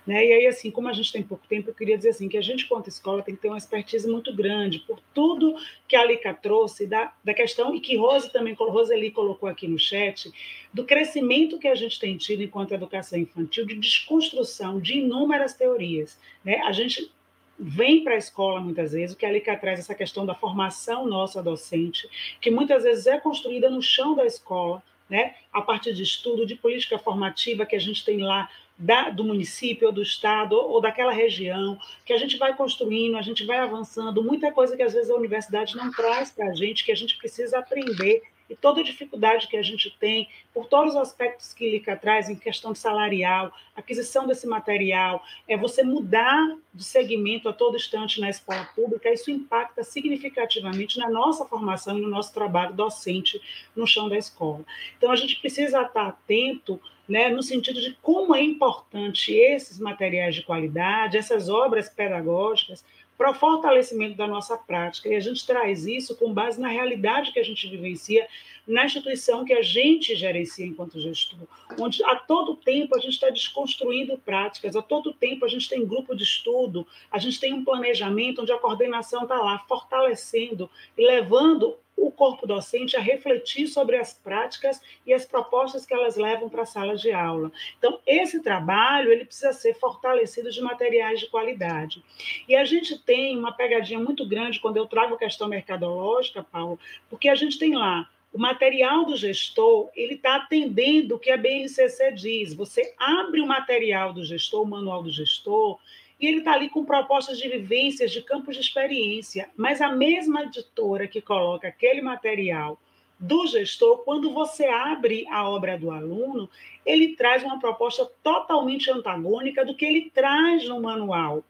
[0.07, 0.25] Né?
[0.25, 2.43] E aí, assim, como a gente tem pouco tempo, eu queria dizer assim, que a
[2.43, 5.57] gente, quanto escola, tem que ter uma expertise muito grande por tudo
[5.89, 9.79] que a Alica trouxe da, da questão, e que Rose também, Roseli colocou aqui no
[9.79, 10.31] chat,
[10.73, 16.19] do crescimento que a gente tem tido enquanto educação infantil, de desconstrução de inúmeras teorias.
[16.45, 16.61] Né?
[16.65, 17.11] A gente
[17.59, 21.07] vem para a escola muitas vezes, o que ali que traz essa questão da formação
[21.07, 22.09] nossa docente,
[22.41, 25.35] que muitas vezes é construída no chão da escola, né?
[25.53, 29.87] a partir de estudo, de política formativa que a gente tem lá da, do município
[29.87, 33.59] ou do estado ou, ou, daquela região, que a gente vai construindo, a gente vai
[33.59, 36.97] avançando, muita coisa que às vezes a universidade não traz para a gente, que a
[36.97, 41.53] gente precisa aprender e toda a dificuldade que a gente tem, por todos os aspectos
[41.53, 47.53] que Lica traz, em questão salarial, aquisição desse material, é você mudar de segmento a
[47.53, 52.75] todo instante na escola pública, isso impacta significativamente na nossa formação e no nosso trabalho
[52.75, 53.41] docente
[53.75, 54.65] no chão da escola.
[54.97, 60.35] Então, a gente precisa estar atento né, no sentido de como é importante esses materiais
[60.35, 62.85] de qualidade, essas obras pedagógicas,
[63.17, 65.09] para o fortalecimento da nossa prática.
[65.09, 68.27] E a gente traz isso com base na realidade que a gente vivencia
[68.67, 71.47] na instituição que a gente gerencia enquanto gestor,
[71.79, 75.87] onde a todo tempo a gente está desconstruindo práticas, a todo tempo a gente tem
[75.87, 80.69] grupo de estudo, a gente tem um planejamento onde a coordenação está lá fortalecendo
[80.99, 86.17] e levando o corpo docente a refletir sobre as práticas e as propostas que elas
[86.17, 87.51] levam para a sala de aula.
[87.79, 92.03] Então, esse trabalho ele precisa ser fortalecido de materiais de qualidade.
[92.49, 96.79] E a gente tem uma pegadinha muito grande quando eu trago a questão mercadológica, Paulo,
[97.09, 101.39] porque a gente tem lá o material do gestor ele está atendendo o que a
[101.39, 102.53] BNCC diz.
[102.53, 105.79] Você abre o material do gestor, o manual do gestor,
[106.19, 109.51] e ele está ali com propostas de vivências, de campos de experiência.
[109.57, 112.79] Mas a mesma editora que coloca aquele material
[113.19, 116.49] do gestor, quando você abre a obra do aluno,
[116.85, 121.43] ele traz uma proposta totalmente antagônica do que ele traz no manual.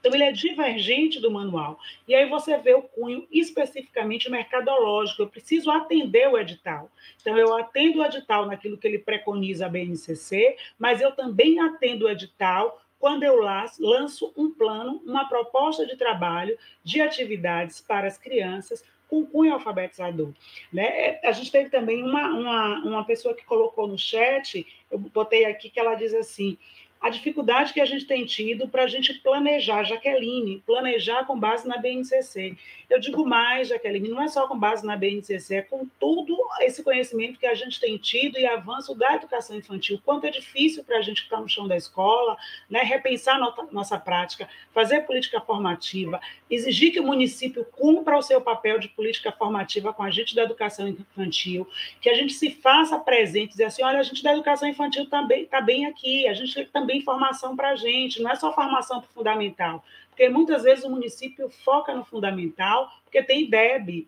[0.00, 1.78] Então, ele é divergente do manual.
[2.06, 5.22] E aí você vê o cunho especificamente mercadológico.
[5.22, 6.88] Eu preciso atender o edital.
[7.20, 12.06] Então, eu atendo o edital naquilo que ele preconiza a BNCC, mas eu também atendo
[12.06, 18.18] o edital quando eu lanço um plano, uma proposta de trabalho, de atividades para as
[18.18, 20.32] crianças, com cunho alfabetizador.
[20.72, 20.84] Né?
[20.84, 25.44] É, a gente teve também uma, uma, uma pessoa que colocou no chat, eu botei
[25.46, 26.58] aqui que ela diz assim:
[27.00, 31.66] a dificuldade que a gente tem tido para a gente planejar, Jaqueline, planejar com base
[31.66, 32.56] na BNCC.
[32.90, 36.82] Eu digo mais, Jaqueline, não é só com base na BNCC, é com todo esse
[36.82, 40.00] conhecimento que a gente tem tido e avanço da educação infantil.
[40.04, 42.36] Quanto é difícil para a gente ficar no chão da escola,
[42.68, 46.20] né, repensar nossa, nossa prática, fazer política formativa,
[46.50, 50.42] exigir que o município cumpra o seu papel de política formativa com a gente da
[50.42, 51.68] educação infantil,
[52.00, 55.42] que a gente se faça presente, dizer assim, olha, a gente da educação infantil também
[55.42, 59.08] está bem aqui, a gente também formação para a gente, não é só formação para
[59.10, 64.06] fundamental, porque muitas vezes o município foca no fundamental porque tem IDEB,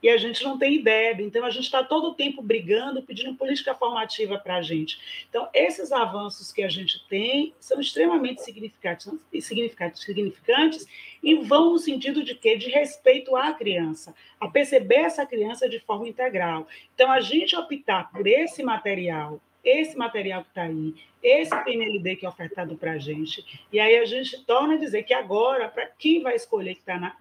[0.00, 3.34] e a gente não tem IDEB, então a gente está todo o tempo brigando, pedindo
[3.34, 5.26] política formativa para a gente.
[5.28, 9.10] Então, esses avanços que a gente tem são extremamente significantes,
[10.00, 10.86] significantes
[11.20, 12.56] e vão no sentido de quê?
[12.56, 16.68] De respeito à criança, a perceber essa criança de forma integral.
[16.94, 22.26] Então, a gente optar por esse material esse material que está aí, esse PNLD que
[22.26, 25.86] é ofertado para a gente, e aí a gente torna a dizer que agora, para
[25.86, 27.16] quem vai escolher que está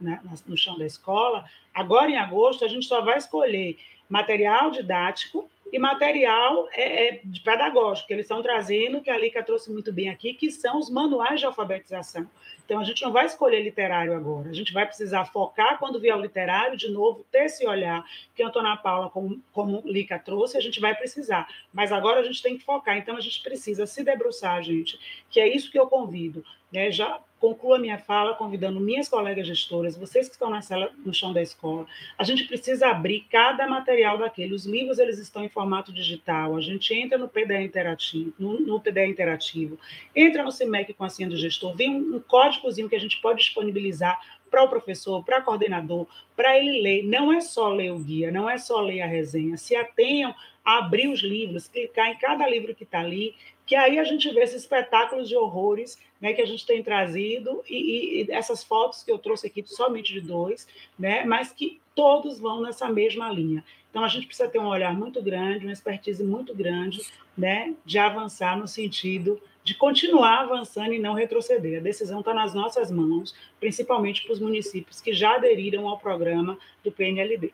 [0.45, 3.77] no chão da escola, agora em agosto, a gente só vai escolher
[4.09, 9.71] material didático e material é, é, pedagógico, que eles estão trazendo, que a Lica trouxe
[9.71, 12.27] muito bem aqui, que são os manuais de alfabetização.
[12.67, 16.13] Então, a gente não vai escolher literário agora, a gente vai precisar focar, quando vier
[16.13, 20.57] o literário, de novo, ter esse olhar que a Antônia Paula, como, como Lica trouxe,
[20.57, 21.47] a gente vai precisar.
[21.71, 24.99] Mas agora a gente tem que focar, então a gente precisa se debruçar, gente,
[25.29, 26.43] que é isso que eu convido.
[26.69, 26.91] Né?
[26.91, 31.13] Já concluo a minha fala convidando minhas colegas gestoras, vocês que estão na sala, no
[31.13, 31.85] chão da escola,
[32.17, 34.53] a gente precisa abrir cada material daquele.
[34.53, 36.55] Os livros eles estão em formato digital.
[36.55, 39.79] A gente entra no PDE interativo, no, no PDE interativo,
[40.15, 42.19] entra no CIMEC com a senha do gestor, vem um, um
[42.57, 44.19] códigozinho que a gente pode disponibilizar
[44.49, 47.03] para o professor, para o coordenador, para ele ler.
[47.03, 49.57] Não é só ler o guia, não é só ler a resenha.
[49.57, 53.35] Se atenham a abrir os livros, clicar em cada livro que está ali,
[53.65, 57.61] que aí a gente vê esses espetáculos de horrores né, que a gente tem trazido
[57.69, 60.67] e, e, essas fotos que eu trouxe aqui somente de dois,
[60.97, 63.63] né, mas que todos vão nessa mesma linha.
[63.89, 67.01] Então a gente precisa ter um olhar muito grande, uma expertise muito grande,
[67.37, 71.79] né, de avançar no sentido de continuar avançando e não retroceder.
[71.79, 76.57] A decisão está nas nossas mãos, principalmente para os municípios que já aderiram ao programa
[76.81, 77.51] do PNLD.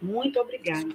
[0.00, 0.94] Muito obrigada.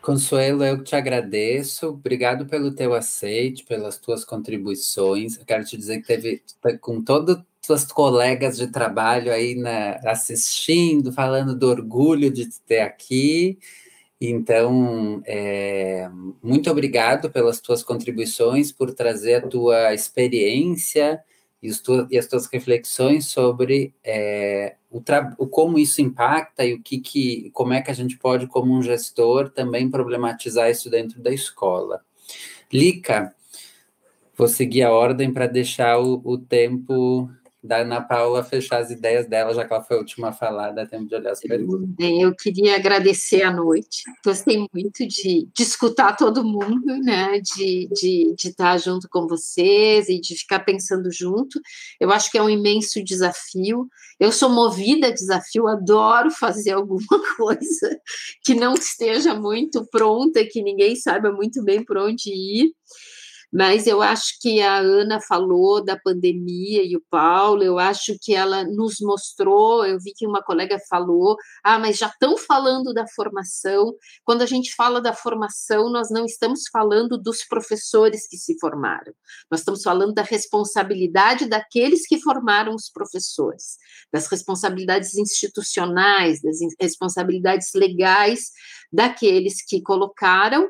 [0.00, 1.88] Consuelo, eu te agradeço.
[1.88, 5.36] Obrigado pelo teu aceite, pelas tuas contribuições.
[5.36, 7.36] Eu quero te dizer que teve tá com todos
[7.66, 13.58] tuas colegas de trabalho aí na, assistindo, falando do orgulho de te ter aqui.
[14.20, 16.08] Então, é,
[16.42, 21.22] muito obrigado pelas tuas contribuições, por trazer a tua experiência
[21.62, 25.02] e, tu, e as tuas reflexões sobre é, o,
[25.38, 28.72] o, como isso impacta e o que, que como é que a gente pode, como
[28.72, 32.00] um gestor, também problematizar isso dentro da escola.
[32.72, 33.34] Lica,
[34.36, 37.30] vou seguir a ordem para deixar o, o tempo
[37.66, 40.70] da Ana Paula fechar as ideias dela, já que ela foi a última a falar,
[40.70, 41.88] dá tempo de olhar as perguntas.
[41.98, 48.34] Eu queria agradecer a noite, gostei muito de, de escutar todo mundo, né, de, de,
[48.36, 51.60] de estar junto com vocês e de ficar pensando junto,
[52.00, 53.88] eu acho que é um imenso desafio,
[54.18, 57.00] eu sou movida a desafio, adoro fazer alguma
[57.36, 58.00] coisa
[58.44, 62.72] que não esteja muito pronta, que ninguém saiba muito bem por onde ir,
[63.56, 68.34] mas eu acho que a Ana falou da pandemia e o Paulo, eu acho que
[68.34, 73.06] ela nos mostrou, eu vi que uma colega falou, ah, mas já estão falando da
[73.06, 73.94] formação.
[74.24, 79.14] Quando a gente fala da formação, nós não estamos falando dos professores que se formaram,
[79.50, 83.78] nós estamos falando da responsabilidade daqueles que formaram os professores,
[84.12, 88.50] das responsabilidades institucionais, das responsabilidades legais
[88.92, 90.68] daqueles que colocaram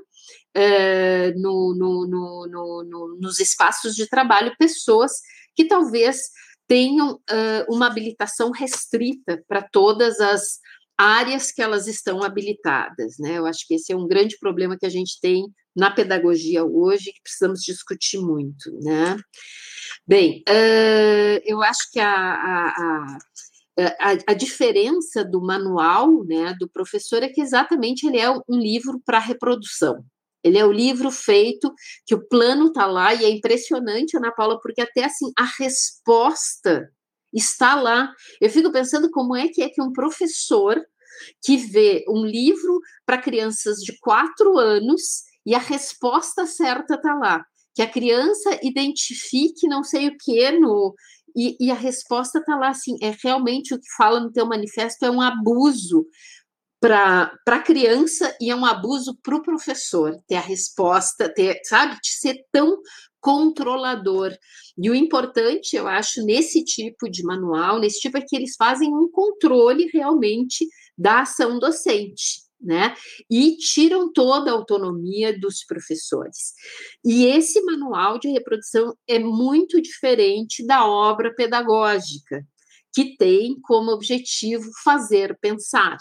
[0.57, 2.47] uh, no, no,
[2.85, 5.13] no, nos espaços de trabalho pessoas
[5.55, 6.31] que talvez
[6.67, 10.59] tenham uh, uma habilitação restrita para todas as
[10.99, 13.39] áreas que elas estão habilitadas, né?
[13.39, 15.45] Eu acho que esse é um grande problema que a gente tem
[15.77, 19.17] na pedagogia hoje, que precisamos discutir muito, né?
[20.07, 23.19] Bem, uh, eu acho que a, a,
[23.79, 29.01] a, a, diferença do manual, né, do professor é que exatamente ele é um livro
[29.05, 30.05] para reprodução.
[30.47, 31.73] Ele é o livro feito
[32.07, 36.89] que o plano está lá e é impressionante, Ana Paula, porque até assim a resposta
[37.33, 38.13] está lá.
[38.41, 40.81] Eu fico pensando como é que é que um professor
[41.43, 47.45] que vê um livro para crianças de quatro anos e a resposta certa está lá,
[47.75, 50.95] que a criança identifique não sei o que no
[51.35, 55.05] e, e a resposta está lá assim, é realmente o que fala no teu manifesto
[55.05, 56.07] é um abuso
[56.87, 61.97] para a criança e é um abuso para o professor ter a resposta, ter, sabe,
[62.01, 62.81] de ser tão
[63.21, 64.31] controlador.
[64.79, 68.95] E o importante, eu acho, nesse tipo de manual, nesse tipo é que eles fazem
[68.95, 70.65] um controle realmente
[70.97, 72.47] da ação docente.
[72.59, 72.95] Né?
[73.29, 76.55] E tiram toda a autonomia dos professores.
[77.05, 82.47] E esse manual de reprodução é muito diferente da obra pedagógica,
[82.95, 85.99] que tem como objetivo fazer pensar.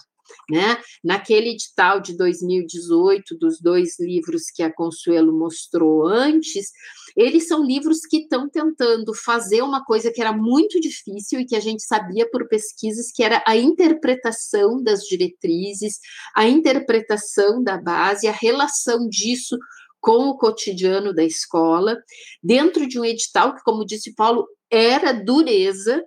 [0.49, 0.77] Né?
[1.03, 6.71] Naquele edital de 2018, dos dois livros que a Consuelo mostrou antes,
[7.15, 11.55] eles são livros que estão tentando fazer uma coisa que era muito difícil e que
[11.55, 15.99] a gente sabia por pesquisas, que era a interpretação das diretrizes,
[16.35, 19.57] a interpretação da base, a relação disso
[20.05, 21.97] com o cotidiano da escola,
[22.43, 26.03] dentro de um edital que, como disse Paulo, era dureza,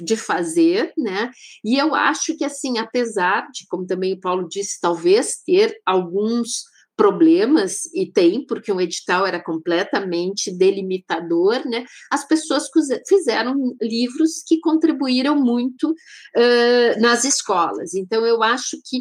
[0.00, 1.30] de fazer, né?
[1.64, 6.64] E eu acho que assim, apesar de, como também o Paulo disse, talvez ter alguns
[6.98, 11.84] problemas e tem, porque o edital era completamente delimitador, né?
[12.10, 12.68] As pessoas
[13.06, 17.94] fizeram livros que contribuíram muito uh, nas escolas.
[17.94, 19.00] Então eu acho que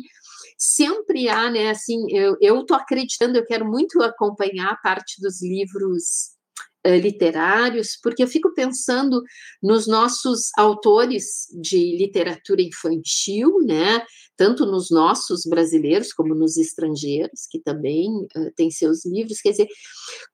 [0.59, 1.71] sempre há, né?
[1.71, 6.36] Assim, eu estou acreditando, eu quero muito acompanhar a parte dos livros
[6.85, 9.21] literários, porque eu fico pensando
[9.61, 14.03] nos nossos autores de literatura infantil, né?
[14.35, 19.41] Tanto nos nossos brasileiros como nos estrangeiros, que também uh, têm seus livros.
[19.41, 19.67] Quer dizer,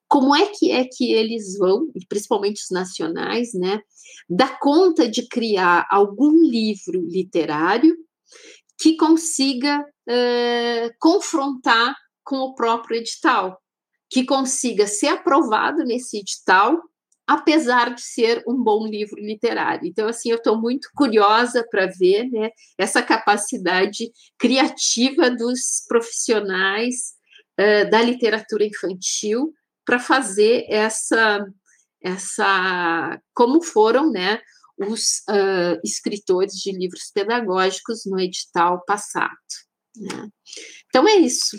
[0.06, 3.80] como é que é que eles vão, principalmente os nacionais, né?
[4.28, 7.96] Dar conta de criar algum livro literário
[8.78, 13.58] que consiga uh, confrontar com o próprio edital,
[14.14, 16.80] que consiga ser aprovado nesse edital,
[17.26, 19.88] apesar de ser um bom livro literário.
[19.88, 27.14] Então, assim, eu estou muito curiosa para ver né, essa capacidade criativa dos profissionais
[27.58, 29.52] uh, da literatura infantil
[29.84, 31.44] para fazer essa,
[32.00, 34.38] essa, como foram, né,
[34.78, 39.34] os uh, escritores de livros pedagógicos no edital passado.
[39.96, 40.28] Né?
[40.86, 41.56] Então é isso.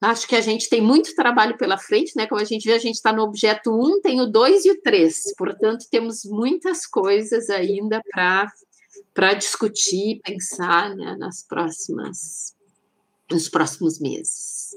[0.00, 2.26] Acho que a gente tem muito trabalho pela frente, né?
[2.26, 4.80] Como a gente vê, a gente está no objeto 1, tem o 2 e o
[4.80, 5.34] 3.
[5.36, 12.56] Portanto, temos muitas coisas ainda para discutir, pensar né, nas próximas,
[13.30, 14.74] nos próximos meses.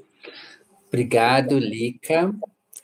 [0.90, 2.36] Obrigado, Lica.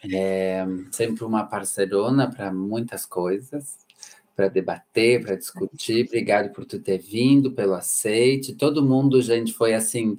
[0.10, 3.78] É sempre uma parcerona para muitas coisas,
[4.34, 6.06] para debater, para discutir.
[6.08, 8.56] Obrigado por tu ter vindo, pelo aceite.
[8.56, 10.18] Todo mundo, gente, foi assim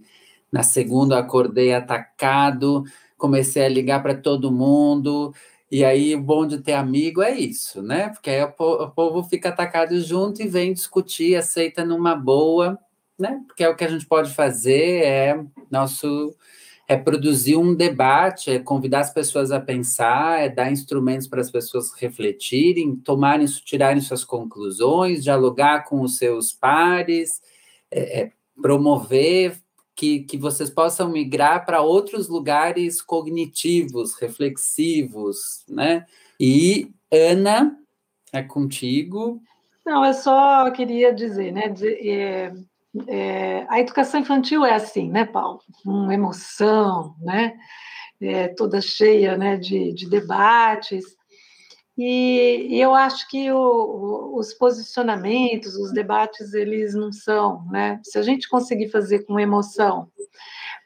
[0.52, 2.84] na segunda, acordei atacado,
[3.16, 5.32] comecei a ligar para todo mundo.
[5.70, 8.08] E aí, o bom de ter amigo é isso, né?
[8.08, 12.78] Porque aí o povo fica atacado junto e vem discutir, aceita numa boa,
[13.18, 13.40] né?
[13.46, 16.34] Porque é o que a gente pode fazer, é nosso
[16.90, 21.48] é produzir um debate, é convidar as pessoas a pensar, é dar instrumentos para as
[21.48, 27.40] pessoas refletirem, tomarem, tirarem suas conclusões, dialogar com os seus pares,
[27.92, 29.56] é, é promover
[30.00, 36.06] que, que vocês possam migrar para outros lugares cognitivos, reflexivos, né?
[36.40, 37.76] E Ana,
[38.32, 39.42] é contigo.
[39.84, 41.74] Não, eu só queria dizer, né?
[41.82, 42.50] é,
[43.08, 45.60] é, a educação infantil é assim, né, Paulo?
[45.84, 47.58] Uma emoção, né?
[48.18, 51.04] É, toda cheia né, de, de debates.
[52.02, 58.00] E, e, eu acho que o, o, os posicionamentos, os debates, eles não são, né?
[58.02, 60.08] Se a gente conseguir fazer com emoção,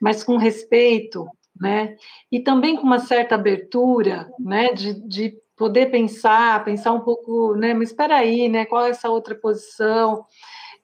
[0.01, 1.25] mas com respeito,
[1.61, 1.95] né?
[2.33, 4.73] E também com uma certa abertura, né?
[4.73, 7.75] De, de poder pensar, pensar um pouco, né?
[7.75, 8.65] Mas espera aí, né?
[8.65, 10.27] Qual é essa outra posição?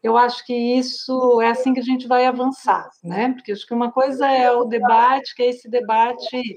[0.02, 3.32] Eu acho que isso é assim que a gente vai avançar, né?
[3.34, 6.56] Porque acho que uma coisa é o debate, que é esse debate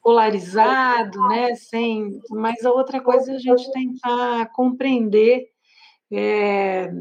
[0.00, 1.56] polarizado, né?
[1.56, 5.48] Sem, mas a outra coisa é a gente tentar compreender
[6.12, 6.92] é,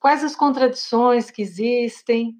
[0.00, 2.34] quais as contradições que existem,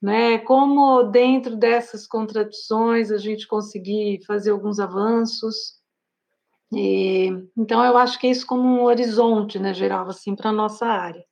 [0.00, 0.38] né?
[0.38, 5.76] Como dentro dessas contradições a gente conseguir fazer alguns avanços.
[6.72, 10.86] E, então eu acho que é isso como um horizonte, né, geral assim para nossa
[10.86, 11.25] área.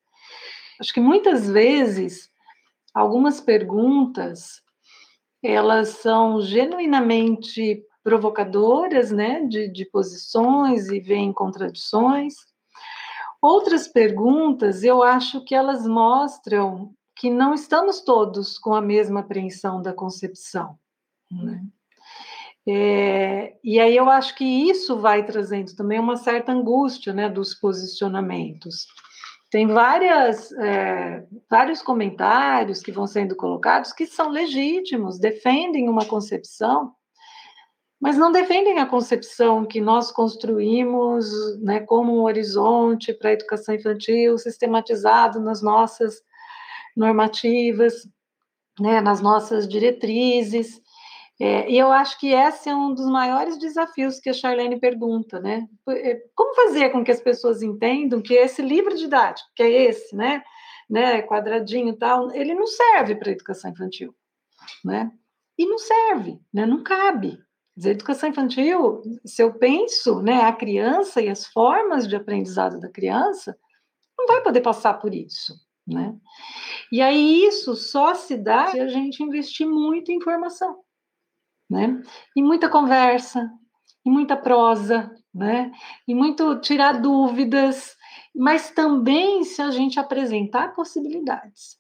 [0.85, 2.31] Acho que muitas vezes
[2.93, 4.61] algumas perguntas
[5.43, 12.35] elas são genuinamente provocadoras, né, de, de posições e vêm contradições.
[13.41, 19.81] Outras perguntas, eu acho que elas mostram que não estamos todos com a mesma apreensão
[19.81, 20.79] da concepção.
[21.31, 21.65] Né?
[22.69, 27.55] É, e aí eu acho que isso vai trazendo também uma certa angústia né, dos
[27.55, 28.87] posicionamentos.
[29.55, 36.93] Tem várias, é, vários comentários que vão sendo colocados que são legítimos, defendem uma concepção,
[38.01, 41.25] mas não defendem a concepção que nós construímos
[41.61, 46.21] né, como um horizonte para a educação infantil sistematizado nas nossas
[46.97, 48.09] normativas,
[48.81, 50.83] né, nas nossas diretrizes.
[51.41, 55.41] É, e eu acho que esse é um dos maiores desafios que a Charlene pergunta,
[55.41, 55.67] né?
[55.89, 60.15] É, como fazer com que as pessoas entendam que esse livro didático, que é esse,
[60.15, 60.43] né,
[60.89, 64.15] né, quadradinho e tal, ele não serve para a educação infantil,
[64.85, 65.11] né?
[65.59, 66.67] E não serve, né?
[66.67, 67.39] Não cabe.
[67.85, 72.89] a educação infantil, se eu penso, né, a criança e as formas de aprendizado da
[72.91, 73.57] criança,
[74.19, 75.55] não vai poder passar por isso,
[75.87, 76.15] né?
[76.93, 80.84] E aí isso só se dá se a gente investir muito em informação,
[81.75, 82.01] né?
[82.37, 83.51] E muita conversa,
[84.07, 85.73] e muita prosa, né?
[86.07, 87.97] E muito tirar dúvidas,
[88.33, 91.77] mas também se a gente apresentar possibilidades,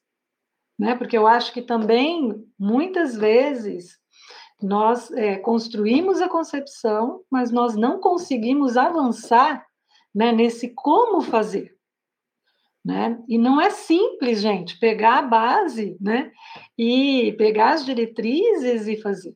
[0.76, 0.96] né?
[0.96, 3.96] Porque eu acho que também muitas vezes
[4.60, 9.64] nós é, construímos a concepção, mas nós não conseguimos avançar
[10.12, 11.72] né, nesse como fazer.
[12.84, 13.18] Né?
[13.28, 16.32] E não é simples, gente, pegar a base né,
[16.76, 19.34] e pegar as diretrizes e fazer.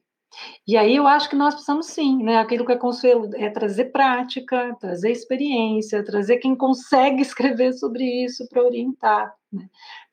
[0.66, 2.38] E aí eu acho que nós precisamos sim, né?
[2.38, 8.46] Aquilo que é conselho é trazer prática, trazer experiência, trazer quem consegue escrever sobre isso
[8.48, 9.68] para orientar, né?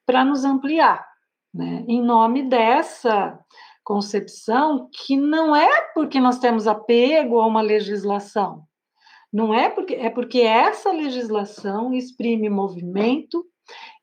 [0.06, 1.06] para nos ampliar,
[1.54, 1.84] né?
[1.88, 3.38] Em nome dessa
[3.84, 8.64] concepção que não é porque nós temos apego a uma legislação,
[9.32, 13.46] não é porque é porque essa legislação exprime movimento,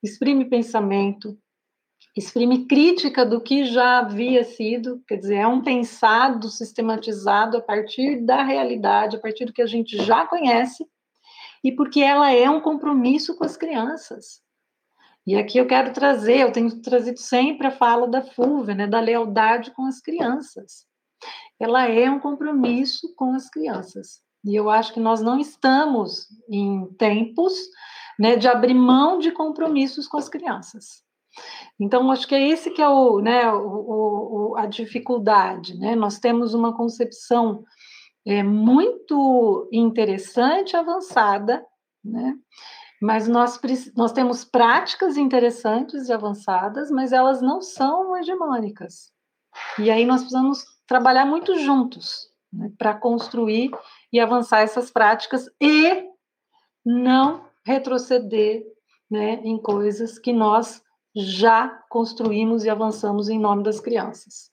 [0.03, 1.39] exprime pensamento,
[2.17, 8.21] exprime crítica do que já havia sido, quer dizer, é um pensado sistematizado a partir
[8.25, 10.87] da realidade, a partir do que a gente já conhece,
[11.65, 14.43] e porque ela é um compromisso com as crianças.
[15.27, 19.01] E aqui eu quero trazer, eu tenho trazido sempre a fala da Fulvia, né, da
[19.01, 20.85] lealdade com as crianças.
[21.59, 24.21] Ela é um compromisso com as crianças.
[24.45, 27.55] E eu acho que nós não estamos em tempos
[28.19, 31.05] né, de abrir mão de compromissos com as crianças.
[31.79, 35.79] Então, acho que é esse que é o, né, o, o, a dificuldade.
[35.79, 35.95] Né?
[35.95, 37.65] Nós temos uma concepção
[38.27, 41.65] é, muito interessante, avançada,
[42.05, 42.35] né?
[43.01, 43.61] mas nós,
[43.97, 49.11] nós temos práticas interessantes e avançadas, mas elas não são hegemônicas.
[49.79, 53.71] E aí nós precisamos trabalhar muito juntos né, para construir
[54.13, 56.07] e avançar essas práticas e
[56.85, 58.65] não retroceder
[59.11, 60.82] né, em coisas que nós
[61.15, 64.51] já construímos e avançamos em nome das crianças.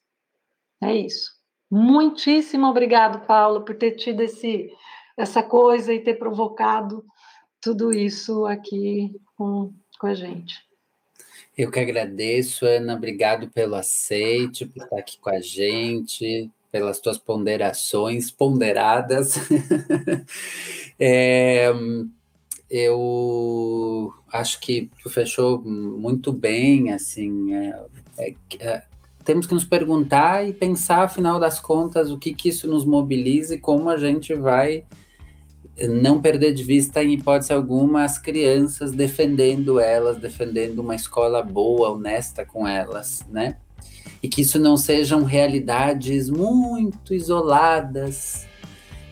[0.81, 1.31] É isso.
[1.69, 4.71] Muitíssimo obrigado, Paulo, por ter tido esse,
[5.17, 7.05] essa coisa e ter provocado
[7.61, 10.55] tudo isso aqui com, com a gente.
[11.57, 12.95] Eu que agradeço, Ana.
[12.95, 19.35] Obrigado pelo aceite, por estar aqui com a gente pelas tuas ponderações ponderadas.
[20.99, 21.71] é,
[22.69, 27.85] eu acho que tu fechou muito bem, assim, é,
[28.17, 28.83] é, é,
[29.23, 33.55] temos que nos perguntar e pensar, afinal das contas, o que, que isso nos mobiliza
[33.55, 34.83] e como a gente vai
[35.89, 41.91] não perder de vista, em hipótese alguma, as crianças, defendendo elas, defendendo uma escola boa,
[41.91, 43.55] honesta com elas, né?
[44.21, 48.45] e que isso não sejam realidades muito isoladas,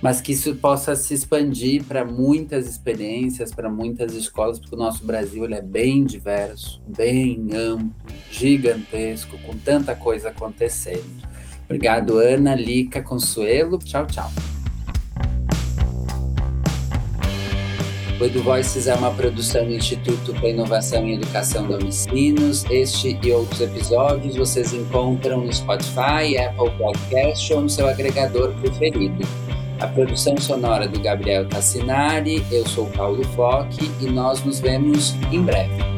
[0.01, 5.05] mas que isso possa se expandir para muitas experiências, para muitas escolas, porque o nosso
[5.05, 7.91] Brasil ele é bem diverso, bem amplo,
[8.31, 11.27] gigantesco, com tanta coisa acontecendo.
[11.65, 13.77] Obrigado, Ana, Lica, Consuelo.
[13.79, 14.31] Tchau, tchau.
[18.19, 22.65] O EduVoices é uma produção do Instituto para Inovação e Educação da Unicinos.
[22.65, 29.46] Este e outros episódios vocês encontram no Spotify, Apple Podcast ou no seu agregador preferido.
[29.79, 35.43] A produção sonora do Gabriel Tassinari, eu sou Paulo Foque e nós nos vemos em
[35.43, 35.96] breve.